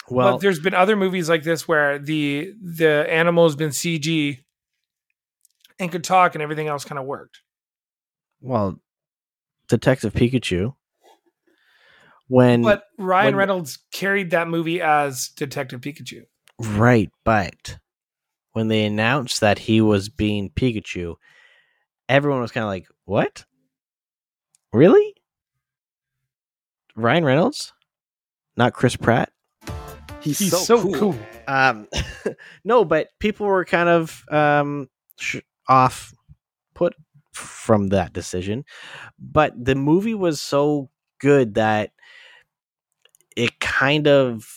Well, 0.09 0.33
but 0.35 0.41
there's 0.41 0.61
been 0.61 0.75
other 0.75 0.97
movies 0.97 1.29
like 1.29 1.43
this 1.43 1.67
where 1.67 1.99
the 1.99 2.53
the 2.63 3.07
animal 3.11 3.45
has 3.45 3.57
been 3.57 3.71
CG 3.71 4.39
and 5.81 5.91
could 5.91 6.05
talk 6.05 6.35
and 6.35 6.43
everything 6.43 6.69
else 6.69 6.85
kind 6.85 6.99
of 6.99 7.05
worked. 7.07 7.39
well, 8.41 8.81
Detective 9.69 10.13
Pikachu. 10.13 10.75
When 12.29 12.63
But 12.63 12.85
Ryan 12.99 13.27
when- 13.29 13.37
Reynolds 13.37 13.79
carried 13.93 14.31
that 14.31 14.49
movie 14.49 14.81
as 14.81 15.29
Detective 15.29 15.81
Pikachu. 15.81 16.23
right, 16.61 17.11
but 17.25 17.79
when 18.53 18.69
they 18.69 18.85
announced 18.85 19.41
that 19.41 19.61
he 19.61 19.81
was 19.81 20.09
being 20.09 20.51
Pikachu, 20.51 21.17
everyone 22.09 22.41
was 22.41 22.53
kind 22.53 22.65
of 22.65 22.69
like, 22.69 22.87
"What? 23.05 23.45
Really? 24.73 25.15
Ryan 26.97 27.25
Reynolds, 27.25 27.73
not 28.57 28.73
Chris 28.73 28.97
Pratt?" 28.97 29.31
He's, 30.21 30.39
He's 30.39 30.51
so, 30.53 30.59
so, 30.59 30.83
cool. 30.83 30.95
cool. 30.95 31.17
Um, 31.47 31.87
no, 32.65 32.85
but 32.85 33.09
people 33.19 33.47
were 33.47 33.65
kind 33.65 33.89
of 33.91 34.25
um, 34.31 34.89
sh- 35.19 35.41
off 35.69 36.15
put 36.75 36.95
from 37.33 37.89
that 37.89 38.13
decision. 38.13 38.65
But 39.19 39.53
the 39.63 39.75
movie 39.75 40.15
was 40.15 40.41
so 40.41 40.89
good 41.19 41.55
that 41.55 41.93
it 43.37 43.61
kind 43.61 44.09
of 44.09 44.49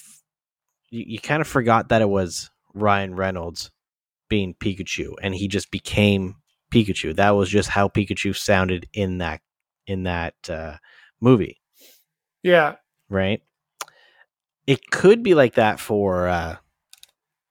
you, 0.90 1.04
you 1.08 1.20
kind 1.20 1.42
of 1.42 1.48
forgot 1.48 1.90
that 1.90 2.02
it 2.02 2.10
was 2.10 2.50
Ryan 2.74 3.16
Reynolds 3.16 3.72
being 4.30 4.54
Pikachu, 4.54 5.14
and 5.22 5.34
he 5.36 5.48
just 5.48 5.72
became 5.72 6.36
Pikachu. 6.72 7.16
That 7.16 7.32
was 7.32 7.50
just 7.50 7.70
how 7.70 7.88
Pikachu 7.88 8.36
sounded 8.36 8.88
in 8.94 9.20
that 9.20 9.42
in 9.86 10.04
that 10.04 10.36
uh, 10.50 10.76
movie 11.22 11.60
Yeah. 12.44 12.76
right? 13.10 13.42
It 14.66 14.90
could 14.92 15.24
be 15.24 15.34
like 15.34 15.54
that 15.56 15.80
for 15.80 16.28
uh 16.28 16.58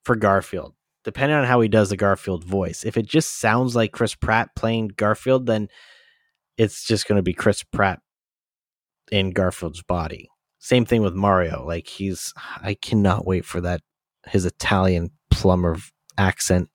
for 0.04 0.16
Garfield, 0.16 0.74
depending 1.04 1.36
on 1.38 1.44
how 1.44 1.60
he 1.60 1.68
does 1.68 1.88
the 1.88 1.96
Garfield 1.96 2.44
voice. 2.44 2.84
If 2.84 2.96
it 2.96 3.06
just 3.06 3.38
sounds 3.40 3.74
like 3.74 3.92
Chris 3.92 4.14
Pratt 4.14 4.50
playing 4.54 4.88
Garfield, 4.96 5.46
then 5.46 5.68
it's 6.58 6.84
just 6.86 7.08
going 7.08 7.16
to 7.16 7.22
be 7.22 7.32
Chris 7.32 7.62
Pratt 7.62 8.00
in 9.10 9.30
Garfield's 9.30 9.82
body. 9.82 10.28
Same 10.58 10.84
thing 10.84 11.02
with 11.02 11.14
Mario. 11.14 11.64
Like 11.66 11.86
he's 11.88 12.34
I 12.60 12.74
cannot 12.74 13.26
wait 13.26 13.44
for 13.46 13.60
that 13.62 13.80
his 14.26 14.44
Italian 14.44 15.10
plumber 15.30 15.78
accent. 16.18 16.68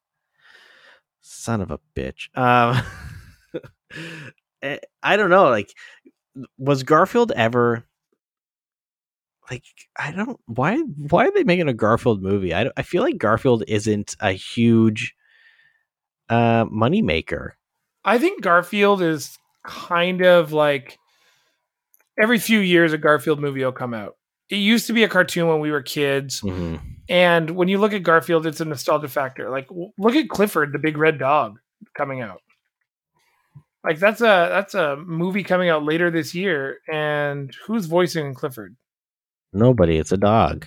Son 1.41 1.61
of 1.61 1.71
a 1.71 1.79
bitch. 1.95 2.29
Um 2.37 2.81
eh, 4.61 4.77
I 5.01 5.17
don't 5.17 5.29
know 5.29 5.49
like 5.49 5.73
was 6.57 6.83
Garfield 6.83 7.31
ever 7.35 7.83
like 9.49 9.63
I 9.97 10.11
don't 10.11 10.39
why 10.45 10.77
why 10.77 11.27
are 11.27 11.31
they 11.31 11.43
making 11.43 11.67
a 11.67 11.73
Garfield 11.73 12.21
movie? 12.21 12.53
I 12.53 12.69
I 12.77 12.83
feel 12.83 13.01
like 13.01 13.17
Garfield 13.17 13.63
isn't 13.67 14.15
a 14.19 14.31
huge 14.31 15.15
uh 16.29 16.65
money 16.69 17.01
maker. 17.01 17.57
I 18.05 18.17
think 18.17 18.41
Garfield 18.41 19.01
is 19.01 19.37
kind 19.63 20.21
of 20.21 20.53
like 20.53 20.97
every 22.21 22.39
few 22.39 22.59
years 22.59 22.93
a 22.93 22.97
Garfield 22.97 23.39
movie 23.39 23.63
will 23.63 23.71
come 23.71 23.93
out. 23.93 24.15
It 24.49 24.57
used 24.57 24.87
to 24.87 24.93
be 24.93 25.03
a 25.03 25.09
cartoon 25.09 25.47
when 25.47 25.59
we 25.59 25.71
were 25.71 25.81
kids. 25.81 26.43
And 27.09 27.51
when 27.51 27.67
you 27.67 27.77
look 27.77 27.93
at 27.93 28.03
Garfield, 28.03 28.45
it's 28.45 28.61
a 28.61 28.65
nostalgia 28.65 29.07
factor. 29.07 29.49
Like 29.49 29.67
look 29.97 30.15
at 30.15 30.29
Clifford, 30.29 30.71
the 30.73 30.79
big 30.79 30.97
red 30.97 31.17
dog, 31.17 31.59
coming 31.93 32.21
out. 32.21 32.41
Like 33.83 33.99
that's 33.99 34.21
a 34.21 34.47
that's 34.49 34.75
a 34.75 34.95
movie 34.97 35.43
coming 35.43 35.69
out 35.69 35.83
later 35.83 36.11
this 36.11 36.35
year. 36.35 36.79
And 36.91 37.53
who's 37.65 37.85
voicing 37.87 38.33
Clifford? 38.33 38.75
Nobody, 39.53 39.97
it's 39.97 40.11
a 40.11 40.17
dog. 40.17 40.65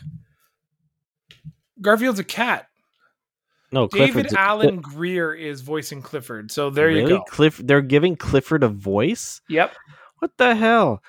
Garfield's 1.81 2.19
a 2.19 2.25
cat. 2.25 2.67
No, 3.73 3.89
David 3.89 4.13
Clifford's 4.13 4.35
a- 4.35 4.41
Alan 4.41 4.81
Grier 4.81 5.35
is 5.35 5.61
voicing 5.61 6.03
Clifford. 6.03 6.51
So 6.53 6.71
there 6.71 6.91
you 6.91 7.09
go. 7.09 7.23
Cliff 7.23 7.57
they're 7.57 7.81
giving 7.81 8.17
Clifford 8.17 8.63
a 8.63 8.69
voice? 8.69 9.41
Yep. 9.49 9.75
What 10.19 10.31
the 10.37 10.55
hell? 10.55 11.03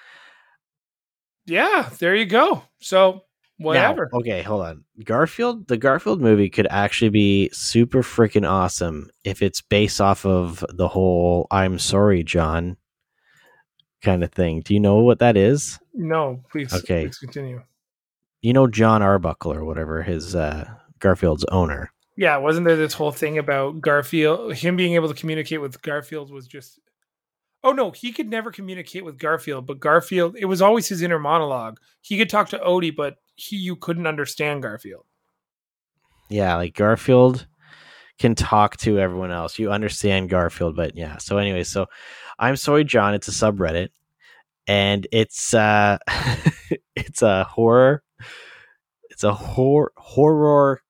Yeah, 1.46 1.90
there 2.00 2.16
you 2.16 2.26
go. 2.26 2.64
So 2.80 3.25
Now, 3.58 3.66
whatever. 3.68 4.10
okay, 4.14 4.42
hold 4.42 4.66
on. 4.66 4.84
Garfield, 5.04 5.68
the 5.68 5.78
Garfield 5.78 6.22
movie 6.22 6.50
could 6.50 6.68
actually 6.70 7.10
be 7.10 7.50
super 7.54 8.02
freaking 8.04 8.48
awesome 8.50 9.10
if 9.24 9.42
it's 9.42 9.62
based 9.62 10.02
off 10.02 10.26
of 10.26 10.66
the 10.74 10.88
whole 10.90 11.48
"I'm 11.52 11.80
sorry, 11.80 12.24
John" 12.24 12.76
kind 14.02 14.24
of 14.24 14.32
thing. 14.32 14.62
Do 14.62 14.74
you 14.74 14.80
know 14.80 14.98
what 14.98 15.20
that 15.20 15.38
is? 15.38 15.80
No, 15.94 16.42
please. 16.52 16.74
Okay. 16.74 17.06
Please 17.06 17.18
continue. 17.18 17.62
You 18.42 18.54
know 18.54 18.68
John 18.68 19.02
Arbuckle 19.02 19.54
or 19.54 19.64
whatever 19.66 20.04
his 20.04 20.36
uh, 20.36 20.70
Garfield's 21.00 21.46
owner. 21.46 21.92
Yeah, 22.18 22.38
wasn't 22.38 22.66
there 22.66 22.76
this 22.78 22.94
whole 22.94 23.12
thing 23.12 23.38
about 23.38 23.82
Garfield, 23.82 24.54
him 24.54 24.76
being 24.76 24.94
able 24.94 25.08
to 25.08 25.14
communicate 25.14 25.62
with 25.62 25.82
Garfield 25.82 26.32
was 26.32 26.48
just. 26.48 26.80
Oh 27.66 27.72
no, 27.72 27.90
he 27.90 28.12
could 28.12 28.30
never 28.30 28.52
communicate 28.52 29.04
with 29.04 29.18
Garfield, 29.18 29.66
but 29.66 29.80
Garfield, 29.80 30.36
it 30.38 30.46
was 30.46 30.62
always 30.62 30.88
his 30.88 31.02
inner 31.02 31.18
monologue. 31.18 31.80
He 32.00 32.16
could 32.16 32.30
talk 32.30 32.48
to 32.50 32.60
Odie, 32.60 32.96
but 32.96 33.16
he 33.34 33.56
you 33.56 33.76
couldn't 33.76 34.06
understand 34.06 34.62
Garfield. 34.62 35.06
Yeah, 36.30 36.56
like 36.58 36.76
Garfield 36.76 37.48
can 38.20 38.36
talk 38.36 38.78
to 38.78 39.00
everyone 39.00 39.32
else. 39.32 39.58
You 39.58 39.72
understand 39.72 40.30
Garfield, 40.30 40.76
but 40.76 40.96
yeah. 40.96 41.18
So 41.18 41.40
anyway, 41.40 41.64
so 41.64 41.88
I'm 42.38 42.56
sorry, 42.56 42.84
John. 42.84 43.16
It's 43.16 43.28
a 43.28 43.32
subreddit, 43.32 43.90
and 44.68 45.08
it's 45.12 45.56
uh, 45.56 45.98
it's 46.96 47.24
a 47.24 47.46
horror. 47.46 48.04
It's 49.10 49.24
a 49.24 49.34
horror 49.34 49.92
horror. 49.98 50.84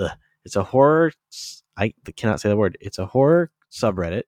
Ugh, 0.00 0.10
it's 0.44 0.56
a 0.56 0.64
horror. 0.64 1.12
I 1.76 1.94
cannot 2.16 2.40
say 2.40 2.48
the 2.48 2.56
word. 2.56 2.76
It's 2.80 2.98
a 2.98 3.06
horror 3.06 3.52
subreddit 3.70 4.24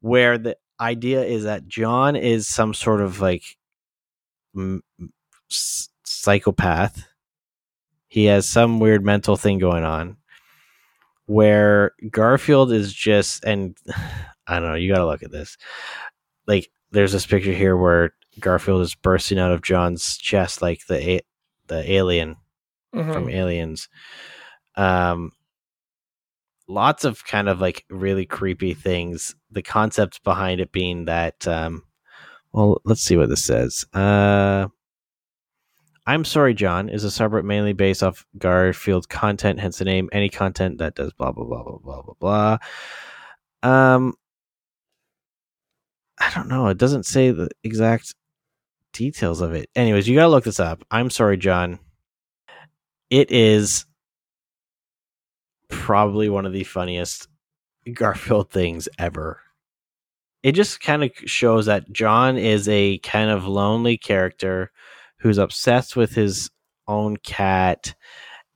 where 0.00 0.38
the 0.38 0.56
idea 0.80 1.22
is 1.24 1.44
that 1.44 1.66
John 1.66 2.16
is 2.16 2.46
some 2.46 2.74
sort 2.74 3.00
of 3.00 3.20
like 3.20 3.44
m- 4.56 4.82
s- 5.50 5.88
psychopath. 6.04 7.06
He 8.08 8.26
has 8.26 8.48
some 8.48 8.80
weird 8.80 9.04
mental 9.04 9.36
thing 9.36 9.58
going 9.58 9.84
on 9.84 10.16
where 11.26 11.92
Garfield 12.10 12.72
is 12.72 12.92
just 12.92 13.44
and 13.44 13.76
I 14.46 14.60
don't 14.60 14.68
know, 14.68 14.74
you 14.74 14.92
got 14.92 15.00
to 15.00 15.06
look 15.06 15.22
at 15.24 15.32
this. 15.32 15.56
Like 16.46 16.68
there's 16.92 17.12
this 17.12 17.26
picture 17.26 17.52
here 17.52 17.76
where 17.76 18.14
Garfield 18.38 18.82
is 18.82 18.94
bursting 18.94 19.38
out 19.38 19.50
of 19.52 19.62
John's 19.62 20.16
chest 20.18 20.62
like 20.62 20.86
the 20.86 21.10
a- 21.16 21.26
the 21.68 21.90
alien 21.92 22.36
Mhm. 22.94 23.12
from 23.12 23.28
Aliens. 23.28 23.88
Um, 24.76 25.32
lots 26.68 27.04
of 27.04 27.24
kind 27.24 27.48
of 27.48 27.60
like 27.60 27.84
really 27.90 28.26
creepy 28.26 28.74
things. 28.74 29.34
The 29.50 29.62
concept 29.62 30.22
behind 30.24 30.60
it 30.60 30.72
being 30.72 31.06
that, 31.06 31.46
um, 31.46 31.82
well, 32.52 32.80
let's 32.84 33.02
see 33.02 33.16
what 33.16 33.28
this 33.28 33.44
says. 33.44 33.84
Uh, 33.92 34.68
I'm 36.06 36.24
Sorry 36.24 36.54
John 36.54 36.88
is 36.88 37.04
a 37.04 37.08
subreddit 37.08 37.44
mainly 37.44 37.72
based 37.72 38.02
off 38.02 38.24
Garfield 38.38 39.08
content, 39.08 39.58
hence 39.58 39.78
the 39.78 39.84
name. 39.84 40.08
Any 40.12 40.28
content 40.28 40.78
that 40.78 40.94
does 40.94 41.12
blah 41.12 41.32
blah 41.32 41.44
blah 41.44 41.64
blah 41.64 41.78
blah 41.78 42.02
blah 42.02 42.14
blah. 42.20 42.58
Um, 43.62 44.14
I 46.18 46.30
don't 46.34 46.48
know. 46.48 46.68
It 46.68 46.78
doesn't 46.78 47.06
say 47.06 47.32
the 47.32 47.48
exact 47.64 48.14
details 48.92 49.40
of 49.40 49.52
it. 49.52 49.68
Anyways, 49.74 50.08
you 50.08 50.14
gotta 50.14 50.28
look 50.28 50.44
this 50.44 50.60
up. 50.60 50.84
I'm 50.90 51.10
Sorry 51.10 51.36
John. 51.36 51.80
It 53.10 53.30
is 53.32 53.84
probably 55.68 56.28
one 56.28 56.46
of 56.46 56.52
the 56.52 56.64
funniest 56.64 57.28
Garfield 57.92 58.50
things 58.50 58.88
ever. 58.98 59.40
It 60.42 60.52
just 60.52 60.80
kind 60.80 61.02
of 61.02 61.10
shows 61.24 61.66
that 61.66 61.92
John 61.92 62.36
is 62.36 62.68
a 62.68 62.98
kind 62.98 63.30
of 63.30 63.46
lonely 63.46 63.96
character 63.96 64.70
who's 65.18 65.38
obsessed 65.38 65.96
with 65.96 66.14
his 66.14 66.50
own 66.86 67.16
cat 67.16 67.94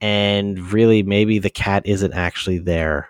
and 0.00 0.72
really 0.72 1.02
maybe 1.02 1.38
the 1.38 1.50
cat 1.50 1.82
isn't 1.86 2.12
actually 2.12 2.58
there. 2.58 3.08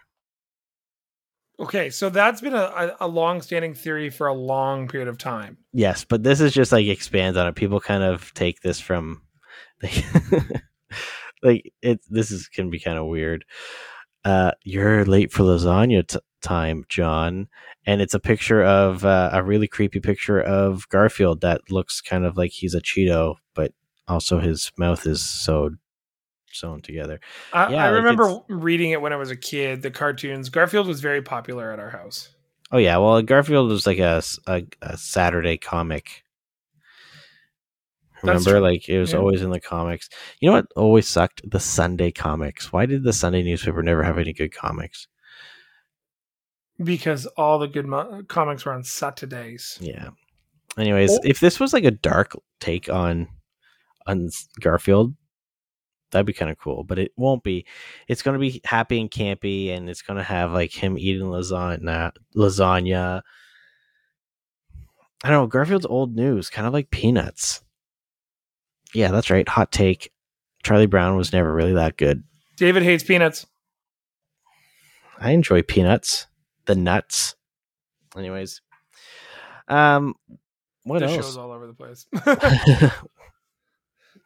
Okay, 1.59 1.91
so 1.91 2.09
that's 2.09 2.41
been 2.41 2.55
a, 2.55 2.57
a, 2.59 2.97
a 3.01 3.09
long-standing 3.09 3.75
theory 3.75 4.09
for 4.09 4.27
a 4.27 4.35
long 4.35 4.89
period 4.89 5.09
of 5.09 5.19
time. 5.19 5.59
Yes, 5.75 6.05
but 6.05 6.23
this 6.23 6.41
is 6.41 6.55
just 6.55 6.73
like 6.73 6.87
expands 6.87 7.37
on 7.37 7.47
it. 7.47 7.55
People 7.55 7.81
kind 7.81 8.03
of 8.03 8.33
take 8.33 8.63
this 8.63 8.81
from 8.81 9.21
like, 9.83 10.05
like 11.43 11.73
it 11.83 12.01
this 12.09 12.31
is 12.31 12.49
can 12.49 12.71
be 12.71 12.81
kind 12.81 12.99
of 12.99 13.07
weird. 13.07 13.45
Uh 14.25 14.53
you're 14.65 15.05
late 15.05 15.33
for 15.33 15.43
lasagna 15.45 16.07
t- 16.07 16.19
time, 16.41 16.85
John. 16.89 17.49
And 17.87 18.01
it's 18.01 18.15
a 18.15 18.21
picture 18.21 18.63
of 18.63 19.05
uh, 19.05 19.31
a 19.33 19.43
really 19.43 19.69
creepy 19.69 20.01
picture 20.01 20.41
of 20.41 20.89
Garfield 20.89 21.41
that 21.41 21.71
looks 21.71 22.01
kind 22.01 22.25
of 22.25 22.37
like 22.37 22.51
he's 22.51 22.75
a 22.75 22.81
Cheeto, 22.81 23.37
but 23.55 23.73
also 24.07 24.39
his 24.39 24.71
mouth 24.77 25.07
is 25.07 25.25
sewed 25.25 25.79
sewn 26.53 26.83
together. 26.83 27.21
I, 27.53 27.71
Yeah, 27.71 27.85
I 27.85 27.91
like, 27.91 27.99
remember 27.99 28.39
reading 28.49 28.91
it 28.91 29.01
when 29.01 29.13
I 29.13 29.17
was 29.17 29.31
a 29.31 29.37
kid. 29.37 29.83
The 29.83 29.91
cartoons. 29.91 30.49
Garfield 30.49 30.87
was 30.87 31.01
very 31.01 31.23
popular 31.23 31.73
at 31.73 31.79
our 31.79 31.91
house. 31.91 32.31
Oh 32.73 32.79
yeah, 32.79 32.97
well 32.99 33.21
Garfield 33.23 33.71
was 33.71 33.87
like 33.87 33.99
a 33.99 34.23
a 34.47 34.97
Saturday 34.97 35.57
comic. 35.57 36.25
Remember, 38.23 38.61
like 38.61 38.89
it 38.89 38.99
was 39.01 39.13
Yeah. 39.13 39.19
always 39.19 39.43
in 39.43 39.51
the 39.51 39.61
comics. 39.61 40.09
You 40.41 40.49
know 40.49 40.57
what 40.57 40.67
always 40.77 41.09
sucked? 41.09 41.49
The 41.49 41.61
Sunday 41.61 42.11
comics. 42.11 42.73
Why 42.73 42.87
did 42.87 43.03
the 43.05 43.13
Sunday 43.13 43.43
newspaper 43.43 43.83
never 43.83 44.03
have 44.03 44.19
any 44.19 44.33
good 44.33 44.55
comics? 44.55 45.07
because 46.83 47.27
all 47.37 47.59
the 47.59 47.69
good 47.69 47.85
mo- 47.85 48.23
comics 48.27 48.65
were 48.65 48.73
on 48.73 48.83
Saturdays. 48.83 49.77
Yeah. 49.83 50.11
Anyways, 50.79 51.11
Oh. 51.13 51.21
if 51.25 51.39
this 51.39 51.61
was 51.61 51.75
like 51.75 51.85
a 51.85 51.91
dark 51.91 52.33
take 52.59 52.89
on 52.89 53.29
on 54.07 54.31
Garfield, 54.61 55.15
that'd 56.11 56.25
be 56.25 56.33
kind 56.33 56.51
of 56.51 56.59
cool. 56.59 56.85
But 56.85 56.99
it 56.99 57.13
won't 57.19 57.43
be. 57.45 57.67
It's 58.09 58.23
going 58.23 58.33
to 58.33 58.39
be 58.41 58.63
happy 58.65 58.99
and 58.99 59.11
campy, 59.11 59.69
and 59.77 59.91
it's 59.91 60.01
going 60.01 60.17
to 60.17 60.23
have 60.23 60.53
like 60.53 60.73
him 60.73 60.97
eating 60.97 61.27
lasagna. 61.27 62.13
Lasagna. 62.35 63.21
I 65.23 65.29
don't 65.29 65.43
know. 65.43 65.47
Garfield's 65.49 65.85
old 65.85 66.17
news, 66.17 66.49
kind 66.49 66.67
of 66.67 66.73
like 66.73 66.91
Peanuts. 66.91 67.61
Yeah, 68.95 69.11
that's 69.11 69.31
right. 69.31 69.49
Hot 69.49 69.71
take. 69.73 70.13
Charlie 70.63 70.87
Brown 70.87 71.17
was 71.17 71.33
never 71.33 71.53
really 71.53 71.75
that 71.75 71.97
good. 71.97 72.23
David 72.57 72.83
hates 72.83 73.03
peanuts. 73.05 73.47
I 75.19 75.31
enjoy 75.33 75.63
Peanuts. 75.63 76.27
The 76.67 76.75
nuts. 76.75 77.35
Anyways, 78.17 78.61
um, 79.69 80.15
what 80.85 80.99
the 81.01 81.07
else? 81.07 81.15
show's 81.15 81.37
all 81.37 81.53
over 81.53 81.67
the 81.67 81.75
place. 81.75 82.07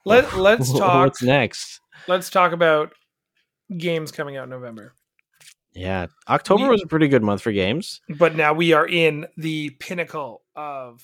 Let 0.05 0.35
Let's 0.37 0.73
talk. 0.79 1.05
What's 1.07 1.23
next? 1.23 1.81
Let's 2.09 2.31
talk 2.31 2.53
about 2.53 2.93
games 3.77 4.13
coming 4.13 4.37
out 4.37 4.45
in 4.45 4.51
November. 4.51 4.95
Yeah, 5.75 6.07
October 6.29 6.65
We- 6.65 6.71
was 6.71 6.83
a 6.83 6.87
pretty 6.89 7.09
good 7.09 7.23
month 7.23 7.43
for 7.43 7.53
games. 7.53 8.01
But 8.09 8.37
now 8.37 8.53
we 8.53 8.73
are 8.73 8.87
in 8.87 9.27
the 9.37 9.71
pinnacle 9.71 10.43
of 10.55 11.03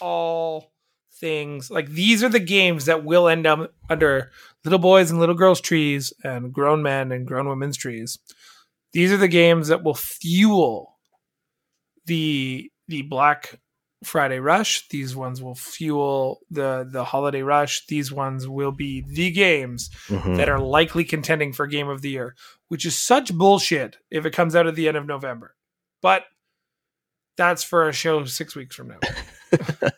all 0.00 0.72
things. 1.20 1.70
Like 1.70 1.88
these 1.88 2.22
are 2.22 2.28
the 2.28 2.40
games 2.40 2.86
that 2.86 3.04
will 3.04 3.28
end 3.28 3.46
up 3.46 3.72
under 3.88 4.30
little 4.64 4.78
boys 4.78 5.10
and 5.10 5.20
little 5.20 5.34
girls' 5.34 5.60
trees 5.60 6.12
and 6.22 6.52
grown 6.52 6.82
men 6.82 7.12
and 7.12 7.26
grown 7.26 7.48
women's 7.48 7.76
trees. 7.76 8.18
These 8.92 9.12
are 9.12 9.16
the 9.16 9.28
games 9.28 9.68
that 9.68 9.82
will 9.82 9.94
fuel 9.94 10.96
the 12.06 12.70
the 12.88 13.02
Black 13.02 13.58
Friday 14.04 14.38
rush. 14.38 14.86
These 14.88 15.16
ones 15.16 15.42
will 15.42 15.54
fuel 15.54 16.40
the 16.50 16.86
the 16.90 17.04
holiday 17.04 17.42
rush. 17.42 17.86
These 17.86 18.12
ones 18.12 18.46
will 18.46 18.72
be 18.72 19.02
the 19.06 19.30
games 19.30 19.88
Mhm. 20.08 20.36
that 20.36 20.48
are 20.48 20.58
likely 20.60 21.04
contending 21.04 21.52
for 21.52 21.66
game 21.66 21.88
of 21.88 22.02
the 22.02 22.10
year, 22.10 22.36
which 22.68 22.84
is 22.84 22.96
such 22.98 23.32
bullshit 23.32 23.96
if 24.10 24.26
it 24.26 24.32
comes 24.32 24.54
out 24.54 24.66
at 24.66 24.74
the 24.74 24.88
end 24.88 24.96
of 24.98 25.06
November. 25.06 25.54
But 26.02 26.24
that's 27.36 27.64
for 27.64 27.88
a 27.88 27.92
show 27.92 28.24
six 28.26 28.54
weeks 28.54 28.76
from 28.76 28.88
now, 28.88 28.98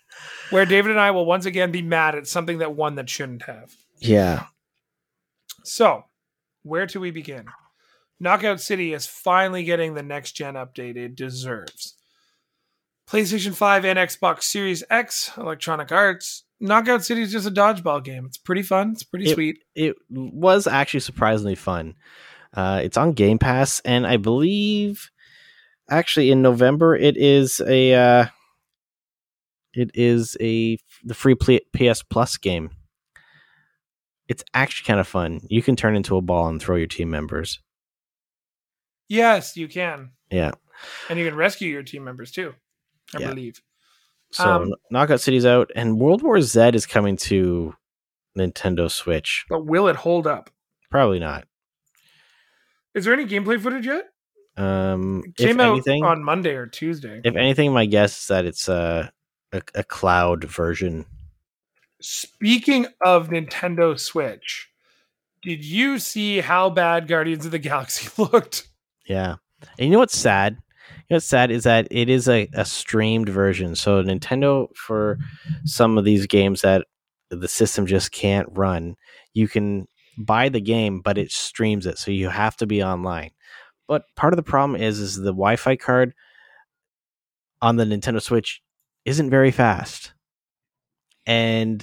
where 0.51 0.67
David 0.67 0.91
and 0.91 1.01
I 1.01 1.11
will 1.11 1.27
once 1.27 1.47
again 1.47 1.71
be 1.73 1.83
mad 1.83 2.15
at 2.15 2.27
something 2.27 2.59
that 2.59 2.75
won 2.75 2.95
that 2.97 3.09
shouldn't 3.11 3.43
have. 3.43 3.75
yeah, 3.99 4.47
So, 5.65 6.05
where 6.63 6.87
do 6.87 7.01
we 7.01 7.11
begin? 7.11 7.47
Knockout 8.21 8.61
City 8.61 8.93
is 8.95 9.07
finally 9.07 9.65
getting 9.65 9.95
the 9.95 10.03
next 10.03 10.33
gen 10.33 10.55
update 10.55 10.97
it 10.97 11.17
deserves. 11.17 11.95
PlayStation 13.09 13.55
5 13.55 13.85
and 13.85 13.99
Xbox 13.99 14.45
Series 14.45 14.83
X, 14.91 15.31
Electronic 15.37 15.93
Arts. 15.93 16.45
Knockout 16.59 17.05
City 17.05 17.23
is 17.23 17.31
just 17.33 17.47
a 17.47 17.51
dodgeball 17.51 18.03
game. 18.03 18.25
It's 18.27 18.39
pretty 18.39 18.63
fun. 18.63 18.93
It's 18.93 19.05
pretty 19.05 19.27
It- 19.31 19.35
sweet. 19.35 19.59
it 19.75 19.97
was 20.11 20.67
actually 20.67 21.01
surprisingly 21.01 21.55
fun. 21.55 21.95
Uh, 22.55 22.81
it's 22.83 22.97
on 22.97 23.13
Game 23.13 23.39
Pass, 23.39 23.81
and 23.85 24.07
I 24.07 24.17
believe 24.17 25.11
actually 25.91 26.31
in 26.31 26.41
November 26.43 26.97
it 26.97 27.17
is 27.17 27.61
a 27.67 27.95
uh, 27.95 28.27
it 29.77 29.91
is 29.95 30.37
a 30.41 30.79
the 31.05 31.14
free 31.14 31.35
PS 31.37 32.03
Plus 32.03 32.37
game. 32.37 32.70
It's 34.29 34.43
actually 34.55 34.87
kind 34.87 34.99
of 34.99 35.07
fun. 35.07 35.41
You 35.49 35.62
can 35.62 35.77
turn 35.77 35.95
into 35.95 36.16
a 36.16 36.20
ball 36.20 36.49
and 36.49 36.61
throw 36.61 36.74
your 36.77 36.89
team 36.89 37.11
members. 37.11 37.61
Yes, 39.09 39.57
you 39.57 39.68
can. 39.68 40.11
Yeah. 40.31 40.53
And 41.09 41.18
you 41.18 41.24
can 41.24 41.37
rescue 41.37 41.68
your 41.70 41.83
team 41.85 42.03
members 42.05 42.33
too, 42.33 42.55
I 43.14 43.20
Yeah. 43.20 43.29
believe. 43.31 43.62
So 44.33 44.51
Um, 44.62 44.74
Knockout 44.91 45.20
City's 45.20 45.47
out, 45.47 45.70
and 45.77 45.99
World 46.01 46.22
War 46.22 46.41
Z 46.41 46.70
is 46.74 46.87
coming 46.87 47.16
to 47.18 47.74
Nintendo 48.37 48.91
Switch. 48.91 49.45
But 49.49 49.64
will 49.64 49.87
it 49.87 49.97
hold 49.97 50.27
up? 50.27 50.51
Probably 50.91 51.20
not. 51.20 51.47
Is 52.95 53.05
there 53.05 53.14
any 53.14 53.27
gameplay 53.27 53.61
footage 53.62 53.87
yet? 53.87 54.09
Um, 54.57 55.22
It 55.27 55.37
came 55.37 55.51
if 55.51 55.61
out 55.61 55.72
anything, 55.72 56.05
on 56.05 56.24
Monday 56.24 56.55
or 56.55 56.66
Tuesday. 56.66 57.20
if 57.24 57.37
anything, 57.37 57.72
my 57.72 57.87
guess 57.87 58.22
is 58.22 58.27
that 58.29 58.45
it's 58.47 58.68
a 58.68 59.12
a, 59.53 59.63
a 59.75 59.85
cloud 59.85 60.45
version. 60.45 61.07
Speaking 62.01 62.87
of 63.05 63.29
Nintendo 63.29 63.99
Switch, 63.99 64.71
did 65.43 65.65
you 65.65 65.99
see 65.99 66.41
how 66.41 66.71
bad 66.71 67.09
Guardians 67.09 67.47
of 67.47 67.53
the 67.53 67.59
Galaxy 67.59 68.11
looked? 68.23 68.69
Yeah, 69.09 69.37
and 69.79 69.87
you 69.87 69.91
know 69.91 70.01
what's 70.01 70.19
sad? 70.19 70.55
You 70.55 71.15
know 71.15 71.17
what's 71.17 71.27
sad 71.27 71.51
is 71.51 71.65
that 71.65 71.89
it 71.91 72.09
is 72.09 72.29
a, 72.29 72.49
a 72.53 72.65
streamed 72.65 73.29
version. 73.29 73.77
So 73.77 74.03
Nintendo, 74.03 74.69
for 74.77 75.19
some 75.65 75.99
of 75.99 76.05
these 76.05 76.27
games 76.27 76.63
that 76.63 76.87
the 77.31 77.49
system 77.49 77.87
just 77.87 78.13
can't 78.13 78.49
run, 78.53 78.97
you 79.33 79.49
can 79.49 79.87
buy 80.19 80.49
the 80.49 80.61
game, 80.61 81.01
but 81.01 81.19
it 81.19 81.31
streams 81.31 81.87
it, 81.87 81.99
so 81.99 82.11
you 82.11 82.29
have 82.29 82.57
to 82.57 82.67
be 82.67 82.83
online. 82.83 83.31
But 83.87 84.05
part 84.17 84.33
of 84.33 84.37
the 84.37 84.43
problem 84.43 84.81
is, 84.81 84.99
is 84.99 85.17
the 85.17 85.33
Wi-Fi 85.33 85.77
card 85.77 86.15
on 87.63 87.77
the 87.77 87.85
Nintendo 87.85 88.21
Switch 88.21 88.63
isn't 89.07 89.31
very 89.31 89.51
fast, 89.51 90.13
and 91.27 91.83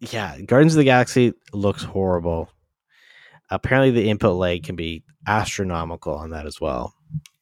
yeah, 0.00 0.40
Guardians 0.40 0.74
of 0.74 0.78
the 0.78 0.84
Galaxy 0.84 1.32
looks 1.52 1.82
horrible. 1.84 2.50
Apparently, 3.50 3.90
the 3.90 4.08
input 4.10 4.34
lag 4.36 4.64
can 4.64 4.76
be 4.76 5.04
astronomical 5.26 6.14
on 6.14 6.30
that 6.30 6.46
as 6.46 6.60
well. 6.60 6.94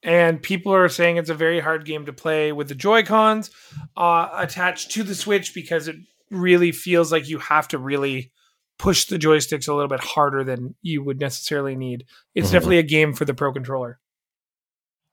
And 0.03 0.43
people 0.43 0.75
are 0.75 0.89
saying 0.89 1.17
it's 1.17 1.31
a 1.31 1.35
very 1.35 1.61
hard 1.61 1.85
game 1.85 2.07
to 2.07 2.13
play 2.13 2.53
with 2.53 2.69
the 2.69 2.75
Joy 2.75 3.03
Cons 3.03 3.51
uh, 3.97 4.29
attached 4.35 4.91
to 4.93 5.03
the 5.03 5.15
Switch 5.15 5.55
because 5.55 5.89
it 5.89 5.97
really 6.31 6.73
feels 6.73 7.13
like 7.13 7.29
you 7.29 7.39
have 7.39 7.69
to 7.69 7.79
really 7.79 8.33
push 8.79 9.05
the 9.05 9.19
joysticks 9.19 9.69
a 9.69 9.75
little 9.75 9.89
bit 9.89 10.01
harder 10.01 10.43
than 10.43 10.75
you 10.83 11.03
would 11.05 11.21
necessarily 11.21 11.77
need. 11.77 12.05
It's 12.35 12.49
Mhm. 12.49 12.53
definitely 12.53 12.79
a 12.79 12.83
game 12.83 13.13
for 13.15 13.25
the 13.27 13.35
Pro 13.35 13.53
Controller. 13.53 14.01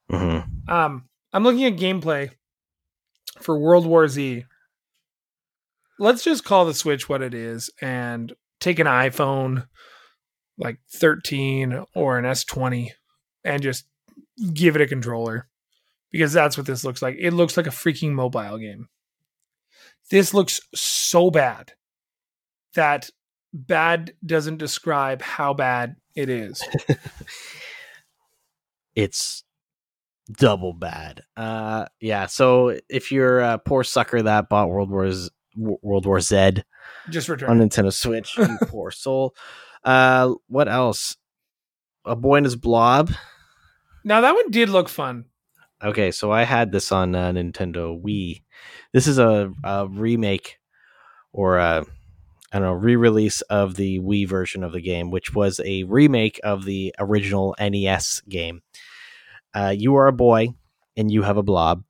hmm 0.09 0.39
Um, 0.67 1.09
I'm 1.33 1.43
looking 1.43 1.65
at 1.65 1.75
gameplay 1.75 2.31
for 3.39 3.57
World 3.57 3.85
War 3.85 4.07
Z. 4.07 4.45
Let's 5.99 6.23
just 6.23 6.43
call 6.43 6.65
the 6.65 6.73
Switch 6.73 7.09
what 7.09 7.21
it 7.21 7.33
is 7.33 7.69
and 7.81 8.33
take 8.59 8.79
an 8.79 8.87
iPhone 8.87 9.67
like 10.57 10.79
13 10.91 11.83
or 11.95 12.17
an 12.17 12.25
S20 12.25 12.89
and 13.43 13.61
just 13.61 13.85
give 14.53 14.75
it 14.75 14.81
a 14.81 14.87
controller 14.87 15.47
because 16.11 16.33
that's 16.33 16.57
what 16.57 16.67
this 16.67 16.83
looks 16.83 17.01
like. 17.01 17.15
It 17.19 17.31
looks 17.31 17.57
like 17.57 17.67
a 17.67 17.71
freaking 17.71 18.11
mobile 18.11 18.57
game. 18.57 18.89
This 20.09 20.33
looks 20.33 20.61
so 20.73 21.29
bad. 21.29 21.73
that 22.75 23.09
bad 23.53 24.13
doesn't 24.25 24.57
describe 24.57 25.21
how 25.21 25.53
bad 25.53 25.95
it 26.15 26.29
is. 26.29 26.63
it's 28.95 29.43
double 30.31 30.73
bad. 30.73 31.21
Uh, 31.35 31.85
yeah. 31.99 32.25
So 32.25 32.77
if 32.89 33.11
you're 33.11 33.39
a 33.39 33.57
poor 33.57 33.83
sucker 33.83 34.21
that 34.21 34.49
bought 34.49 34.69
World 34.69 34.89
War 34.89 35.03
Wars 35.03 35.29
World 35.55 36.05
War 36.05 36.19
Z 36.19 36.63
Just 37.09 37.29
return. 37.29 37.49
on 37.49 37.59
Nintendo 37.59 37.91
Switch, 37.91 38.37
you 38.37 38.47
poor 38.63 38.91
soul. 38.91 39.35
Uh, 39.83 40.33
what 40.47 40.67
else? 40.67 41.17
A 42.05 42.15
boy 42.15 42.37
and 42.37 42.45
his 42.45 42.55
blob. 42.55 43.11
now 44.03 44.21
that 44.21 44.33
one 44.35 44.51
did 44.51 44.69
look 44.69 44.89
fun. 44.89 45.25
Okay, 45.83 46.11
so 46.11 46.31
I 46.31 46.43
had 46.43 46.71
this 46.71 46.91
on 46.91 47.13
uh, 47.13 47.31
Nintendo 47.31 48.01
Wii. 48.01 48.41
This 48.93 49.05
is 49.07 49.19
a, 49.19 49.51
a 49.63 49.87
remake 49.87 50.57
or 51.31 51.57
a 51.57 51.85
I 52.51 52.59
don't 52.59 52.61
know 52.67 52.73
re-release 52.73 53.41
of 53.41 53.75
the 53.75 53.99
Wii 53.99 54.27
version 54.27 54.63
of 54.63 54.71
the 54.71 54.81
game, 54.81 55.11
which 55.11 55.35
was 55.35 55.59
a 55.65 55.83
remake 55.83 56.39
of 56.43 56.63
the 56.65 56.95
original 56.97 57.55
NES 57.59 58.21
game. 58.29 58.61
Uh, 59.57 59.73
you 59.75 59.95
are 59.95 60.05
a 60.05 60.13
boy 60.13 60.49
and 60.95 61.09
you 61.09 61.23
have 61.23 61.37
a 61.37 61.41
blob, 61.41 61.83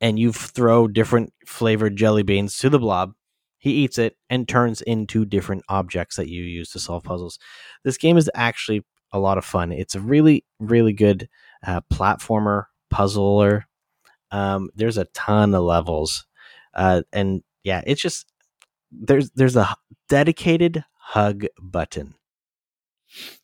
and 0.00 0.18
you 0.18 0.32
throw 0.32 0.88
different 0.88 1.30
flavored 1.46 1.94
jelly 1.94 2.22
beans 2.22 2.56
to 2.56 2.70
the 2.70 2.78
blob. 2.78 3.12
He 3.58 3.72
eats 3.72 3.98
it 3.98 4.16
and 4.30 4.48
turns 4.48 4.80
into 4.80 5.26
different 5.26 5.62
objects 5.68 6.16
that 6.16 6.30
you 6.30 6.42
use 6.42 6.70
to 6.70 6.78
solve 6.78 7.04
puzzles. 7.04 7.38
This 7.84 7.98
game 7.98 8.16
is 8.16 8.30
actually 8.34 8.82
a 9.12 9.18
lot 9.18 9.36
of 9.36 9.44
fun. 9.44 9.72
It's 9.72 9.94
a 9.94 10.00
really, 10.00 10.46
really 10.58 10.94
good 10.94 11.28
uh, 11.66 11.82
platformer 11.92 12.64
puzzler. 12.88 13.66
Um, 14.30 14.70
there's 14.74 14.96
a 14.96 15.04
ton 15.12 15.54
of 15.54 15.64
levels, 15.64 16.24
uh, 16.72 17.02
and 17.12 17.42
yeah, 17.62 17.82
it's 17.86 18.00
just 18.00 18.24
there's 18.90 19.30
there's 19.32 19.56
a 19.56 19.76
dedicated 20.08 20.82
hug 20.96 21.44
button. 21.60 22.14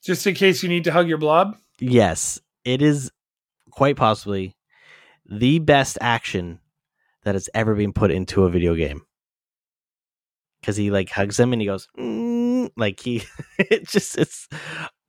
Just 0.02 0.26
in 0.26 0.34
case 0.34 0.62
you 0.62 0.70
need 0.70 0.84
to 0.84 0.92
hug 0.92 1.06
your 1.06 1.18
blob. 1.18 1.58
Yes, 1.78 2.40
it 2.64 2.82
is 2.82 3.10
quite 3.70 3.96
possibly 3.96 4.56
the 5.26 5.58
best 5.58 5.98
action 6.00 6.60
that 7.24 7.34
has 7.34 7.48
ever 7.54 7.74
been 7.74 7.92
put 7.92 8.10
into 8.10 8.44
a 8.44 8.50
video 8.50 8.74
game. 8.74 9.02
Because 10.60 10.76
he 10.76 10.90
like 10.90 11.08
hugs 11.10 11.40
him 11.40 11.52
and 11.52 11.62
he 11.62 11.66
goes 11.66 11.88
mm, 11.98 12.70
like 12.76 13.00
he 13.00 13.22
it 13.58 13.88
just 13.88 14.18
it's 14.18 14.46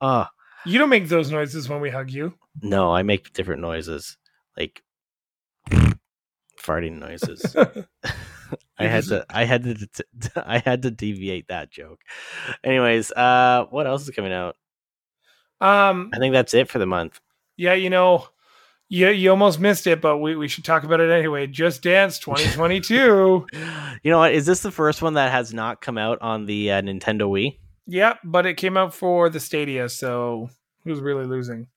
oh 0.00 0.26
You 0.64 0.78
don't 0.78 0.88
make 0.88 1.08
those 1.08 1.30
noises 1.30 1.68
when 1.68 1.80
we 1.82 1.90
hug 1.90 2.10
you. 2.10 2.34
no 2.62 2.94
I 2.94 3.02
make 3.02 3.32
different 3.34 3.60
noises 3.60 4.16
like 4.56 4.82
farting 6.58 6.98
noises. 7.00 7.54
I 8.78 8.86
had 8.86 9.04
to 9.04 9.26
I 9.28 9.44
had 9.44 9.64
to 9.64 9.76
I 10.36 10.58
had 10.58 10.82
to 10.82 10.90
deviate 10.90 11.48
that 11.48 11.70
joke. 11.70 12.00
Anyways, 12.64 13.12
uh 13.12 13.66
what 13.70 13.86
else 13.86 14.02
is 14.04 14.10
coming 14.10 14.32
out? 14.32 14.56
Um, 15.60 16.10
I 16.14 16.18
think 16.18 16.32
that's 16.32 16.54
it 16.54 16.68
for 16.68 16.78
the 16.78 16.86
month. 16.86 17.20
Yeah, 17.62 17.74
you 17.74 17.90
know, 17.90 18.26
you 18.88 19.08
you 19.10 19.30
almost 19.30 19.60
missed 19.60 19.86
it, 19.86 20.00
but 20.00 20.18
we, 20.18 20.34
we 20.34 20.48
should 20.48 20.64
talk 20.64 20.82
about 20.82 20.98
it 20.98 21.12
anyway. 21.12 21.46
Just 21.46 21.80
Dance 21.80 22.18
2022. 22.18 23.46
You 24.02 24.10
know 24.10 24.18
what? 24.18 24.32
Is 24.32 24.46
this 24.46 24.62
the 24.62 24.72
first 24.72 25.00
one 25.00 25.14
that 25.14 25.30
has 25.30 25.54
not 25.54 25.80
come 25.80 25.96
out 25.96 26.18
on 26.20 26.46
the 26.46 26.72
uh, 26.72 26.82
Nintendo 26.82 27.30
Wii? 27.30 27.58
yep, 27.86 28.18
but 28.24 28.46
it 28.46 28.54
came 28.54 28.76
out 28.76 28.92
for 28.92 29.28
the 29.28 29.38
Stadia, 29.38 29.88
so 29.88 30.50
who's 30.82 30.98
really 31.00 31.24
losing? 31.24 31.68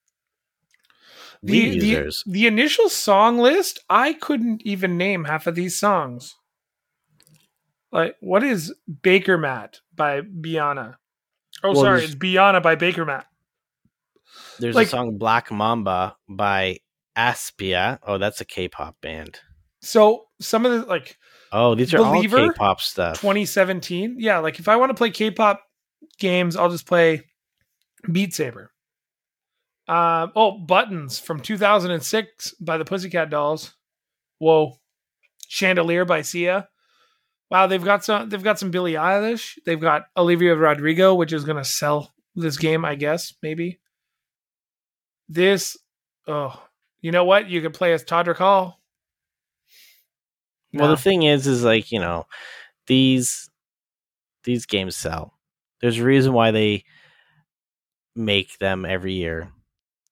The, 1.44 1.78
the, 1.80 2.24
the 2.26 2.48
initial 2.48 2.90
song 2.90 3.38
list, 3.38 3.78
I 3.88 4.14
couldn't 4.14 4.64
even 4.64 4.98
name 4.98 5.26
half 5.26 5.46
of 5.46 5.54
these 5.54 5.80
songs. 5.80 6.34
Like, 7.92 8.16
what 8.22 8.44
is 8.44 8.74
Bakermat 8.90 9.82
by 9.96 10.22
Baiana? 10.22 10.96
Oh, 11.64 11.74
Well, 11.74 11.82
sorry, 11.82 12.04
it's 12.04 12.16
Baiana 12.16 12.64
by 12.64 12.76
Bakermat. 12.76 13.26
There's 14.60 14.76
like- 14.76 14.88
a 14.88 14.92
song 14.92 15.18
Black 15.18 15.52
Mamba 15.52 16.16
by 16.30 16.80
aespa. 17.18 18.00
Oh, 18.04 18.18
that's 18.18 18.42
a 18.42 18.46
K-pop 18.46 19.00
band. 19.02 19.40
So 19.82 20.26
some 20.42 20.66
of 20.66 20.72
the 20.72 20.86
like 20.88 21.18
Oh, 21.52 21.76
these 21.76 21.94
are 21.94 21.98
Believer? 22.00 22.40
all 22.40 22.50
K-pop 22.52 22.82
stuff. 22.82 23.22
2017, 23.22 24.16
yeah, 24.20 24.40
like 24.40 24.60
if 24.60 24.68
I 24.68 24.76
want 24.76 24.90
to 24.90 24.94
play 24.96 25.10
K-pop 25.12 25.62
games, 26.20 26.56
I'll 26.56 26.70
just 26.72 26.88
play 26.88 27.24
Beat 28.12 28.34
Saber. 28.34 28.72
Um, 29.88 30.32
oh, 30.36 30.58
Buttons 30.58 31.20
from 31.20 31.40
2006 31.40 32.56
by 32.56 32.78
the 32.78 32.86
Pussycat 32.86 33.30
Dolls. 33.30 33.76
Whoa, 34.40 34.74
Chandelier 35.48 36.06
by 36.06 36.24
Sia. 36.24 36.68
Wow, 37.52 37.68
they've 37.68 37.84
got 37.84 38.04
some. 38.04 38.28
They've 38.30 38.44
got 38.44 38.58
some 38.58 38.72
Billie 38.72 38.94
Eilish. 38.94 39.54
They've 39.66 39.80
got 39.80 40.06
Olivia 40.18 40.56
Rodrigo, 40.56 41.14
which 41.14 41.32
is 41.32 41.46
going 41.46 41.58
to 41.60 41.64
sell 41.64 42.12
this 42.36 42.58
game, 42.58 42.84
I 42.84 42.96
guess. 42.96 43.34
Maybe 43.44 43.80
this. 45.30 45.78
Oh, 46.28 46.60
you 47.02 47.12
know 47.12 47.24
what? 47.26 47.50
You 47.50 47.62
could 47.62 47.74
play 47.74 47.94
as 47.94 48.04
Todrick 48.04 48.38
Hall. 48.38 48.80
Well, 50.74 50.90
the 50.90 50.98
thing 50.98 51.24
is, 51.24 51.48
is 51.48 51.64
like 51.64 51.92
you 51.92 52.00
know, 52.00 52.26
these 52.88 53.50
these 54.44 54.66
games 54.66 54.96
sell. 54.96 55.34
There's 55.82 56.00
a 56.00 56.04
reason 56.04 56.34
why 56.34 56.52
they 56.52 56.84
make 58.16 58.58
them 58.60 58.86
every 58.86 59.14
year. 59.14 59.50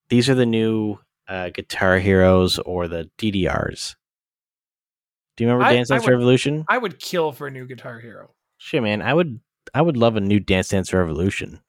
These 0.09 0.29
are 0.29 0.35
the 0.35 0.45
new 0.45 0.99
uh, 1.27 1.49
Guitar 1.49 1.99
Heroes 1.99 2.59
or 2.59 2.87
the 2.87 3.09
DDRs. 3.17 3.95
Do 5.35 5.43
you 5.43 5.49
remember 5.49 5.65
I- 5.65 5.73
Dance 5.73 5.91
I 5.91 5.95
Dance 5.95 6.05
would- 6.05 6.11
Revolution? 6.13 6.65
I 6.69 6.77
would 6.77 6.99
kill 6.99 7.31
for 7.31 7.47
a 7.47 7.51
new 7.51 7.65
Guitar 7.65 7.99
Hero. 7.99 8.31
Shit, 8.57 8.83
man, 8.83 9.01
I 9.01 9.13
would 9.13 9.39
I 9.73 9.81
would 9.81 9.97
love 9.97 10.15
a 10.15 10.21
new 10.21 10.39
Dance 10.39 10.69
Dance 10.69 10.93
Revolution. 10.93 11.59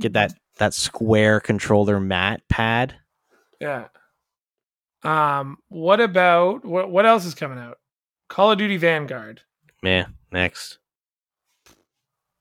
Get 0.00 0.12
that 0.14 0.34
that 0.58 0.74
square 0.74 1.40
controller 1.40 2.00
mat 2.00 2.42
pad. 2.48 2.94
Yeah. 3.60 3.88
Um. 5.02 5.58
What 5.68 6.00
about 6.00 6.64
what? 6.64 6.90
What 6.90 7.06
else 7.06 7.24
is 7.24 7.34
coming 7.34 7.58
out? 7.58 7.78
Call 8.28 8.52
of 8.52 8.58
Duty 8.58 8.76
Vanguard. 8.76 9.42
Man, 9.82 10.14
next. 10.32 10.78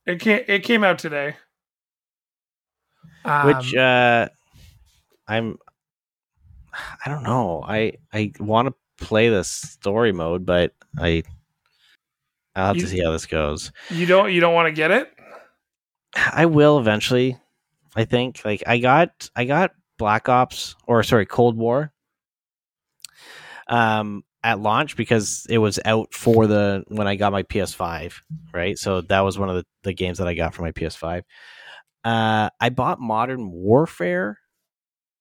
It 0.05 0.19
came. 0.19 0.41
It 0.47 0.63
came 0.63 0.83
out 0.83 0.97
today. 0.99 1.35
Um, 3.25 3.47
Which 3.47 3.73
uh 3.75 4.27
I'm 5.27 5.57
I 7.05 7.09
don't 7.09 7.23
know. 7.23 7.63
I 7.65 7.93
I 8.11 8.31
want 8.39 8.67
to 8.69 9.05
play 9.05 9.29
the 9.29 9.43
story 9.43 10.11
mode, 10.11 10.45
but 10.45 10.73
I 10.97 11.23
I'll 12.55 12.67
have 12.67 12.75
You- 12.77 12.81
to 12.83 12.87
see 12.87 13.01
how 13.03 13.11
this 13.11 13.25
goes. 13.25 13.71
you 13.89 14.05
don't. 14.05 14.31
You 14.31 14.39
don't 14.41 14.53
want 14.53 14.67
to 14.67 14.71
get 14.73 14.91
it. 14.91 15.11
I 16.15 16.45
will 16.45 16.79
eventually. 16.79 17.37
I 17.95 18.05
think 18.05 18.41
like 18.43 18.63
I 18.65 18.79
got 18.79 19.29
I 19.35 19.45
got 19.45 19.71
Black 19.97 20.29
Ops 20.29 20.75
or 20.87 21.03
sorry 21.03 21.25
Cold 21.25 21.57
War 21.57 21.91
um 23.67 24.23
at 24.43 24.59
launch 24.59 24.97
because 24.97 25.45
it 25.49 25.57
was 25.57 25.79
out 25.85 26.13
for 26.13 26.47
the 26.47 26.83
when 26.89 27.07
I 27.07 27.15
got 27.15 27.31
my 27.31 27.43
PS5, 27.43 28.15
right? 28.53 28.77
So 28.77 29.01
that 29.01 29.21
was 29.21 29.39
one 29.39 29.49
of 29.49 29.55
the, 29.55 29.65
the 29.83 29.93
games 29.93 30.17
that 30.17 30.27
I 30.27 30.33
got 30.33 30.53
for 30.53 30.63
my 30.63 30.71
PS5. 30.71 31.23
Uh 32.03 32.49
I 32.59 32.69
bought 32.69 32.99
Modern 32.99 33.51
Warfare 33.51 34.37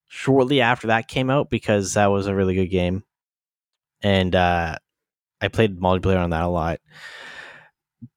shortly 0.08 0.60
after 0.60 0.88
that 0.88 1.08
came 1.08 1.30
out 1.30 1.50
because 1.50 1.94
that 1.94 2.06
was 2.06 2.26
a 2.26 2.34
really 2.34 2.54
good 2.54 2.70
game. 2.70 3.04
And 4.02 4.34
uh 4.34 4.76
I 5.40 5.48
played 5.48 5.78
multiplayer 5.78 6.22
on 6.22 6.30
that 6.30 6.44
a 6.44 6.48
lot. 6.48 6.80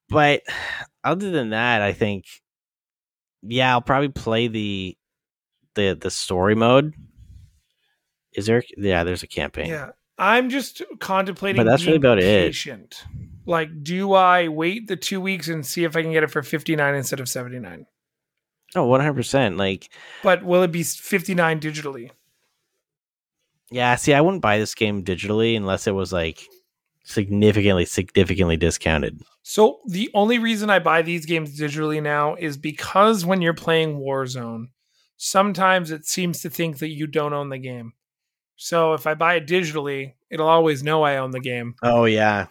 But 0.09 0.43
other 1.03 1.29
than 1.29 1.49
that, 1.49 1.81
I 1.81 1.91
think 1.91 2.25
yeah, 3.47 3.71
I'll 3.71 3.81
probably 3.81 4.09
play 4.09 4.47
the 4.47 4.97
the 5.75 5.97
the 5.99 6.11
story 6.11 6.55
mode. 6.55 6.93
Is 8.33 8.45
there? 8.45 8.63
Yeah, 8.77 9.03
there's 9.03 9.23
a 9.23 9.27
campaign. 9.27 9.67
Yeah. 9.67 9.91
I'm 10.17 10.49
just 10.49 10.81
contemplating. 10.99 11.57
But 11.57 11.69
that's 11.69 11.85
really 11.85 11.97
about 11.97 12.19
it. 12.19 12.47
Patient. 12.47 13.03
Like, 13.45 13.83
do 13.83 14.13
I 14.13 14.47
wait 14.47 14.87
the 14.87 14.95
two 14.95 15.19
weeks 15.19 15.49
and 15.49 15.65
see 15.65 15.83
if 15.83 15.95
I 15.95 16.01
can 16.01 16.11
get 16.13 16.23
it 16.23 16.31
for 16.31 16.41
59 16.41 16.95
instead 16.95 17.19
of 17.19 17.27
79? 17.29 17.85
Oh, 18.75 18.85
100 18.85 19.13
percent. 19.13 19.57
Like, 19.57 19.89
But 20.23 20.43
will 20.43 20.63
it 20.63 20.71
be 20.71 20.83
59 20.83 21.59
digitally? 21.59 22.11
yeah. 23.71 23.95
See, 23.95 24.13
I 24.13 24.21
wouldn't 24.21 24.41
buy 24.41 24.57
this 24.57 24.73
game 24.75 25.03
digitally 25.03 25.55
unless 25.57 25.85
it 25.87 25.91
was 25.93 26.11
like 26.13 26.47
significantly, 27.03 27.85
significantly 27.85 28.57
discounted. 28.57 29.21
So 29.47 29.81
the 29.85 30.09
only 30.15 30.39
reason 30.39 30.71
I 30.71 30.79
buy 30.79 31.03
these 31.03 31.27
games 31.27 31.59
digitally 31.59 32.01
now 32.01 32.33
is 32.33 32.57
because 32.57 33.27
when 33.27 33.43
you're 33.43 33.53
playing 33.53 33.99
Warzone, 33.99 34.69
sometimes 35.17 35.91
it 35.91 36.07
seems 36.07 36.41
to 36.41 36.49
think 36.49 36.79
that 36.79 36.89
you 36.89 37.05
don't 37.05 37.31
own 37.31 37.49
the 37.49 37.59
game. 37.59 37.93
So 38.55 38.93
if 38.93 39.05
I 39.05 39.13
buy 39.13 39.35
it 39.35 39.45
digitally, 39.45 40.13
it'll 40.31 40.47
always 40.47 40.81
know 40.81 41.03
I 41.03 41.17
own 41.17 41.29
the 41.29 41.39
game. 41.39 41.75
Oh 41.83 42.05
yeah, 42.05 42.47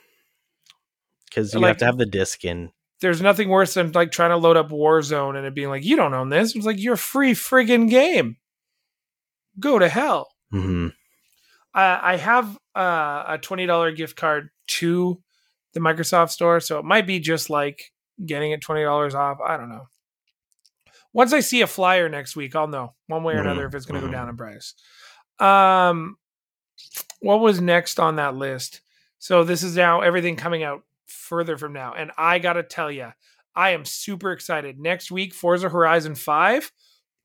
because 1.28 1.52
you 1.52 1.58
Like- 1.58 1.70
have 1.70 1.76
to 1.78 1.86
have 1.86 1.98
the 1.98 2.06
disc 2.06 2.44
in. 2.44 2.70
There's 3.00 3.20
nothing 3.20 3.48
worse 3.48 3.74
than 3.74 3.90
like 3.90 4.12
trying 4.12 4.30
to 4.30 4.36
load 4.36 4.56
up 4.56 4.68
Warzone 4.70 5.36
and 5.36 5.44
it 5.44 5.52
being 5.52 5.70
like, 5.70 5.84
you 5.84 5.96
don't 5.96 6.14
own 6.14 6.28
this. 6.28 6.54
It's 6.54 6.64
like 6.64 6.78
your 6.80 6.96
free 6.96 7.32
friggin' 7.32 7.90
game. 7.90 8.36
Go 9.58 9.80
to 9.80 9.88
hell. 9.88 10.28
I 10.52 10.92
I 11.74 12.16
have 12.18 12.56
uh, 12.76 13.24
a 13.26 13.38
twenty 13.42 13.66
dollar 13.66 13.90
gift 13.90 14.14
card 14.16 14.50
to 14.78 15.20
the 15.74 15.80
Microsoft 15.80 16.30
store. 16.30 16.60
So 16.60 16.78
it 16.78 16.84
might 16.84 17.06
be 17.06 17.20
just 17.20 17.50
like 17.50 17.92
getting 18.24 18.52
it 18.52 18.60
twenty 18.60 18.82
dollars 18.82 19.14
off. 19.14 19.38
I 19.44 19.56
don't 19.56 19.68
know. 19.68 19.88
Once 21.12 21.32
I 21.32 21.40
see 21.40 21.60
a 21.60 21.66
flyer 21.66 22.08
next 22.08 22.34
week, 22.34 22.56
I'll 22.56 22.66
know 22.66 22.94
one 23.06 23.22
way 23.22 23.34
or 23.34 23.40
another 23.40 23.64
Mhm, 23.64 23.68
if 23.68 23.74
it's 23.74 23.86
going 23.86 24.00
to 24.00 24.06
mhm. 24.06 24.10
go 24.10 24.16
down 24.16 24.28
in 24.28 24.36
price. 24.36 24.74
Um, 25.38 26.16
what 27.20 27.40
was 27.40 27.60
next 27.60 28.00
on 28.00 28.16
that 28.16 28.34
list? 28.34 28.80
So 29.18 29.44
this 29.44 29.62
is 29.62 29.76
now 29.76 30.00
everything 30.00 30.36
coming 30.36 30.64
out 30.64 30.82
further 31.06 31.56
from 31.56 31.72
now, 31.72 31.94
and 31.94 32.10
I 32.18 32.38
got 32.40 32.54
to 32.54 32.62
tell 32.62 32.90
you, 32.90 33.12
I 33.54 33.70
am 33.70 33.84
super 33.84 34.32
excited. 34.32 34.78
Next 34.80 35.10
week, 35.10 35.32
Forza 35.32 35.68
Horizon 35.68 36.14
Five 36.16 36.72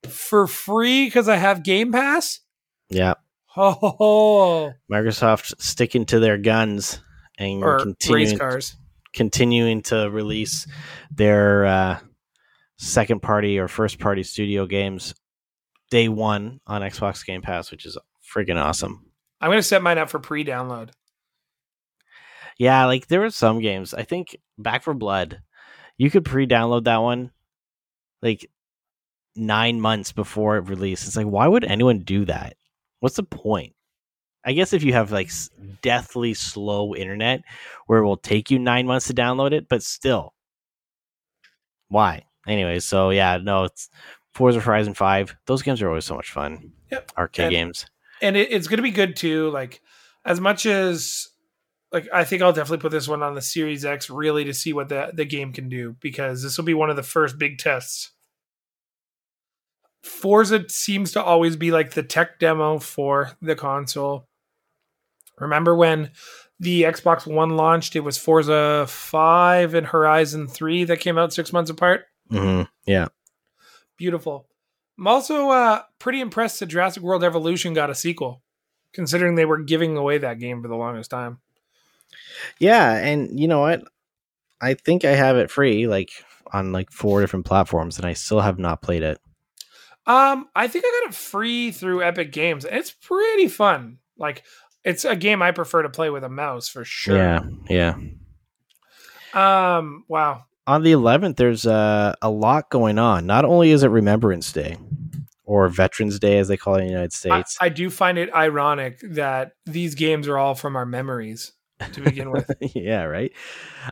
for 0.07 0.45
free 0.47 1.05
because 1.05 1.27
I 1.27 1.35
have 1.37 1.63
Game 1.63 1.91
Pass. 1.91 2.41
Yeah, 2.89 3.15
ho! 3.45 4.73
Microsoft 4.91 5.59
sticking 5.59 6.05
to 6.05 6.19
their 6.19 6.37
guns 6.37 7.01
and 7.39 7.63
Or 7.63 7.75
race 7.77 7.83
continuing 7.83 8.37
cars. 8.37 8.75
continuing 9.13 9.81
to 9.83 10.09
release 10.11 10.67
their 11.11 11.65
uh, 11.65 11.99
second 12.77 13.21
party 13.21 13.57
or 13.57 13.67
first 13.67 13.97
party 13.99 14.23
studio 14.23 14.65
games 14.67 15.15
day 15.89 16.07
one 16.09 16.59
on 16.67 16.81
Xbox 16.81 17.25
Game 17.25 17.41
Pass, 17.41 17.71
which 17.71 17.85
is 17.85 17.97
freaking 18.35 18.61
awesome. 18.61 19.05
I'm 19.41 19.49
gonna 19.49 19.63
set 19.63 19.81
mine 19.81 19.97
up 19.97 20.09
for 20.09 20.19
pre-download. 20.19 20.89
Yeah, 22.57 22.85
like 22.85 23.07
there 23.07 23.21
were 23.21 23.29
some 23.29 23.59
games. 23.61 23.93
I 23.93 24.03
think 24.03 24.35
Back 24.57 24.83
4 24.83 24.93
Blood, 24.93 25.41
you 25.97 26.11
could 26.11 26.25
pre-download 26.25 26.83
that 26.83 26.97
one 26.97 27.31
like 28.21 28.49
nine 29.35 29.79
months 29.79 30.11
before 30.11 30.57
it 30.57 30.67
released. 30.67 31.07
It's 31.07 31.15
like, 31.15 31.25
why 31.25 31.47
would 31.47 31.63
anyone 31.63 31.99
do 31.99 32.25
that? 32.25 32.55
What's 32.99 33.15
the 33.15 33.23
point? 33.23 33.73
I 34.45 34.53
guess 34.53 34.73
if 34.73 34.83
you 34.83 34.93
have 34.93 35.11
like 35.11 35.29
deathly 35.81 36.33
slow 36.33 36.95
internet 36.95 37.41
where 37.87 37.99
it 37.99 38.05
will 38.05 38.17
take 38.17 38.49
you 38.49 38.57
nine 38.59 38.85
months 38.87 39.07
to 39.07 39.13
download 39.13 39.51
it, 39.51 39.67
but 39.69 39.83
still, 39.83 40.33
why? 41.89 42.23
Anyway, 42.47 42.79
so 42.79 43.09
yeah, 43.09 43.37
no, 43.41 43.65
it's 43.65 43.89
Forza 44.33 44.59
Horizon 44.61 44.93
Five. 44.93 45.35
Those 45.45 45.61
games 45.61 45.81
are 45.81 45.89
always 45.89 46.05
so 46.05 46.15
much 46.15 46.31
fun. 46.31 46.71
Yep. 46.91 47.11
Arcade 47.17 47.45
And- 47.45 47.51
games. 47.51 47.85
and 48.21 48.37
it, 48.37 48.51
it's 48.51 48.67
going 48.67 48.77
to 48.77 48.83
be 48.83 48.91
good 48.91 49.15
too. 49.15 49.49
Like 49.51 49.81
as 50.25 50.39
much 50.39 50.65
as 50.65 51.27
like 51.91 52.07
I 52.13 52.23
think 52.23 52.41
I'll 52.41 52.53
definitely 52.53 52.81
put 52.81 52.91
this 52.91 53.07
one 53.07 53.21
on 53.23 53.35
the 53.35 53.41
Series 53.41 53.83
X 53.83 54.09
really 54.09 54.45
to 54.45 54.53
see 54.53 54.71
what 54.73 54.89
the 54.89 55.11
the 55.13 55.25
game 55.25 55.51
can 55.53 55.67
do 55.69 55.95
because 55.99 56.41
this 56.43 56.57
will 56.57 56.65
be 56.65 56.73
one 56.73 56.89
of 56.89 56.95
the 56.95 57.03
first 57.03 57.37
big 57.37 57.57
tests. 57.57 58.11
Forza 60.01 60.63
seems 60.69 61.11
to 61.11 61.21
always 61.23 61.55
be 61.57 61.71
like 61.71 61.91
the 61.91 62.03
tech 62.03 62.39
demo 62.39 62.79
for 62.79 63.31
the 63.41 63.55
console. 63.55 64.28
Remember 65.39 65.75
when 65.75 66.11
the 66.59 66.83
Xbox 66.83 67.25
One 67.25 67.55
launched? 67.57 67.95
It 67.95 68.01
was 68.01 68.17
Forza 68.17 68.85
5 68.87 69.73
and 69.73 69.87
Horizon 69.87 70.47
3 70.47 70.83
that 70.85 70.99
came 70.99 71.17
out 71.17 71.33
six 71.33 71.53
months 71.53 71.69
apart. 71.71 72.05
hmm 72.29 72.63
Yeah. 72.85 73.07
Beautiful. 73.97 74.47
I'm 74.97 75.07
also 75.07 75.49
uh, 75.49 75.83
pretty 75.97 76.19
impressed 76.19 76.59
that 76.59 76.65
Jurassic 76.67 77.03
World 77.03 77.23
Evolution 77.23 77.73
got 77.73 77.89
a 77.89 77.95
sequel, 77.95 78.41
considering 78.93 79.35
they 79.35 79.45
were 79.45 79.59
giving 79.61 79.95
away 79.95 80.17
that 80.17 80.39
game 80.39 80.61
for 80.61 80.67
the 80.67 80.75
longest 80.75 81.09
time. 81.09 81.39
Yeah, 82.59 82.95
and 82.95 83.39
you 83.39 83.47
know 83.47 83.59
what? 83.59 83.83
I 84.61 84.73
think 84.73 85.05
I 85.05 85.11
have 85.11 85.37
it 85.37 85.49
free, 85.51 85.87
like 85.87 86.11
on 86.51 86.71
like 86.71 86.91
four 86.91 87.21
different 87.21 87.45
platforms, 87.45 87.97
and 87.97 88.05
I 88.05 88.13
still 88.13 88.41
have 88.41 88.59
not 88.59 88.81
played 88.81 89.03
it. 89.03 89.19
Um, 90.05 90.49
I 90.55 90.67
think 90.67 90.85
I 90.85 91.01
got 91.03 91.09
it 91.11 91.15
free 91.15 91.71
through 91.71 92.03
Epic 92.03 92.31
Games, 92.31 92.65
and 92.65 92.75
it's 92.77 92.91
pretty 92.91 93.47
fun. 93.47 93.99
Like, 94.17 94.43
it's 94.89 95.05
a 95.05 95.15
game 95.15 95.41
I 95.41 95.51
prefer 95.51 95.83
to 95.83 95.89
play 95.89 96.09
with 96.09 96.23
a 96.23 96.29
mouse 96.29 96.67
for 96.67 96.83
sure. 96.83 97.17
Yeah, 97.17 97.41
yeah. 97.69 97.95
Um. 99.33 100.05
Wow. 100.07 100.45
On 100.67 100.83
the 100.83 100.91
11th, 100.91 101.37
there's 101.37 101.65
uh, 101.65 102.13
a 102.21 102.29
lot 102.29 102.69
going 102.69 102.99
on. 102.99 103.25
Not 103.25 103.43
only 103.43 103.71
is 103.71 103.81
it 103.81 103.87
Remembrance 103.87 104.51
Day, 104.51 104.77
or 105.49 105.67
Veterans 105.67 106.19
Day, 106.19 106.37
as 106.37 106.47
they 106.47 106.57
call 106.57 106.75
it 106.75 106.81
in 106.81 106.85
the 106.85 106.91
United 106.91 107.11
States. 107.11 107.57
I 107.59 107.69
do 107.69 107.89
find 107.89 108.19
it 108.19 108.31
ironic 108.35 108.99
that 109.01 109.53
these 109.65 109.95
games 109.95 110.27
are 110.27 110.37
all 110.37 110.53
from 110.53 110.75
our 110.75 110.85
memories 110.85 111.53
to 111.93 112.01
begin 112.01 112.29
with. 112.29 112.51
yeah, 112.75 113.03
right. 113.03 113.31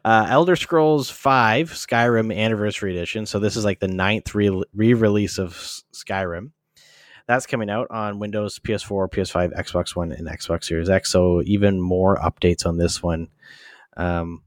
Uh, 0.05 0.27
Elder 0.29 0.55
Scrolls 0.55 1.09
Five 1.09 1.71
Skyrim 1.71 2.35
Anniversary 2.35 2.95
Edition. 2.95 3.25
So 3.25 3.39
this 3.39 3.55
is 3.55 3.65
like 3.65 3.79
the 3.79 3.87
ninth 3.87 4.35
re 4.35 4.65
release 4.73 5.39
of 5.39 5.53
Skyrim. 5.93 6.51
That's 7.27 7.45
coming 7.45 7.69
out 7.69 7.87
on 7.89 8.19
Windows, 8.19 8.59
PS4, 8.59 9.09
PS5, 9.11 9.57
Xbox 9.57 9.95
One, 9.95 10.11
and 10.11 10.27
Xbox 10.27 10.65
Series 10.65 10.89
X. 10.89 11.11
So 11.11 11.41
even 11.43 11.81
more 11.81 12.17
updates 12.17 12.65
on 12.65 12.77
this 12.77 13.03
one. 13.03 13.27
Um, 13.97 14.43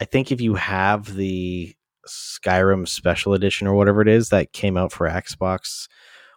I 0.00 0.04
think 0.04 0.30
if 0.30 0.40
you 0.40 0.54
have 0.54 1.14
the 1.14 1.74
Skyrim 2.06 2.86
Special 2.86 3.34
Edition 3.34 3.66
or 3.66 3.74
whatever 3.74 4.02
it 4.02 4.08
is 4.08 4.28
that 4.28 4.52
came 4.52 4.76
out 4.76 4.92
for 4.92 5.08
Xbox 5.08 5.88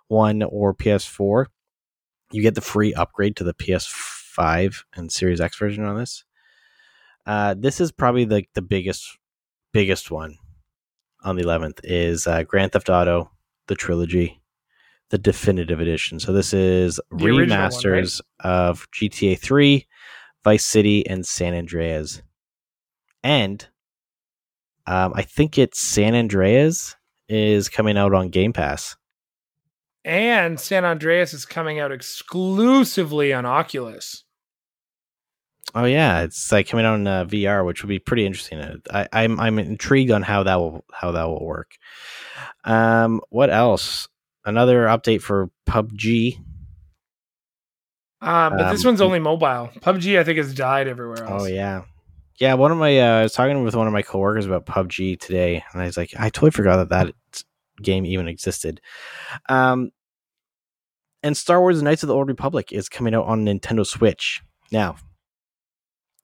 One 0.07 0.41
or 0.41 0.73
PS4, 0.73 1.45
you 2.31 2.41
get 2.41 2.55
the 2.55 2.61
free 2.61 2.93
upgrade 2.93 3.36
to 3.38 3.43
the 3.43 3.53
PS5 3.53 4.83
and 4.95 5.11
Series 5.11 5.41
X 5.41 5.57
version 5.57 5.83
on 5.83 5.97
this. 5.97 6.23
Uh, 7.25 7.55
this 7.57 7.79
is 7.79 7.91
probably 7.91 8.25
the 8.25 8.45
the 8.53 8.61
biggest 8.61 9.17
biggest 9.71 10.11
one 10.11 10.38
on 11.23 11.36
the 11.36 11.43
11th 11.43 11.79
is 11.83 12.27
uh, 12.27 12.43
Grand 12.43 12.71
Theft 12.71 12.89
Auto 12.89 13.31
the 13.67 13.75
trilogy, 13.75 14.39
the 15.10 15.18
definitive 15.18 15.80
edition. 15.80 16.20
So 16.20 16.34
this 16.34 16.53
is 16.53 16.99
The 17.12 17.26
original 17.26 17.38
one, 17.38 17.49
right? 17.49 17.70
remasters 18.03 18.22
of 18.41 18.88
GTA 18.91 19.39
3, 19.39 19.86
Vice 20.43 20.66
City, 20.66 21.06
and 21.08 21.26
San 21.26 21.53
Andreas. 21.53 22.22
And 23.24 23.68
um, 24.88 25.14
I 25.16 25.22
think 25.24 25.58
it's 25.58 25.80
San 25.80 26.16
Andreas 26.16 26.95
is 27.28 27.70
coming 27.70 27.97
out 27.97 28.14
on 28.14 28.30
Game 28.30 28.53
Pass. 28.53 28.95
and 30.03 30.60
San 30.60 30.86
Andreas 30.86 31.34
is 31.34 31.45
coming 31.45 31.80
out 31.80 31.91
exclusively 31.91 33.34
on 33.34 33.45
Oculus. 33.45 34.24
Oh 35.74 35.86
yeah, 35.86 36.22
it's 36.22 36.51
like 36.51 36.70
coming 36.70 36.86
out 36.86 36.93
on 36.93 37.08
uh, 37.08 37.26
VR, 37.26 37.66
which 37.66 37.82
would 37.84 37.89
be 37.89 37.99
pretty 37.99 38.26
interesting. 38.26 38.60
Uh, 38.60 38.76
I, 38.93 39.08
I'm 39.24 39.39
I'm 39.39 39.58
intrigued 39.60 40.12
on 40.12 40.22
how 40.22 40.43
that 40.43 40.56
will 40.56 40.86
how 40.93 41.12
that 41.12 41.24
will 41.28 41.43
work. 41.43 41.72
Um, 42.64 43.20
what 43.30 43.49
else? 43.49 44.08
Another 44.45 44.85
update 44.85 45.21
for 45.21 45.49
PUBG. 45.67 46.37
Um, 48.21 48.57
but 48.57 48.71
this 48.71 48.83
Um, 48.85 48.89
one's 48.89 49.01
only 49.01 49.19
mobile. 49.19 49.69
PUBG, 49.81 50.19
I 50.19 50.23
think, 50.23 50.37
has 50.37 50.53
died 50.53 50.87
everywhere 50.87 51.23
else. 51.23 51.43
Oh 51.43 51.45
yeah, 51.45 51.83
yeah. 52.39 52.53
One 52.53 52.71
of 52.71 52.77
my 52.77 52.99
uh, 52.99 53.19
I 53.19 53.23
was 53.23 53.33
talking 53.33 53.63
with 53.63 53.75
one 53.75 53.87
of 53.87 53.93
my 53.93 54.01
coworkers 54.01 54.45
about 54.45 54.65
PUBG 54.65 55.19
today, 55.19 55.63
and 55.73 55.81
I 55.81 55.85
was 55.85 55.97
like, 55.97 56.13
I 56.17 56.29
totally 56.29 56.51
forgot 56.51 56.77
that 56.77 56.89
that 56.89 57.43
game 57.81 58.05
even 58.05 58.27
existed. 58.27 58.81
Um, 59.49 59.91
and 61.23 61.35
Star 61.35 61.59
Wars: 61.59 61.81
Knights 61.81 62.03
of 62.03 62.07
the 62.07 62.15
Old 62.15 62.27
Republic 62.27 62.71
is 62.71 62.87
coming 62.89 63.13
out 63.13 63.25
on 63.25 63.45
Nintendo 63.45 63.85
Switch 63.85 64.41
now. 64.71 64.95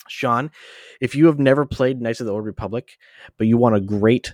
Sean, 0.07 0.51
if 0.99 1.15
you 1.15 1.27
have 1.27 1.39
never 1.39 1.65
played 1.65 2.01
Knights 2.01 2.19
of 2.19 2.25
the 2.25 2.33
Old 2.33 2.45
Republic, 2.45 2.97
but 3.37 3.47
you 3.47 3.57
want 3.57 3.75
a 3.75 3.81
great 3.81 4.33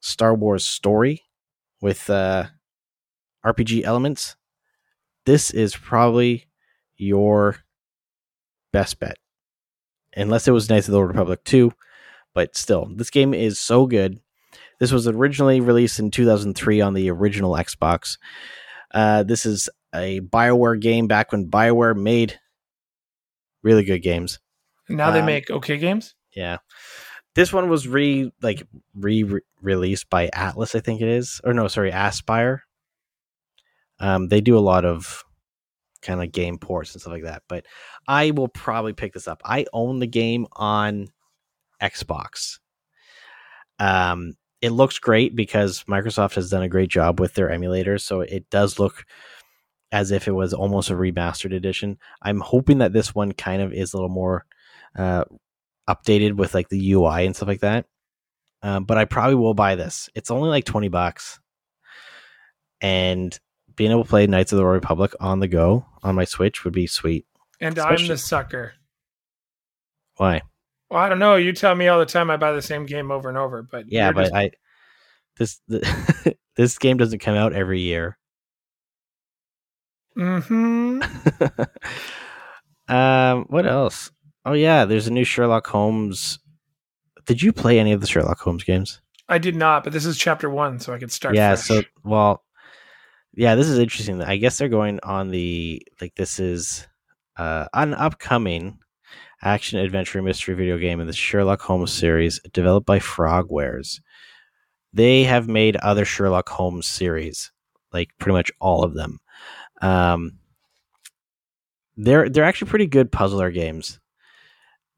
Star 0.00 0.34
Wars 0.34 0.64
story 0.64 1.22
with 1.80 2.10
uh, 2.10 2.46
RPG 3.46 3.84
elements, 3.84 4.36
this 5.24 5.50
is 5.50 5.76
probably 5.76 6.46
your 6.96 7.56
best 8.72 8.98
bet. 8.98 9.16
Unless 10.16 10.48
it 10.48 10.52
was 10.52 10.68
Knights 10.70 10.88
of 10.88 10.92
the 10.92 10.98
Old 10.98 11.08
Republic 11.08 11.44
2, 11.44 11.72
but 12.34 12.56
still, 12.56 12.88
this 12.94 13.10
game 13.10 13.34
is 13.34 13.58
so 13.58 13.86
good. 13.86 14.18
This 14.80 14.92
was 14.92 15.06
originally 15.06 15.60
released 15.60 15.98
in 15.98 16.10
2003 16.10 16.80
on 16.80 16.94
the 16.94 17.10
original 17.10 17.52
Xbox. 17.52 18.18
Uh, 18.92 19.22
this 19.22 19.46
is 19.46 19.68
a 19.94 20.20
BioWare 20.20 20.80
game 20.80 21.06
back 21.06 21.32
when 21.32 21.50
BioWare 21.50 21.96
made 21.96 22.38
really 23.62 23.84
good 23.84 24.00
games. 24.02 24.38
Now 24.88 25.10
they 25.10 25.20
Um, 25.20 25.26
make 25.26 25.50
okay 25.50 25.76
games. 25.78 26.14
Yeah. 26.34 26.58
This 27.34 27.52
one 27.52 27.68
was 27.68 27.88
re 27.88 28.32
like 28.42 28.66
re 28.94 29.24
released 29.60 30.08
by 30.08 30.30
Atlas, 30.32 30.74
I 30.74 30.80
think 30.80 31.00
it 31.00 31.08
is. 31.08 31.40
Or 31.44 31.52
no, 31.52 31.68
sorry, 31.68 31.90
Aspyr. 31.90 32.60
Um, 33.98 34.28
they 34.28 34.40
do 34.40 34.58
a 34.58 34.60
lot 34.60 34.84
of 34.84 35.24
kind 36.02 36.22
of 36.22 36.32
game 36.32 36.58
ports 36.58 36.94
and 36.94 37.00
stuff 37.00 37.12
like 37.12 37.24
that. 37.24 37.42
But 37.48 37.66
I 38.06 38.30
will 38.30 38.48
probably 38.48 38.92
pick 38.92 39.12
this 39.12 39.28
up. 39.28 39.42
I 39.44 39.66
own 39.72 39.98
the 39.98 40.06
game 40.06 40.46
on 40.52 41.08
Xbox. 41.82 42.58
Um, 43.78 44.34
it 44.62 44.70
looks 44.70 44.98
great 44.98 45.36
because 45.36 45.84
Microsoft 45.84 46.34
has 46.34 46.50
done 46.50 46.62
a 46.62 46.68
great 46.68 46.88
job 46.88 47.20
with 47.20 47.34
their 47.34 47.48
emulators, 47.48 48.00
so 48.02 48.20
it 48.20 48.48
does 48.50 48.78
look 48.78 49.04
as 49.92 50.10
if 50.10 50.26
it 50.26 50.32
was 50.32 50.52
almost 50.52 50.90
a 50.90 50.94
remastered 50.94 51.54
edition. 51.54 51.98
I'm 52.22 52.40
hoping 52.40 52.78
that 52.78 52.92
this 52.92 53.14
one 53.14 53.32
kind 53.32 53.62
of 53.62 53.72
is 53.72 53.92
a 53.92 53.96
little 53.96 54.08
more 54.08 54.46
uh, 54.96 55.24
updated 55.88 56.34
with 56.34 56.54
like 56.54 56.68
the 56.68 56.92
UI 56.92 57.26
and 57.26 57.36
stuff 57.36 57.48
like 57.48 57.60
that. 57.60 57.86
Um, 58.62 58.84
but 58.84 58.98
I 58.98 59.04
probably 59.04 59.36
will 59.36 59.54
buy 59.54 59.74
this. 59.74 60.08
It's 60.14 60.30
only 60.30 60.48
like 60.48 60.64
twenty 60.64 60.88
bucks, 60.88 61.38
and 62.80 63.38
being 63.76 63.90
able 63.90 64.04
to 64.04 64.08
play 64.08 64.26
Knights 64.26 64.52
of 64.52 64.56
the 64.58 64.64
Royal 64.64 64.74
Republic 64.74 65.12
on 65.20 65.40
the 65.40 65.48
go 65.48 65.86
on 66.02 66.14
my 66.14 66.24
Switch 66.24 66.64
would 66.64 66.72
be 66.72 66.86
sweet. 66.86 67.26
And 67.60 67.78
I'm 67.78 68.06
the 68.06 68.18
sucker. 68.18 68.74
Why? 70.16 70.42
Well, 70.90 71.00
I 71.00 71.08
don't 71.08 71.18
know. 71.18 71.36
You 71.36 71.52
tell 71.52 71.74
me 71.74 71.88
all 71.88 71.98
the 71.98 72.06
time 72.06 72.30
I 72.30 72.36
buy 72.36 72.52
the 72.52 72.62
same 72.62 72.86
game 72.86 73.10
over 73.10 73.28
and 73.28 73.36
over, 73.38 73.62
but 73.62 73.90
Yeah, 73.90 74.12
but 74.12 74.22
just- 74.24 74.34
I 74.34 74.50
this 75.36 75.60
the, 75.68 76.36
this 76.56 76.78
game 76.78 76.96
doesn't 76.96 77.18
come 77.18 77.34
out 77.36 77.52
every 77.52 77.80
year. 77.80 78.18
Mhm. 80.16 81.02
um, 82.88 83.44
what 83.48 83.66
else? 83.66 84.10
Oh 84.44 84.52
yeah, 84.54 84.84
there's 84.84 85.06
a 85.06 85.12
new 85.12 85.24
Sherlock 85.24 85.66
Holmes. 85.66 86.38
Did 87.26 87.42
you 87.42 87.52
play 87.52 87.78
any 87.78 87.92
of 87.92 88.00
the 88.00 88.06
Sherlock 88.06 88.38
Holmes 88.38 88.64
games? 88.64 89.00
I 89.28 89.38
did 89.38 89.56
not, 89.56 89.82
but 89.84 89.92
this 89.92 90.06
is 90.06 90.16
chapter 90.16 90.48
one, 90.48 90.78
so 90.78 90.94
I 90.94 90.98
could 90.98 91.10
start. 91.12 91.34
yeah, 91.34 91.56
fresh. 91.56 91.66
so 91.66 91.82
well, 92.04 92.44
yeah, 93.36 93.54
this 93.54 93.68
is 93.68 93.78
interesting. 93.78 94.22
I 94.22 94.38
guess 94.38 94.58
they're 94.58 94.68
going 94.68 94.98
on 95.02 95.30
the 95.30 95.86
like 96.00 96.14
this 96.16 96.40
is 96.40 96.86
uh 97.36 97.66
an 97.74 97.94
upcoming 97.94 98.78
action 99.42 99.78
adventure 99.78 100.22
mystery 100.22 100.54
video 100.54 100.78
game 100.78 101.00
in 101.00 101.06
the 101.06 101.12
Sherlock 101.12 101.60
Holmes 101.60 101.92
series 101.92 102.40
developed 102.52 102.86
by 102.86 102.98
Frogwares. 102.98 104.00
They 104.94 105.24
have 105.24 105.48
made 105.48 105.76
other 105.76 106.06
Sherlock 106.06 106.48
Holmes 106.48 106.86
series, 106.86 107.52
like 107.92 108.08
pretty 108.18 108.32
much 108.32 108.50
all 108.60 108.82
of 108.82 108.94
them. 108.94 109.20
Um, 109.82 110.38
they're 111.96 112.30
they're 112.30 112.44
actually 112.44 112.70
pretty 112.70 112.86
good 112.86 113.12
puzzler 113.12 113.50
games. 113.50 114.00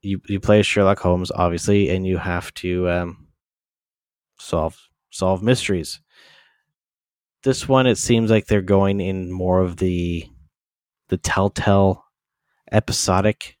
You 0.01 0.21
you 0.27 0.39
play 0.39 0.61
Sherlock 0.61 0.99
Holmes, 0.99 1.31
obviously, 1.31 1.89
and 1.89 2.07
you 2.07 2.17
have 2.17 2.53
to 2.55 2.89
um, 2.89 3.27
solve 4.39 4.77
solve 5.09 5.43
mysteries. 5.43 5.99
This 7.43 7.67
one, 7.67 7.87
it 7.87 7.97
seems 7.97 8.29
like 8.29 8.47
they're 8.47 8.61
going 8.61 8.99
in 8.99 9.31
more 9.31 9.59
of 9.59 9.77
the 9.77 10.25
the 11.07 11.17
telltale 11.17 12.05
episodic 12.71 13.57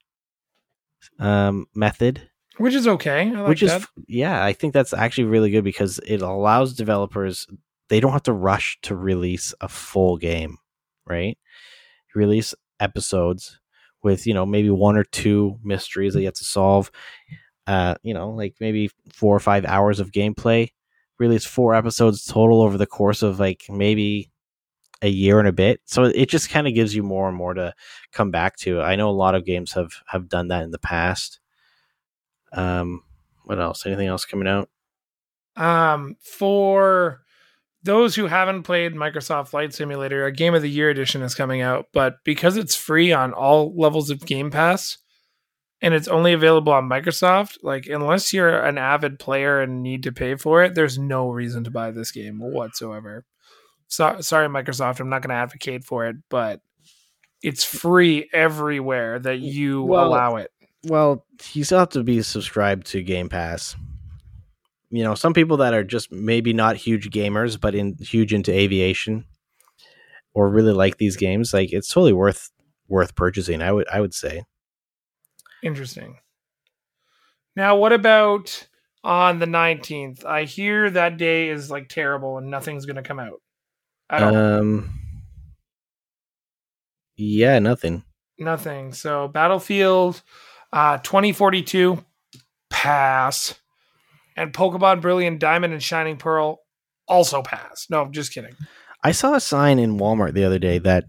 um, 1.19 1.65
method 1.75 2.29
which 2.57 2.73
is 2.73 2.87
okay. 2.87 3.21
I 3.29 3.39
like 3.39 3.47
which 3.47 3.63
is 3.63 3.71
that. 3.71 3.87
yeah 4.07 4.43
i 4.43 4.53
think 4.53 4.73
that's 4.73 4.93
actually 4.93 5.23
really 5.25 5.49
good 5.49 5.63
because 5.63 5.99
it 6.05 6.21
allows 6.21 6.73
developers 6.75 7.47
they 7.87 7.99
don't 7.99 8.11
have 8.11 8.23
to 8.23 8.33
rush 8.33 8.77
to 8.83 8.95
release 8.95 9.53
a 9.61 9.67
full 9.67 10.17
game 10.17 10.57
right 11.07 11.37
release 12.13 12.53
episodes 12.79 13.59
with 14.03 14.27
you 14.27 14.33
know 14.33 14.45
maybe 14.45 14.69
one 14.69 14.97
or 14.97 15.03
two 15.05 15.57
mysteries 15.63 16.13
that 16.13 16.19
you 16.19 16.27
have 16.27 16.33
to 16.35 16.45
solve 16.45 16.91
uh 17.67 17.95
you 18.03 18.13
know 18.13 18.29
like 18.29 18.55
maybe 18.59 18.91
four 19.11 19.35
or 19.35 19.39
five 19.39 19.65
hours 19.65 19.99
of 19.99 20.11
gameplay 20.11 20.69
release 21.19 21.45
four 21.45 21.75
episodes 21.75 22.25
total 22.25 22.61
over 22.61 22.77
the 22.77 22.87
course 22.87 23.21
of 23.21 23.39
like 23.39 23.65
maybe 23.69 24.31
a 25.01 25.09
year 25.09 25.39
and 25.39 25.47
a 25.47 25.53
bit 25.53 25.79
so 25.85 26.03
it 26.03 26.27
just 26.27 26.49
kind 26.49 26.67
of 26.67 26.73
gives 26.73 26.93
you 26.93 27.03
more 27.03 27.27
and 27.27 27.37
more 27.37 27.53
to 27.53 27.73
come 28.11 28.31
back 28.31 28.57
to 28.57 28.81
i 28.81 28.95
know 28.95 29.09
a 29.09 29.11
lot 29.11 29.35
of 29.35 29.45
games 29.45 29.71
have 29.71 29.91
have 30.07 30.27
done 30.27 30.49
that 30.49 30.63
in 30.63 30.71
the 30.71 30.79
past 30.79 31.39
um, 32.51 33.03
what 33.43 33.59
else? 33.59 33.85
Anything 33.85 34.07
else 34.07 34.25
coming 34.25 34.47
out? 34.47 34.69
Um, 35.55 36.15
for 36.21 37.21
those 37.83 38.15
who 38.15 38.27
haven't 38.27 38.63
played 38.63 38.93
Microsoft 38.93 39.49
Flight 39.49 39.73
Simulator, 39.73 40.25
a 40.25 40.31
Game 40.31 40.53
of 40.53 40.61
the 40.61 40.69
Year 40.69 40.89
edition 40.89 41.21
is 41.21 41.35
coming 41.35 41.61
out, 41.61 41.87
but 41.93 42.17
because 42.23 42.57
it's 42.57 42.75
free 42.75 43.11
on 43.11 43.33
all 43.33 43.73
levels 43.75 44.09
of 44.09 44.25
Game 44.25 44.51
Pass 44.51 44.97
and 45.81 45.93
it's 45.93 46.07
only 46.07 46.33
available 46.33 46.73
on 46.73 46.89
Microsoft, 46.89 47.57
like 47.63 47.87
unless 47.87 48.33
you're 48.33 48.59
an 48.65 48.77
avid 48.77 49.19
player 49.19 49.61
and 49.61 49.81
need 49.81 50.03
to 50.03 50.11
pay 50.11 50.35
for 50.35 50.63
it, 50.63 50.75
there's 50.75 50.99
no 50.99 51.29
reason 51.29 51.63
to 51.63 51.71
buy 51.71 51.91
this 51.91 52.11
game 52.11 52.39
whatsoever. 52.39 53.25
So, 53.87 54.21
sorry, 54.21 54.47
Microsoft, 54.47 54.99
I'm 54.99 55.09
not 55.09 55.21
going 55.21 55.29
to 55.29 55.35
advocate 55.35 55.83
for 55.83 56.05
it, 56.07 56.17
but 56.29 56.61
it's 57.41 57.63
free 57.63 58.29
everywhere 58.33 59.19
that 59.19 59.39
you 59.39 59.83
Well, 59.83 60.07
allow 60.07 60.35
it. 60.35 60.51
Well, 60.83 61.25
you 61.53 61.63
still 61.63 61.79
have 61.79 61.89
to 61.89 62.03
be 62.03 62.21
subscribed 62.21 62.87
to 62.87 63.01
Game 63.01 63.29
Pass. 63.29 63.75
You 64.91 65.03
know, 65.03 65.15
some 65.15 65.33
people 65.33 65.57
that 65.57 65.73
are 65.73 65.83
just 65.83 66.11
maybe 66.11 66.53
not 66.53 66.75
huge 66.75 67.09
gamers, 67.09 67.59
but 67.59 67.75
in 67.75 67.95
huge 67.99 68.33
into 68.33 68.51
aviation, 68.51 69.25
or 70.33 70.49
really 70.49 70.73
like 70.73 70.97
these 70.97 71.15
games, 71.15 71.53
like 71.53 71.71
it's 71.71 71.89
totally 71.89 72.13
worth 72.13 72.49
worth 72.87 73.15
purchasing. 73.15 73.61
I 73.61 73.71
would 73.71 73.87
I 73.89 74.01
would 74.01 74.13
say. 74.13 74.43
Interesting. 75.63 76.17
Now, 77.55 77.77
what 77.77 77.93
about 77.93 78.67
on 79.03 79.39
the 79.39 79.45
19th? 79.45 80.25
I 80.25 80.43
hear 80.43 80.89
that 80.89 81.17
day 81.17 81.49
is 81.49 81.69
like 81.69 81.89
terrible 81.89 82.37
and 82.37 82.49
nothing's 82.49 82.85
going 82.85 82.95
to 82.95 83.03
come 83.03 83.19
out. 83.19 83.41
I 84.09 84.19
don't 84.19 84.35
Um. 84.35 84.89
Yeah, 87.15 87.59
nothing. 87.59 88.03
nothing. 88.37 88.93
So, 88.93 89.27
Battlefield 89.27 90.21
uh 90.71 90.99
2042 90.99 92.03
pass 92.69 93.59
and 94.37 94.53
Pokemon 94.53 95.01
Brilliant 95.01 95.39
Diamond 95.39 95.73
and 95.73 95.83
Shining 95.83 96.17
Pearl 96.17 96.59
also 97.07 97.41
pass. 97.41 97.87
No, 97.89 98.01
I'm 98.01 98.13
just 98.13 98.31
kidding. 98.33 98.55
I 99.03 99.11
saw 99.11 99.35
a 99.35 99.39
sign 99.39 99.79
in 99.79 99.97
Walmart 99.97 100.33
the 100.33 100.45
other 100.45 100.59
day 100.59 100.77
that 100.79 101.05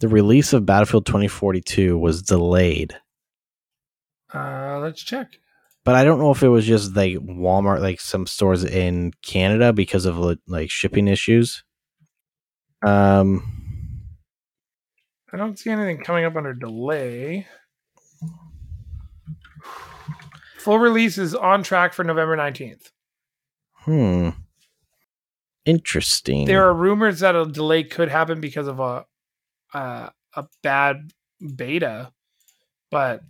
the 0.00 0.08
release 0.08 0.52
of 0.52 0.66
Battlefield 0.66 1.06
2042 1.06 1.96
was 1.96 2.22
delayed. 2.22 2.96
Uh 4.34 4.78
let's 4.80 5.02
check. 5.02 5.28
but 5.84 5.94
I 5.94 6.04
don't 6.04 6.18
know 6.18 6.30
if 6.30 6.42
it 6.42 6.48
was 6.48 6.66
just 6.66 6.94
like 6.96 7.14
Walmart, 7.14 7.80
like 7.80 8.00
some 8.00 8.26
stores 8.26 8.64
in 8.64 9.12
Canada 9.22 9.72
because 9.72 10.06
of 10.06 10.16
like 10.46 10.70
shipping 10.70 11.08
issues. 11.08 11.64
Um, 12.84 14.02
I 15.32 15.36
don't 15.36 15.58
see 15.58 15.70
anything 15.70 16.02
coming 16.02 16.24
up 16.24 16.34
under 16.36 16.52
delay. 16.54 17.46
Full 20.58 20.78
release 20.78 21.18
is 21.18 21.34
on 21.34 21.62
track 21.62 21.92
for 21.92 22.04
November 22.04 22.36
19th. 22.36 22.90
hmm, 23.78 24.30
interesting. 25.64 26.46
there 26.46 26.64
are 26.64 26.72
rumors 26.74 27.20
that 27.20 27.34
a 27.34 27.44
delay 27.46 27.82
could 27.82 28.08
happen 28.08 28.40
because 28.40 28.68
of 28.68 28.78
a 28.78 29.04
uh, 29.74 30.10
a 30.36 30.46
bad 30.62 31.10
beta, 31.56 32.12
but 32.90 33.22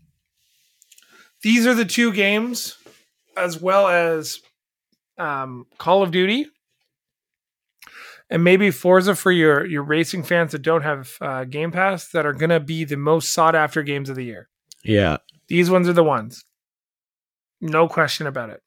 these 1.43 1.67
are 1.67 1.75
the 1.75 1.85
two 1.85 2.13
games, 2.13 2.77
as 3.37 3.61
well 3.61 3.89
as 3.89 4.41
um, 5.19 5.67
Call 5.79 6.03
of 6.03 6.11
Duty, 6.11 6.47
and 8.31 8.45
maybe 8.45 8.71
Forza 8.71 9.15
for 9.15 9.31
your 9.33 9.65
your 9.67 9.83
racing 9.83 10.23
fans 10.23 10.53
that 10.53 10.63
don't 10.63 10.83
have 10.83 11.11
uh, 11.21 11.45
Game 11.45 11.71
Pass 11.73 12.09
that 12.09 12.27
are 12.27 12.33
gonna 12.33 12.61
be 12.61 12.85
the 12.85 12.97
most 12.97 13.33
sought 13.33 13.55
after 13.55 13.83
games 13.83 14.09
of 14.09 14.17
the 14.17 14.25
year. 14.25 14.49
yeah, 14.85 15.19
These 15.49 15.71
ones 15.71 15.89
are 15.89 15.93
the 15.93 16.05
ones. 16.05 16.45
No 17.61 17.89
question 17.89 18.27
about 18.27 18.51
it. 18.51 18.61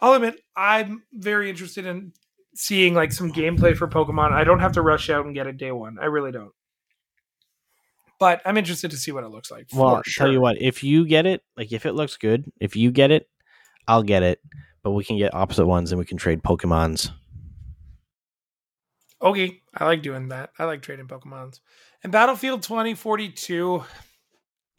I'll 0.00 0.14
admit, 0.14 0.40
I'm 0.56 1.02
very 1.12 1.48
interested 1.48 1.86
in 1.86 2.12
seeing 2.54 2.94
like 2.94 3.12
some 3.12 3.32
gameplay 3.32 3.76
for 3.76 3.88
Pokemon. 3.88 4.32
I 4.32 4.44
don't 4.44 4.58
have 4.60 4.72
to 4.72 4.82
rush 4.82 5.08
out 5.08 5.24
and 5.24 5.34
get 5.34 5.46
it 5.46 5.56
day 5.56 5.72
one. 5.72 5.98
I 6.00 6.06
really 6.06 6.32
don't. 6.32 6.52
But 8.24 8.40
I'm 8.46 8.56
interested 8.56 8.90
to 8.90 8.96
see 8.96 9.12
what 9.12 9.22
it 9.22 9.28
looks 9.28 9.50
like. 9.50 9.68
For 9.68 9.78
well, 9.78 10.02
sure. 10.06 10.24
tell 10.24 10.32
you 10.32 10.40
what, 10.40 10.56
if 10.58 10.82
you 10.82 11.06
get 11.06 11.26
it, 11.26 11.42
like 11.58 11.72
if 11.72 11.84
it 11.84 11.92
looks 11.92 12.16
good, 12.16 12.50
if 12.58 12.74
you 12.74 12.90
get 12.90 13.10
it, 13.10 13.28
I'll 13.86 14.02
get 14.02 14.22
it. 14.22 14.40
But 14.82 14.92
we 14.92 15.04
can 15.04 15.18
get 15.18 15.34
opposite 15.34 15.66
ones 15.66 15.92
and 15.92 15.98
we 15.98 16.06
can 16.06 16.16
trade 16.16 16.42
Pokemons. 16.42 17.10
Okay, 19.20 19.60
I 19.76 19.84
like 19.84 20.00
doing 20.00 20.28
that. 20.28 20.52
I 20.58 20.64
like 20.64 20.80
trading 20.80 21.06
Pokemons. 21.06 21.60
And 22.02 22.10
Battlefield 22.10 22.62
2042, 22.62 23.84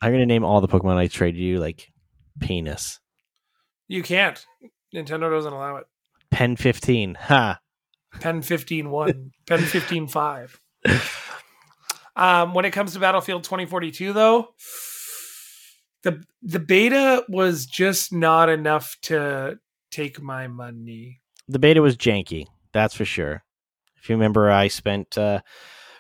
I'm 0.02 0.12
gonna 0.12 0.26
name 0.26 0.44
all 0.44 0.60
the 0.60 0.68
Pokemon 0.68 0.98
I 0.98 1.06
trade 1.06 1.38
you 1.38 1.60
like 1.60 1.94
penis, 2.40 3.00
you 3.88 4.02
can't. 4.02 4.44
Nintendo 4.92 5.30
doesn't 5.30 5.54
allow 5.54 5.76
it. 5.76 5.86
Pen 6.32 6.56
15. 6.56 7.14
Ha. 7.14 7.60
Pen 8.20 8.42
15 8.42 8.90
1, 8.90 9.32
Pen 9.46 9.60
15 9.60 10.08
5. 10.08 10.62
Um, 12.16 12.54
when 12.54 12.66
it 12.66 12.72
comes 12.72 12.94
to 12.94 13.00
Battlefield 13.00 13.44
2042, 13.44 14.14
though, 14.14 14.50
the 16.04 16.24
the 16.42 16.60
beta 16.60 17.26
was 17.28 17.66
just 17.66 18.14
not 18.14 18.48
enough 18.48 18.96
to 19.04 19.60
take 19.92 20.22
my 20.22 20.48
money. 20.48 21.22
The 21.48 21.60
beta 21.60 21.82
was 21.82 21.98
janky, 21.98 22.46
that's 22.72 22.96
for 22.96 23.06
sure. 23.06 23.44
If 24.02 24.10
you 24.10 24.16
remember, 24.16 24.50
I 24.52 24.68
spent 24.68 25.18
uh, 25.18 25.42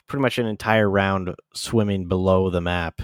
pretty 0.07 0.22
much 0.22 0.38
an 0.38 0.45
entire 0.45 0.89
round 0.89 1.34
swimming 1.53 2.07
below 2.07 2.49
the 2.49 2.61
map. 2.61 3.01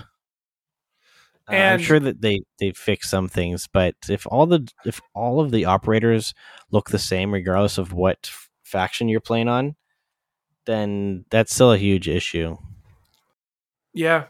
Uh, 1.49 1.55
I'm 1.55 1.79
sure 1.79 1.99
that 1.99 2.21
they 2.21 2.41
they 2.59 2.71
fix 2.71 3.09
some 3.09 3.27
things, 3.27 3.67
but 3.71 3.95
if 4.07 4.25
all 4.27 4.45
the 4.45 4.67
if 4.85 5.01
all 5.13 5.41
of 5.41 5.51
the 5.51 5.65
operators 5.65 6.33
look 6.69 6.91
the 6.91 6.99
same, 6.99 7.33
regardless 7.33 7.77
of 7.77 7.91
what 7.91 8.19
f- 8.25 8.49
faction 8.63 9.09
you're 9.09 9.19
playing 9.19 9.49
on, 9.49 9.75
then 10.65 11.25
that's 11.29 11.53
still 11.53 11.73
a 11.73 11.77
huge 11.77 12.07
issue. 12.07 12.57
Yeah, 13.93 14.25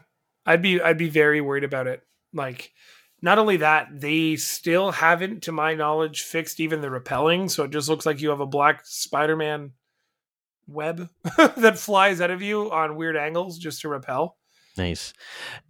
I'd 0.46 0.62
be 0.62 0.80
I'd 0.80 0.98
be 0.98 1.08
very 1.08 1.40
worried 1.40 1.64
about 1.64 1.86
it. 1.86 2.02
Like, 2.32 2.72
not 3.20 3.38
only 3.38 3.58
that, 3.58 3.88
they 3.92 4.36
still 4.36 4.90
haven't, 4.92 5.42
to 5.44 5.52
my 5.52 5.74
knowledge, 5.74 6.22
fixed 6.22 6.58
even 6.60 6.80
the 6.80 6.90
repelling. 6.90 7.48
So 7.48 7.64
it 7.64 7.70
just 7.70 7.88
looks 7.88 8.04
like 8.06 8.20
you 8.20 8.30
have 8.30 8.40
a 8.40 8.46
black 8.46 8.80
Spider-Man 8.84 9.72
web 10.66 11.08
that 11.56 11.78
flies 11.78 12.20
out 12.20 12.30
of 12.30 12.40
you 12.42 12.70
on 12.70 12.96
weird 12.96 13.16
angles 13.16 13.58
just 13.58 13.80
to 13.82 13.88
repel. 13.88 14.36
Nice. 14.78 15.12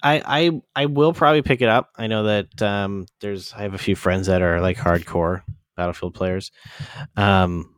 I 0.03 0.23
I 0.25 0.83
I 0.83 0.87
will 0.87 1.13
probably 1.13 1.43
pick 1.43 1.61
it 1.61 1.69
up. 1.69 1.91
I 1.97 2.07
know 2.07 2.23
that 2.25 2.63
um 2.63 3.07
there's 3.21 3.53
I 3.53 3.63
have 3.63 3.75
a 3.75 3.79
few 3.79 3.97
friends 3.97 4.29
that 4.29 4.43
are 4.43 4.61
like 4.61 4.77
hardcore 4.77 5.43
Battlefield 5.77 6.15
players. 6.15 6.53
Um 7.17 7.75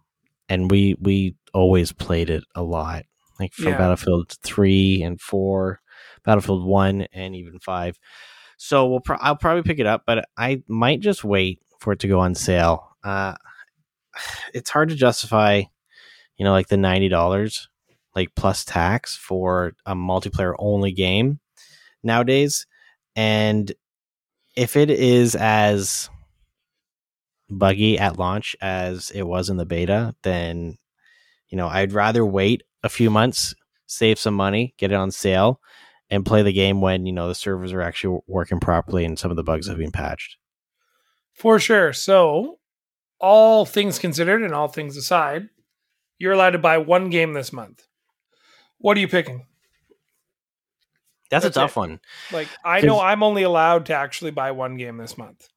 and 0.50 0.70
we 0.70 0.96
we 1.00 1.36
always 1.54 1.92
played 1.92 2.28
it 2.28 2.44
a 2.54 2.62
lot. 2.62 3.04
Like 3.40 3.54
from 3.54 3.68
Yeah. 3.68 3.78
Battlefield 3.78 4.36
3 4.42 5.02
and 5.02 5.18
4, 5.20 5.80
Battlefield 6.24 6.64
1 6.64 7.08
and 7.12 7.36
even 7.36 7.58
5. 7.58 7.98
So 8.56 8.86
we'll 8.86 9.00
pro- 9.00 9.18
I'll 9.20 9.36
probably 9.36 9.62
pick 9.62 9.78
it 9.78 9.86
up, 9.86 10.04
but 10.06 10.26
I 10.36 10.62
might 10.68 11.00
just 11.00 11.24
wait 11.24 11.60
for 11.80 11.92
it 11.92 12.00
to 12.00 12.08
go 12.08 12.20
on 12.20 12.34
sale. 12.34 12.96
Uh 13.02 13.34
it's 14.54 14.70
hard 14.70 14.88
to 14.90 14.94
justify, 14.94 15.62
you 16.36 16.44
know, 16.44 16.52
like 16.52 16.68
the 16.68 16.76
$90 16.76 17.66
like 18.14 18.34
plus 18.36 18.64
tax 18.64 19.16
for 19.16 19.72
a 19.86 19.94
multiplayer 19.94 20.54
only 20.58 20.92
game 20.92 21.40
nowadays. 22.02 22.66
And 23.16 23.72
if 24.56 24.76
it 24.76 24.90
is 24.90 25.34
as 25.34 26.08
buggy 27.50 27.98
at 27.98 28.18
launch 28.18 28.56
as 28.60 29.10
it 29.10 29.22
was 29.22 29.50
in 29.50 29.56
the 29.56 29.66
beta, 29.66 30.14
then 30.22 30.78
you 31.48 31.56
know, 31.56 31.68
I'd 31.68 31.92
rather 31.92 32.26
wait 32.26 32.62
a 32.82 32.88
few 32.88 33.10
months, 33.10 33.54
save 33.86 34.18
some 34.18 34.34
money, 34.34 34.74
get 34.76 34.90
it 34.90 34.96
on 34.96 35.10
sale, 35.10 35.60
and 36.10 36.26
play 36.26 36.42
the 36.42 36.52
game 36.52 36.80
when, 36.80 37.06
you 37.06 37.12
know, 37.12 37.28
the 37.28 37.34
servers 37.34 37.72
are 37.72 37.80
actually 37.80 38.20
working 38.26 38.60
properly 38.60 39.04
and 39.04 39.18
some 39.18 39.30
of 39.30 39.36
the 39.36 39.42
bugs 39.42 39.68
have 39.68 39.78
been 39.78 39.92
patched. 39.92 40.36
For 41.32 41.58
sure. 41.58 41.92
So, 41.92 42.58
all 43.20 43.64
things 43.64 43.98
considered 43.98 44.42
and 44.42 44.54
all 44.54 44.68
things 44.68 44.96
aside, 44.96 45.48
you're 46.18 46.32
allowed 46.32 46.50
to 46.50 46.58
buy 46.58 46.78
one 46.78 47.10
game 47.10 47.32
this 47.32 47.52
month. 47.52 47.86
What 48.78 48.96
are 48.96 49.00
you 49.00 49.08
picking? 49.08 49.46
That's, 51.30 51.44
That's 51.44 51.56
a 51.56 51.60
tough 51.60 51.76
it. 51.76 51.80
one. 51.80 52.00
Like, 52.32 52.48
I 52.64 52.82
know 52.82 53.00
I'm 53.00 53.22
only 53.22 53.42
allowed 53.42 53.86
to 53.86 53.94
actually 53.94 54.30
buy 54.30 54.50
one 54.52 54.76
game 54.76 54.98
this 54.98 55.18
month. 55.18 55.48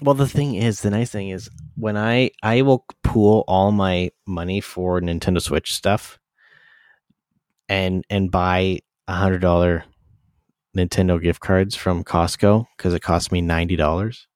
Well, 0.00 0.14
the 0.14 0.26
thing 0.26 0.56
is, 0.56 0.80
the 0.80 0.90
nice 0.90 1.10
thing 1.10 1.28
is 1.28 1.48
when 1.76 1.96
I 1.96 2.30
I 2.42 2.62
will 2.62 2.84
pool 3.04 3.44
all 3.46 3.70
my 3.70 4.10
money 4.26 4.60
for 4.60 5.00
Nintendo 5.00 5.40
Switch 5.40 5.72
stuff, 5.72 6.18
and 7.68 8.04
and 8.10 8.30
buy 8.30 8.80
hundred 9.08 9.40
dollar 9.40 9.84
Nintendo 10.76 11.20
gift 11.20 11.40
cards 11.40 11.74
from 11.74 12.04
Costco 12.04 12.66
because 12.76 12.94
it 12.94 13.00
cost 13.00 13.32
me 13.32 13.40
ninety 13.40 13.76
dollars. 13.76 14.26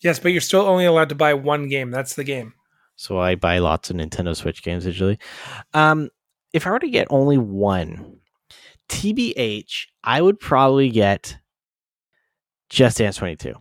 Yes, 0.00 0.18
but 0.18 0.32
you're 0.32 0.40
still 0.40 0.62
only 0.62 0.84
allowed 0.84 1.08
to 1.08 1.14
buy 1.14 1.34
one 1.34 1.68
game. 1.68 1.90
That's 1.90 2.14
the 2.14 2.24
game. 2.24 2.52
So 2.96 3.18
I 3.18 3.34
buy 3.34 3.58
lots 3.58 3.90
of 3.90 3.96
Nintendo 3.96 4.36
Switch 4.36 4.62
games 4.62 4.86
usually. 4.86 5.18
Um, 5.72 6.10
if 6.52 6.66
I 6.66 6.70
were 6.70 6.78
to 6.78 6.90
get 6.90 7.08
only 7.10 7.38
one, 7.38 8.18
TBH, 8.88 9.86
I 10.04 10.20
would 10.20 10.38
probably 10.38 10.90
get 10.90 11.38
Just 12.68 12.98
Dance 12.98 13.16
Twenty 13.16 13.36
Two. 13.36 13.54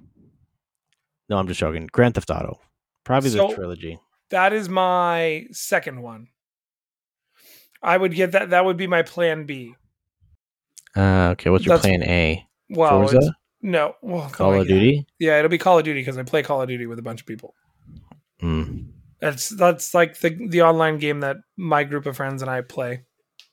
No, 1.30 1.38
I'm 1.38 1.48
just 1.48 1.60
joking. 1.60 1.88
Grand 1.92 2.16
Theft 2.16 2.30
Auto, 2.30 2.60
probably 3.04 3.30
the 3.30 3.48
trilogy. 3.56 4.00
That 4.30 4.54
is 4.54 4.68
my 4.70 5.46
second 5.52 6.02
one. 6.02 6.28
I 7.82 7.98
would 7.98 8.14
get 8.14 8.34
that. 8.34 8.50
That 8.52 8.66
would 8.66 8.78
be 8.78 8.88
my 8.88 9.02
plan 9.02 9.46
B. 9.46 9.76
Uh, 10.96 11.30
okay, 11.32 11.50
what's 11.50 11.66
your 11.66 11.78
That's- 11.78 11.98
plan 11.98 12.04
A? 12.10 12.46
Well, 12.70 13.02
Forza, 13.02 13.18
it's- 13.18 13.32
no, 13.62 13.96
well, 14.02 14.30
Call 14.30 14.54
of. 14.60 14.68
Duty. 14.68 15.06
Yeah, 15.20 15.40
it'll 15.40 15.50
be 15.50 15.58
Call 15.58 15.80
of 15.80 15.86
Duty 15.86 16.02
because 16.02 16.18
I 16.18 16.24
play 16.24 16.44
Call 16.44 16.62
of 16.62 16.68
Duty 16.68 16.86
with 16.86 17.00
a 17.00 17.04
bunch 17.04 17.22
of 17.22 17.28
people. 17.28 17.54
Mm. 18.42 18.88
That's 19.20 19.50
that's 19.50 19.94
like 19.94 20.20
the 20.20 20.48
the 20.50 20.64
online 20.64 20.98
game 20.98 21.22
that 21.22 21.38
my 21.56 21.84
group 21.86 22.06
of 22.06 22.18
friends 22.18 22.42
and 22.42 22.52
I 22.52 22.62
play. 22.62 23.04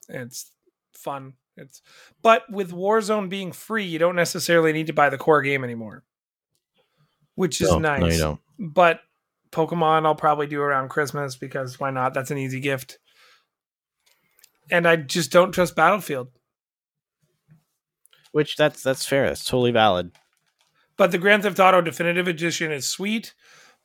It's 0.09 0.51
fun. 0.95 1.35
It's 1.57 1.81
but 2.23 2.43
with 2.51 2.73
Warzone 2.73 3.29
being 3.29 3.53
free, 3.53 3.85
you 3.85 3.99
don't 4.01 4.17
necessarily 4.17 4.73
need 4.73 4.89
to 4.89 4.93
buy 4.93 5.11
the 5.11 5.19
core 5.19 5.43
game 5.43 5.63
anymore, 5.63 6.03
which 7.37 7.61
is 7.61 7.71
No, 7.71 7.79
nice. 7.79 8.01
No, 8.01 8.07
you 8.09 8.19
don't. 8.19 8.41
But 8.59 9.01
Pokemon, 9.53 10.07
I'll 10.07 10.15
probably 10.17 10.47
do 10.49 10.61
around 10.61 10.89
Christmas 10.89 11.37
because 11.37 11.79
why 11.79 11.91
not? 11.91 12.15
That's 12.15 12.31
an 12.33 12.39
easy 12.39 12.59
gift. 12.61 12.99
And 14.73 14.89
I 14.89 14.97
just 14.97 15.31
don't 15.31 15.53
trust 15.53 15.77
Battlefield. 15.77 16.29
Which 18.33 18.57
that's 18.57 18.83
that's 18.83 19.05
fair. 19.05 19.27
That's 19.27 19.45
totally 19.45 19.73
valid. 19.73 20.13
But 20.97 21.11
the 21.13 21.19
Grand 21.19 21.43
Theft 21.43 21.59
Auto 21.59 21.81
Definitive 21.81 22.29
Edition 22.29 22.71
is 22.73 22.87
sweet, 22.87 23.35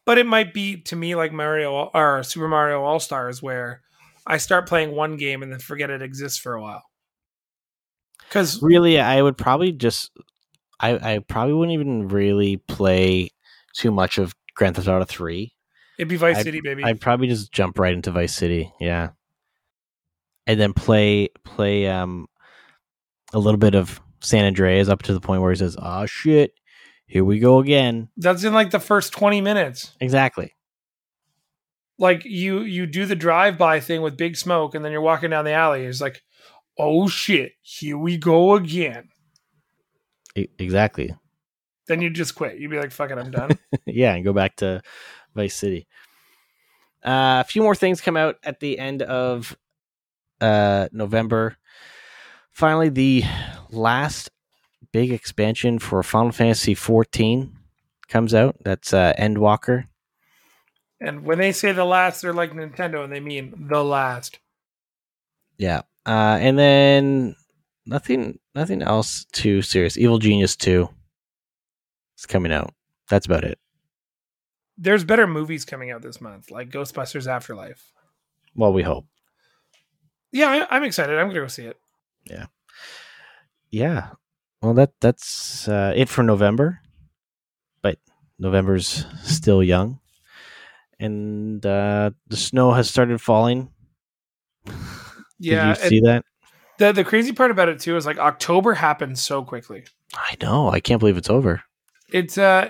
but 0.06 0.18
it 0.18 0.26
might 0.26 0.54
be 0.54 0.78
to 0.82 0.96
me 0.96 1.16
like 1.16 1.32
Mario 1.32 1.90
or 1.94 2.24
Super 2.24 2.48
Mario 2.48 2.84
All 2.84 3.00
Stars, 3.00 3.42
where 3.42 3.82
I 4.28 4.38
start 4.38 4.68
playing 4.68 4.92
one 4.96 5.18
game 5.18 5.42
and 5.42 5.52
then 5.52 5.60
forget 5.60 5.90
it 5.90 6.02
exists 6.02 6.38
for 6.38 6.54
a 6.54 6.62
while. 6.62 6.84
Because 8.28 8.62
Really, 8.62 9.00
I 9.00 9.22
would 9.22 9.38
probably 9.38 9.72
just. 9.72 10.12
I 10.80 11.14
I 11.16 11.20
probably 11.20 11.54
wouldn't 11.54 11.74
even 11.74 12.08
really 12.10 12.58
play 12.58 13.30
too 13.74 13.92
much 13.92 14.18
of 14.18 14.34
Grand 14.56 14.76
Theft 14.76 14.88
Auto 14.88 15.06
Three. 15.06 15.54
it'd 15.98 16.10
be 16.10 16.18
Vice 16.18 16.36
I'd- 16.38 16.44
City, 16.44 16.60
baby. 16.62 16.84
I'd 16.84 17.00
probably 17.02 17.28
just 17.28 17.52
jump 17.52 17.80
right 17.80 17.94
into 17.94 18.12
Vice 18.12 18.36
City, 18.36 18.72
yeah, 18.80 19.10
and 20.46 20.60
then 20.60 20.74
play 20.74 21.30
play 21.46 21.88
um 21.88 22.28
a 23.34 23.40
little 23.40 23.58
bit 23.60 23.74
of 23.76 24.02
San 24.26 24.46
Andreas 24.46 24.90
up 24.90 25.04
to 25.04 25.14
the 25.14 25.20
point 25.20 25.42
where 25.42 25.52
he 25.52 25.58
says, 25.58 25.78
"Oh 25.80 26.06
shit, 26.06 26.54
here 27.06 27.24
we 27.24 27.40
go 27.40 27.60
again." 27.60 28.10
That's 28.18 28.44
in 28.44 28.54
like 28.54 28.72
the 28.72 28.80
first 28.80 29.14
twenty 29.14 29.42
minutes. 29.42 29.96
Exactly. 30.00 30.54
Like 31.98 32.26
you, 32.26 32.62
you 32.62 32.86
do 32.88 33.06
the 33.06 33.16
drive 33.16 33.58
by 33.58 33.80
thing 33.80 34.02
with 34.02 34.18
Big 34.18 34.36
Smoke, 34.36 34.76
and 34.76 34.84
then 34.84 34.92
you're 34.92 35.00
walking 35.02 35.30
down 35.30 35.46
the 35.46 35.54
alley. 35.54 35.86
It's 35.86 36.02
like, 36.02 36.22
oh 36.78 37.08
shit, 37.08 37.54
here 37.62 37.98
we 37.98 38.18
go 38.18 38.56
again. 38.56 39.10
E- 40.36 40.50
exactly. 40.60 41.16
Then 41.88 42.02
you 42.02 42.10
just 42.10 42.36
quit. 42.36 42.58
You'd 42.58 42.72
be 42.72 42.80
like, 42.80 42.92
fuck 42.92 43.12
it, 43.12 43.18
I'm 43.18 43.32
done. 43.32 43.52
yeah, 43.86 44.14
and 44.14 44.26
go 44.26 44.34
back 44.34 44.58
to 44.58 44.82
Vice 45.36 45.56
City. 45.56 45.88
Uh, 47.06 47.40
a 47.40 47.46
few 47.46 47.62
more 47.62 47.76
things 47.76 48.02
come 48.02 48.18
out 48.18 48.38
at 48.44 48.60
the 48.60 48.80
end 48.80 49.04
of 49.04 49.56
uh, 50.42 50.90
November. 50.92 51.56
Finally, 52.52 52.90
the 52.90 53.24
last 53.76 54.30
big 54.92 55.12
expansion 55.12 55.80
for 55.80 56.02
Final 56.04 56.32
Fantasy 56.32 56.76
XIV 56.76 57.52
comes 58.08 58.34
out. 58.34 58.56
That's 58.64 58.94
uh, 58.94 59.14
Endwalker. 59.20 59.88
and 61.00 61.24
when 61.26 61.38
they 61.38 61.52
say 61.52 61.72
the 61.72 61.86
last, 61.86 62.22
they're 62.22 62.34
like 62.34 62.52
Nintendo, 62.54 63.04
and 63.04 63.12
they 63.12 63.20
mean 63.20 63.68
the 63.70 63.84
last. 63.84 64.40
Yeah, 65.58 65.82
uh, 66.06 66.38
and 66.40 66.58
then 66.58 67.36
nothing, 67.86 68.40
nothing 68.54 68.82
else 68.82 69.26
too 69.32 69.62
serious. 69.62 69.98
Evil 69.98 70.20
Genius 70.20 70.56
Two 70.56 70.90
is 72.18 72.26
coming 72.26 72.52
out. 72.52 72.74
That's 73.10 73.26
about 73.26 73.44
it. 73.44 73.60
There's 74.78 75.04
better 75.06 75.28
movies 75.28 75.64
coming 75.64 75.92
out 75.92 76.02
this 76.02 76.20
month, 76.20 76.52
like 76.52 76.70
Ghostbusters 76.70 77.28
Afterlife. 77.28 77.92
Well, 78.56 78.74
we 78.74 78.84
hope. 78.84 79.06
Yeah, 80.32 80.66
I, 80.70 80.76
I'm 80.76 80.84
excited. 80.84 81.18
I'm 81.18 81.28
gonna 81.28 81.40
go 81.40 81.48
see 81.48 81.66
it. 81.66 81.78
yeah 82.26 82.48
well 84.62 84.74
that 84.74 84.92
that's 85.02 85.68
uh, 85.68 85.94
it 85.96 86.10
for 86.10 86.24
november 86.24 86.80
but 87.82 88.00
november's 88.40 89.06
still 89.24 89.64
young. 89.64 90.00
And 91.00 91.66
uh 91.66 92.12
the 92.28 92.38
snow 92.38 92.72
has 92.72 92.90
started 92.90 93.22
falling. 93.22 93.70
Yeah, 95.40 95.74
did 95.74 95.84
you 95.84 95.90
see 95.90 96.00
that? 96.02 96.24
the 96.78 96.92
the 96.92 97.04
crazy 97.04 97.34
part 97.34 97.52
about 97.52 97.70
it 97.70 97.80
too 97.80 97.98
is 97.98 98.06
like 98.06 98.18
October 98.18 98.74
happened 98.74 99.20
so 99.20 99.44
quickly. 99.44 99.86
i 100.16 100.36
know. 100.42 100.70
I 100.70 100.80
can't 100.80 101.00
believe 101.00 101.18
it's 101.18 101.30
over. 101.30 101.64
It's 102.10 102.38
uh, 102.38 102.70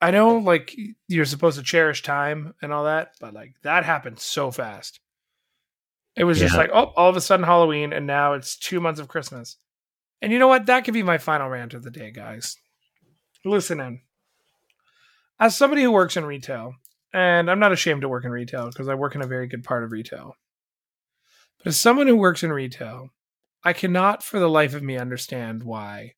I 0.00 0.10
know 0.10 0.38
like 0.38 0.76
you're 1.08 1.24
supposed 1.24 1.58
to 1.58 1.64
cherish 1.64 2.02
time 2.02 2.54
and 2.62 2.72
all 2.72 2.84
that, 2.84 3.12
but 3.20 3.32
like 3.32 3.54
that 3.62 3.84
happened 3.84 4.18
so 4.18 4.50
fast. 4.50 5.00
It 6.16 6.24
was 6.24 6.40
just 6.40 6.56
like 6.56 6.70
oh, 6.72 6.92
all 6.96 7.08
of 7.08 7.16
a 7.16 7.20
sudden 7.20 7.46
Halloween, 7.46 7.92
and 7.92 8.06
now 8.06 8.32
it's 8.32 8.56
two 8.56 8.80
months 8.80 9.00
of 9.00 9.08
Christmas. 9.08 9.56
And 10.22 10.32
you 10.32 10.38
know 10.38 10.48
what? 10.48 10.66
That 10.66 10.84
could 10.84 10.94
be 10.94 11.02
my 11.02 11.18
final 11.18 11.48
rant 11.48 11.74
of 11.74 11.82
the 11.82 11.90
day, 11.90 12.10
guys. 12.10 12.56
Listen 13.44 13.80
in. 13.80 14.00
As 15.38 15.56
somebody 15.56 15.82
who 15.82 15.90
works 15.90 16.16
in 16.16 16.24
retail, 16.24 16.74
and 17.12 17.50
I'm 17.50 17.58
not 17.58 17.72
ashamed 17.72 18.02
to 18.02 18.08
work 18.08 18.24
in 18.24 18.30
retail 18.30 18.66
because 18.66 18.88
I 18.88 18.94
work 18.94 19.14
in 19.14 19.22
a 19.22 19.26
very 19.26 19.46
good 19.46 19.64
part 19.64 19.82
of 19.82 19.92
retail. 19.92 20.36
But 21.58 21.68
as 21.68 21.80
someone 21.80 22.06
who 22.06 22.16
works 22.16 22.42
in 22.42 22.52
retail, 22.52 23.10
I 23.64 23.72
cannot 23.72 24.22
for 24.22 24.38
the 24.38 24.48
life 24.48 24.74
of 24.74 24.82
me 24.82 24.96
understand 24.96 25.62
why 25.62 26.14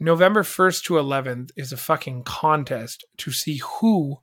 November 0.00 0.42
1st 0.42 0.84
to 0.84 0.94
11th 0.94 1.50
is 1.56 1.72
a 1.72 1.76
fucking 1.76 2.24
contest 2.24 3.04
to 3.18 3.30
see 3.30 3.60
who 3.80 4.18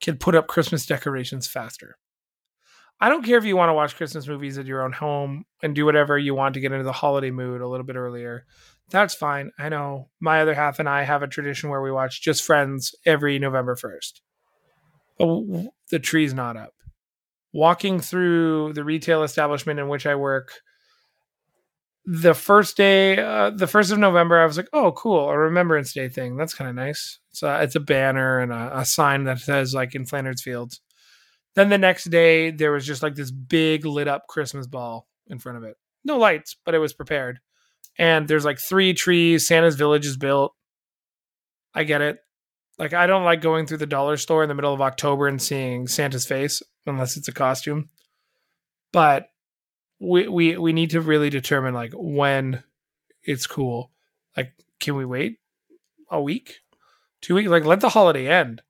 can 0.00 0.16
put 0.16 0.34
up 0.34 0.48
Christmas 0.48 0.84
decorations 0.86 1.46
faster. 1.46 1.96
I 3.00 3.08
don't 3.08 3.24
care 3.24 3.36
if 3.36 3.44
you 3.44 3.56
want 3.56 3.68
to 3.68 3.74
watch 3.74 3.96
Christmas 3.96 4.26
movies 4.26 4.56
at 4.58 4.66
your 4.66 4.82
own 4.82 4.92
home 4.92 5.44
and 5.62 5.74
do 5.74 5.84
whatever 5.84 6.18
you 6.18 6.34
want 6.34 6.54
to 6.54 6.60
get 6.60 6.72
into 6.72 6.84
the 6.84 6.92
holiday 6.92 7.30
mood 7.30 7.60
a 7.60 7.68
little 7.68 7.84
bit 7.84 7.96
earlier. 7.96 8.46
That's 8.90 9.14
fine. 9.14 9.50
I 9.58 9.68
know 9.68 10.08
my 10.20 10.40
other 10.40 10.54
half 10.54 10.78
and 10.78 10.88
I 10.88 11.02
have 11.02 11.22
a 11.22 11.26
tradition 11.26 11.68
where 11.70 11.82
we 11.82 11.90
watch 11.90 12.22
Just 12.22 12.42
Friends 12.44 12.94
every 13.04 13.38
November 13.38 13.74
1st. 13.74 14.20
But 15.18 15.26
w- 15.26 15.46
w- 15.46 15.70
the 15.90 15.98
tree's 15.98 16.32
not 16.32 16.56
up. 16.56 16.72
Walking 17.52 18.00
through 18.00 18.72
the 18.74 18.84
retail 18.84 19.22
establishment 19.22 19.80
in 19.80 19.88
which 19.88 20.06
I 20.06 20.14
work, 20.14 20.52
the 22.04 22.34
first 22.34 22.76
day, 22.76 23.18
uh, 23.18 23.50
the 23.50 23.66
first 23.66 23.90
of 23.90 23.98
November, 23.98 24.38
I 24.38 24.46
was 24.46 24.56
like, 24.56 24.68
"Oh, 24.72 24.92
cool, 24.92 25.28
a 25.28 25.36
Remembrance 25.36 25.92
Day 25.92 26.08
thing. 26.08 26.36
That's 26.36 26.54
kind 26.54 26.70
of 26.70 26.76
nice." 26.76 27.18
It's 27.30 27.42
a, 27.42 27.62
it's 27.62 27.74
a 27.74 27.80
banner 27.80 28.38
and 28.38 28.52
a, 28.52 28.78
a 28.78 28.84
sign 28.84 29.24
that 29.24 29.40
says 29.40 29.74
like 29.74 29.94
in 29.94 30.06
Flanders 30.06 30.42
Fields. 30.42 30.80
Then 31.56 31.70
the 31.70 31.78
next 31.78 32.04
day, 32.04 32.50
there 32.50 32.70
was 32.70 32.86
just 32.86 33.02
like 33.02 33.14
this 33.14 33.30
big 33.30 33.86
lit 33.86 34.06
up 34.06 34.28
Christmas 34.28 34.66
ball 34.66 35.08
in 35.26 35.38
front 35.38 35.58
of 35.58 35.64
it. 35.64 35.76
No 36.04 36.18
lights, 36.18 36.54
but 36.64 36.74
it 36.74 36.78
was 36.78 36.92
prepared. 36.92 37.40
And 37.98 38.28
there's 38.28 38.44
like 38.44 38.58
three 38.58 38.92
trees. 38.92 39.48
Santa's 39.48 39.74
village 39.74 40.04
is 40.04 40.18
built. 40.18 40.54
I 41.74 41.84
get 41.84 42.02
it. 42.02 42.18
Like 42.78 42.92
I 42.92 43.06
don't 43.06 43.24
like 43.24 43.40
going 43.40 43.66
through 43.66 43.78
the 43.78 43.86
dollar 43.86 44.18
store 44.18 44.42
in 44.42 44.50
the 44.50 44.54
middle 44.54 44.74
of 44.74 44.82
October 44.82 45.26
and 45.26 45.40
seeing 45.40 45.88
Santa's 45.88 46.26
face 46.26 46.62
unless 46.84 47.16
it's 47.16 47.28
a 47.28 47.32
costume. 47.32 47.88
But 48.92 49.28
we 49.98 50.28
we 50.28 50.58
we 50.58 50.72
need 50.74 50.90
to 50.90 51.00
really 51.00 51.30
determine 51.30 51.72
like 51.72 51.92
when 51.94 52.62
it's 53.22 53.46
cool. 53.46 53.92
Like 54.36 54.52
can 54.78 54.94
we 54.94 55.06
wait 55.06 55.38
a 56.10 56.20
week? 56.20 56.60
Two 57.22 57.34
weeks? 57.34 57.48
Like 57.48 57.64
let 57.64 57.80
the 57.80 57.88
holiday 57.88 58.28
end. 58.28 58.60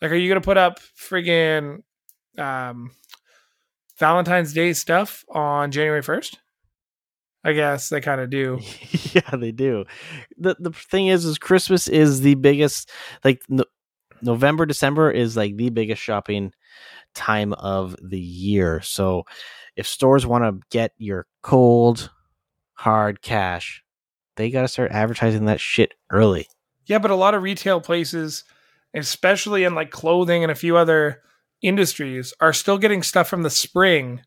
Like 0.00 0.12
are 0.12 0.16
you 0.16 0.32
to 0.32 0.40
put 0.40 0.56
up 0.56 0.80
friggin' 0.98 1.82
um 2.38 2.90
Valentine's 3.98 4.52
Day 4.52 4.72
stuff 4.72 5.24
on 5.28 5.70
January 5.70 6.02
1st? 6.02 6.36
I 7.44 7.52
guess 7.52 7.88
they 7.88 8.00
kind 8.00 8.20
of 8.20 8.28
do. 8.28 8.58
yeah, 9.12 9.36
they 9.36 9.52
do. 9.52 9.84
the 10.36 10.56
The 10.58 10.72
thing 10.72 11.06
is, 11.06 11.24
is 11.24 11.38
Christmas 11.38 11.86
is 11.86 12.20
the 12.20 12.34
biggest. 12.34 12.90
Like 13.24 13.40
no, 13.48 13.64
November, 14.20 14.66
December 14.66 15.10
is 15.10 15.36
like 15.36 15.56
the 15.56 15.70
biggest 15.70 16.02
shopping 16.02 16.52
time 17.14 17.52
of 17.52 17.94
the 18.02 18.18
year. 18.18 18.80
So 18.82 19.24
if 19.76 19.86
stores 19.86 20.26
want 20.26 20.44
to 20.44 20.66
get 20.70 20.92
your 20.98 21.26
cold, 21.42 22.10
hard 22.74 23.22
cash, 23.22 23.82
they 24.36 24.50
got 24.50 24.62
to 24.62 24.68
start 24.68 24.90
advertising 24.90 25.46
that 25.46 25.60
shit 25.60 25.94
early. 26.10 26.48
Yeah, 26.86 26.98
but 26.98 27.10
a 27.10 27.16
lot 27.16 27.34
of 27.34 27.42
retail 27.42 27.80
places, 27.80 28.44
especially 28.94 29.64
in 29.64 29.74
like 29.74 29.90
clothing 29.90 30.42
and 30.42 30.50
a 30.52 30.56
few 30.56 30.76
other 30.76 31.22
industries, 31.62 32.34
are 32.40 32.52
still 32.52 32.78
getting 32.78 33.02
stuff 33.02 33.28
from 33.28 33.42
the 33.42 33.50
spring 33.50 34.20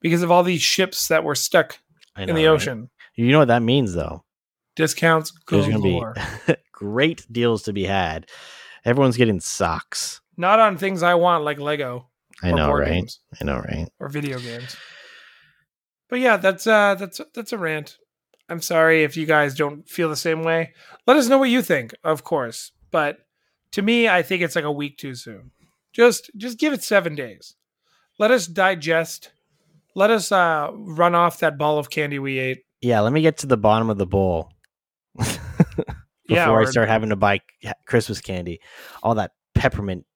because 0.00 0.22
of 0.22 0.30
all 0.30 0.42
these 0.42 0.62
ships 0.62 1.08
that 1.08 1.24
were 1.24 1.34
stuck 1.34 1.78
I 2.16 2.22
in 2.22 2.28
the 2.28 2.46
right? 2.46 2.52
ocean. 2.52 2.90
You 3.16 3.32
know 3.32 3.38
what 3.40 3.48
that 3.48 3.62
means, 3.62 3.94
though. 3.94 4.24
Discounts 4.76 5.32
There's 5.48 5.68
going 5.68 5.82
to 5.82 6.46
be 6.46 6.54
great 6.72 7.26
deals 7.30 7.64
to 7.64 7.72
be 7.72 7.84
had. 7.84 8.26
Everyone's 8.84 9.16
getting 9.16 9.40
socks. 9.40 10.20
Not 10.36 10.58
on 10.58 10.78
things 10.78 11.02
I 11.02 11.14
want 11.14 11.44
like 11.44 11.58
Lego 11.58 12.08
I 12.42 12.52
know, 12.52 12.72
right? 12.72 12.92
games 12.92 13.20
I 13.40 13.44
know, 13.44 13.58
right? 13.58 13.88
or 13.98 14.08
video 14.08 14.38
games. 14.38 14.76
But 16.08 16.20
yeah, 16.20 16.38
that's 16.38 16.66
uh 16.66 16.94
that's 16.94 17.20
that's 17.34 17.52
a 17.52 17.58
rant. 17.58 17.98
I'm 18.48 18.62
sorry 18.62 19.04
if 19.04 19.16
you 19.16 19.26
guys 19.26 19.54
don't 19.54 19.88
feel 19.88 20.08
the 20.08 20.16
same 20.16 20.42
way. 20.42 20.72
Let 21.06 21.16
us 21.16 21.28
know 21.28 21.38
what 21.38 21.50
you 21.50 21.62
think, 21.62 21.94
of 22.02 22.24
course. 22.24 22.72
But 22.90 23.18
to 23.72 23.82
me, 23.82 24.08
I 24.08 24.22
think 24.22 24.42
it's 24.42 24.56
like 24.56 24.64
a 24.64 24.72
week 24.72 24.98
too 24.98 25.14
soon. 25.14 25.52
Just 25.92 26.30
just 26.36 26.58
give 26.58 26.72
it 26.72 26.82
7 26.82 27.14
days. 27.14 27.56
Let 28.18 28.30
us 28.30 28.46
digest. 28.46 29.30
Let 29.94 30.10
us 30.10 30.30
uh 30.30 30.70
run 30.72 31.14
off 31.14 31.40
that 31.40 31.58
ball 31.58 31.78
of 31.78 31.90
candy 31.90 32.18
we 32.18 32.38
ate. 32.38 32.64
Yeah, 32.80 33.00
let 33.00 33.12
me 33.12 33.20
get 33.22 33.38
to 33.38 33.46
the 33.46 33.56
bottom 33.56 33.90
of 33.90 33.98
the 33.98 34.06
bowl 34.06 34.50
before 35.16 35.36
Yeah, 36.28 36.50
I 36.52 36.64
start 36.64 36.88
having 36.88 37.10
to 37.10 37.16
buy 37.16 37.40
Christmas 37.86 38.20
candy. 38.20 38.60
All 39.02 39.14
that 39.16 39.32
peppermint, 39.54 40.06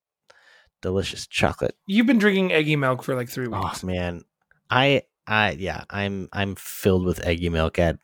delicious 0.80 1.26
chocolate. 1.26 1.76
You've 1.86 2.06
been 2.06 2.18
drinking 2.18 2.52
eggy 2.52 2.76
milk 2.76 3.02
for 3.02 3.14
like 3.14 3.28
3 3.28 3.48
Oh 3.52 3.62
weeks. 3.64 3.82
man, 3.84 4.22
I, 4.70 5.02
I, 5.26 5.52
yeah, 5.52 5.84
I'm, 5.90 6.28
I'm 6.32 6.54
filled 6.54 7.04
with 7.04 7.26
eggy 7.26 7.48
milk 7.50 7.78
at 7.78 7.98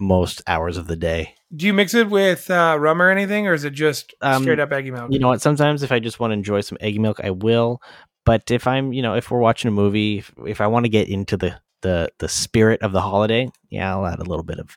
most 0.00 0.42
hours 0.46 0.76
of 0.76 0.86
the 0.86 0.96
day. 0.96 1.34
Do 1.54 1.66
you 1.66 1.74
mix 1.74 1.92
it 1.94 2.08
with 2.08 2.50
uh, 2.50 2.76
rum 2.80 3.02
or 3.02 3.10
anything, 3.10 3.46
or 3.46 3.52
is 3.52 3.64
it 3.64 3.70
just 3.74 4.14
Um, 4.22 4.42
straight 4.42 4.58
up 4.60 4.72
eggy 4.72 4.90
milk? 4.90 5.12
You 5.12 5.18
know 5.18 5.28
what? 5.28 5.42
Sometimes 5.42 5.82
if 5.82 5.92
I 5.92 5.98
just 5.98 6.18
want 6.18 6.30
to 6.30 6.34
enjoy 6.34 6.62
some 6.62 6.78
eggy 6.80 6.98
milk, 6.98 7.20
I 7.22 7.30
will. 7.30 7.82
But 8.24 8.50
if 8.50 8.66
I'm, 8.66 8.92
you 8.92 9.02
know, 9.02 9.14
if 9.14 9.30
we're 9.30 9.38
watching 9.40 9.68
a 9.68 9.72
movie, 9.72 10.18
if, 10.18 10.32
if 10.46 10.60
I 10.60 10.66
want 10.68 10.84
to 10.86 10.88
get 10.88 11.08
into 11.08 11.36
the 11.36 11.60
the 11.82 12.10
the 12.18 12.28
spirit 12.28 12.80
of 12.82 12.92
the 12.92 13.00
holiday, 13.00 13.50
yeah, 13.68 13.90
I'll 13.94 14.06
add 14.06 14.20
a 14.20 14.24
little 14.24 14.44
bit 14.44 14.58
of 14.60 14.76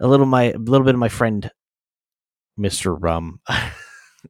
a 0.00 0.06
little 0.06 0.26
my 0.26 0.44
a 0.52 0.58
little 0.58 0.84
bit 0.84 0.94
of 0.94 1.00
my 1.00 1.08
friend 1.08 1.50
Mister 2.56 2.94
Rum. 2.94 3.40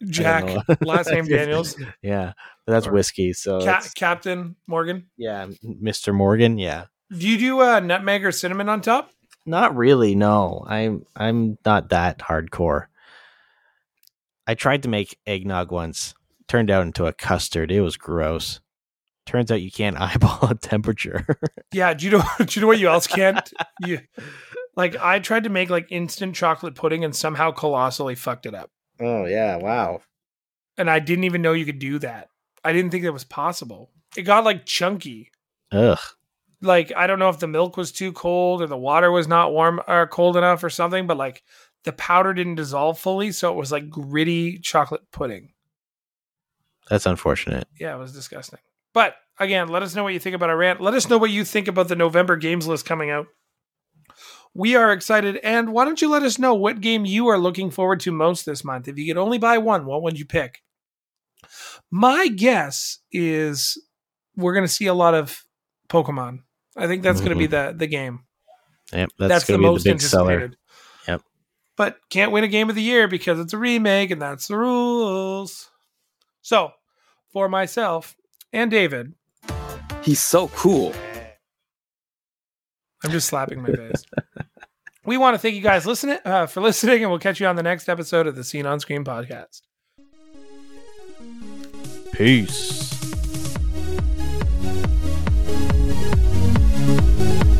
Jack, 0.05 0.45
last 0.81 1.11
name 1.11 1.27
Daniels, 1.29 1.77
yeah, 2.03 2.33
but 2.67 2.73
that's 2.73 2.87
Or 2.87 2.93
whiskey. 2.93 3.33
So 3.33 3.65
Ca- 3.65 3.87
Captain 3.95 4.57
Morgan. 4.67 5.07
yeah, 5.17 5.47
Mister 5.63 6.13
Morgan. 6.13 6.59
Yeah, 6.59 6.87
Do 7.11 7.27
you 7.29 7.39
do 7.39 7.61
uh, 7.61 7.81
nutmeg 7.81 8.25
or 8.25 8.33
cinnamon 8.33 8.69
on 8.69 8.81
top? 8.83 9.11
Not 9.47 9.77
really. 9.77 10.15
No, 10.15 10.65
I'm 10.67 11.07
I'm 11.15 11.59
not 11.65 11.91
that 11.91 12.19
hardcore. 12.19 12.87
I 14.47 14.55
tried 14.55 14.83
to 14.85 14.89
make 14.89 15.19
eggnog 15.27 15.73
once. 15.73 16.15
Turned 16.49 16.71
out 16.71 16.83
into 16.87 17.07
a 17.07 17.13
custard. 17.13 17.73
It 17.73 17.81
was 17.81 17.97
gross. 17.97 18.61
Turns 19.25 19.51
out 19.51 19.61
you 19.63 19.73
can't 19.73 19.97
eyeball 20.01 20.51
a 20.51 20.55
temperature. 20.55 21.27
Yeah. 21.73 21.95
Do 21.95 22.05
you 22.07 22.13
know? 22.13 22.25
Do 22.39 22.47
you 22.51 22.61
know 22.61 22.69
what 22.69 22.79
you 22.79 22.89
else 22.89 23.07
can't? 23.07 23.53
you 23.85 24.01
like 24.77 24.97
I 24.97 25.19
tried 25.19 25.45
to 25.45 25.51
make 25.51 25.71
like 25.71 25.87
instant 25.91 26.35
chocolate 26.37 26.75
pudding 26.75 27.05
and 27.05 27.15
somehow 27.15 27.51
colossally 27.51 28.15
fucked 28.15 28.47
it 28.47 28.55
up. 28.55 28.71
oh 29.01 29.25
yeah! 29.25 29.57
Wow. 29.57 30.03
And 30.79 30.91
I 30.91 30.99
didn't 30.99 31.25
even 31.25 31.41
know 31.43 31.55
you 31.55 31.65
could 31.65 31.79
do 31.79 31.99
that. 32.01 32.29
I 32.63 32.73
didn't 32.73 32.91
think 32.91 33.05
that 33.05 33.13
was 33.13 33.25
possible. 33.25 33.91
It 34.17 34.23
got 34.23 34.45
like 34.45 34.67
chunky. 34.67 35.31
Ugh. 35.73 35.99
Like 36.63 36.93
I 36.97 37.07
don't 37.07 37.19
know 37.19 37.29
if 37.29 37.39
the 37.39 37.47
milk 37.47 37.77
was 37.77 37.93
too 37.93 38.13
cold 38.13 38.63
or 38.63 38.67
the 38.67 38.77
water 38.77 39.11
was 39.11 39.29
not 39.29 39.53
warm 39.53 39.81
or 39.87 40.07
cold 40.07 40.37
enough 40.37 40.65
or 40.65 40.71
something, 40.71 41.07
but 41.07 41.17
like 41.17 41.43
the 41.85 41.93
powder 41.93 42.35
didn't 42.35 42.57
dissolve 42.57 42.99
fully, 42.99 43.33
so 43.33 43.53
it 43.53 43.57
was 43.57 43.71
like 43.71 43.91
gritty 43.91 44.59
chocolate 44.59 45.11
pudding. 45.13 45.53
That's 46.89 47.07
unfortunate. 47.07 47.69
Yeah, 47.79 47.95
it 47.95 47.99
was 47.99 48.13
disgusting. 48.13 48.61
But 48.93 49.15
again, 49.39 49.69
let 49.69 49.83
us 49.83 49.95
know 49.95 50.03
what 50.03 50.13
you 50.13 50.19
think 50.19 50.35
about 50.35 50.51
our 50.51 50.57
rant. 50.57 50.81
Let 50.81 50.95
us 50.95 51.09
know 51.09 51.19
what 51.19 51.31
you 51.31 51.45
think 51.45 51.69
about 51.69 51.89
the 51.89 51.97
November 51.97 52.37
games 52.37 52.67
list 52.67 52.87
coming 52.87 53.11
out. 53.11 53.27
We 54.55 54.75
are 54.75 54.93
excited. 54.93 55.37
And 55.43 55.73
why 55.73 55.85
don't 55.85 56.01
you 56.01 56.09
let 56.09 56.23
us 56.23 56.39
know 56.39 56.55
what 56.55 56.81
game 56.81 57.05
you 57.05 57.27
are 57.29 57.39
looking 57.39 57.71
forward 57.71 58.01
to 58.01 58.11
most 58.11 58.47
this 58.47 58.65
month? 58.65 58.89
If 58.89 58.97
you 58.97 59.07
could 59.07 59.21
only 59.21 59.37
buy 59.37 59.59
one, 59.59 59.85
what 59.85 60.03
would 60.03 60.19
you 60.19 60.25
pick? 60.25 60.63
My 61.91 62.29
guess 62.29 63.01
is 63.13 63.79
we're 64.35 64.55
going 64.55 64.67
to 64.67 64.73
see 64.73 64.87
a 64.87 64.95
lot 64.95 65.15
of 65.15 65.45
Pokemon. 65.89 66.41
I 66.77 66.87
think 66.87 67.03
that's 67.03 67.21
going 67.21 67.33
to 67.33 67.39
be 67.39 67.47
the, 67.47 67.75
the 67.77 67.87
game. 67.87 68.21
Yep, 68.93 69.11
That's, 69.19 69.29
that's, 69.29 69.47
the 69.47 69.53
gonna 69.55 69.63
be 69.63 69.67
most 69.67 69.85
the 69.85 69.93
big 69.93 70.01
seller. 70.01 70.53
Yep. 71.09 71.23
But 71.77 71.99
can't 72.09 72.31
win 72.31 72.45
a 72.45 72.49
game 72.49 72.69
of 72.69 72.77
the 72.77 72.83
year 72.83 73.09
because 73.09 73.41
it's 73.41 73.53
a 73.53 73.59
remake 73.59 74.11
and 74.11 74.23
that's 74.23 74.47
the 74.49 74.57
rules. 74.57 75.71
So, 76.43 76.71
for 77.33 77.49
myself 77.49 78.15
and 78.53 78.71
David, 78.71 79.15
He's 80.07 80.21
so 80.21 80.47
cool. 80.49 80.95
I'm 83.03 83.11
just 83.11 83.27
slapping 83.27 83.61
my 83.61 83.73
face. 83.73 84.05
we 85.05 85.17
want 85.17 85.35
to 85.35 85.39
thank 85.39 85.57
you 85.57 85.61
guys 85.61 85.85
listening 85.85 86.19
uh, 86.25 86.47
for 86.47 86.61
listening, 86.61 87.03
and 87.03 87.11
we'll 87.11 87.19
catch 87.19 87.41
you 87.41 87.49
on 87.49 87.57
the 87.57 87.65
next 87.65 87.89
episode 87.89 88.29
of 88.29 88.37
the 88.37 88.45
Scene 88.45 88.67
on 88.67 88.79
Screen 88.79 89.05
podcast. 89.05 89.63
Peace. 92.13 92.96
Música 97.19 97.57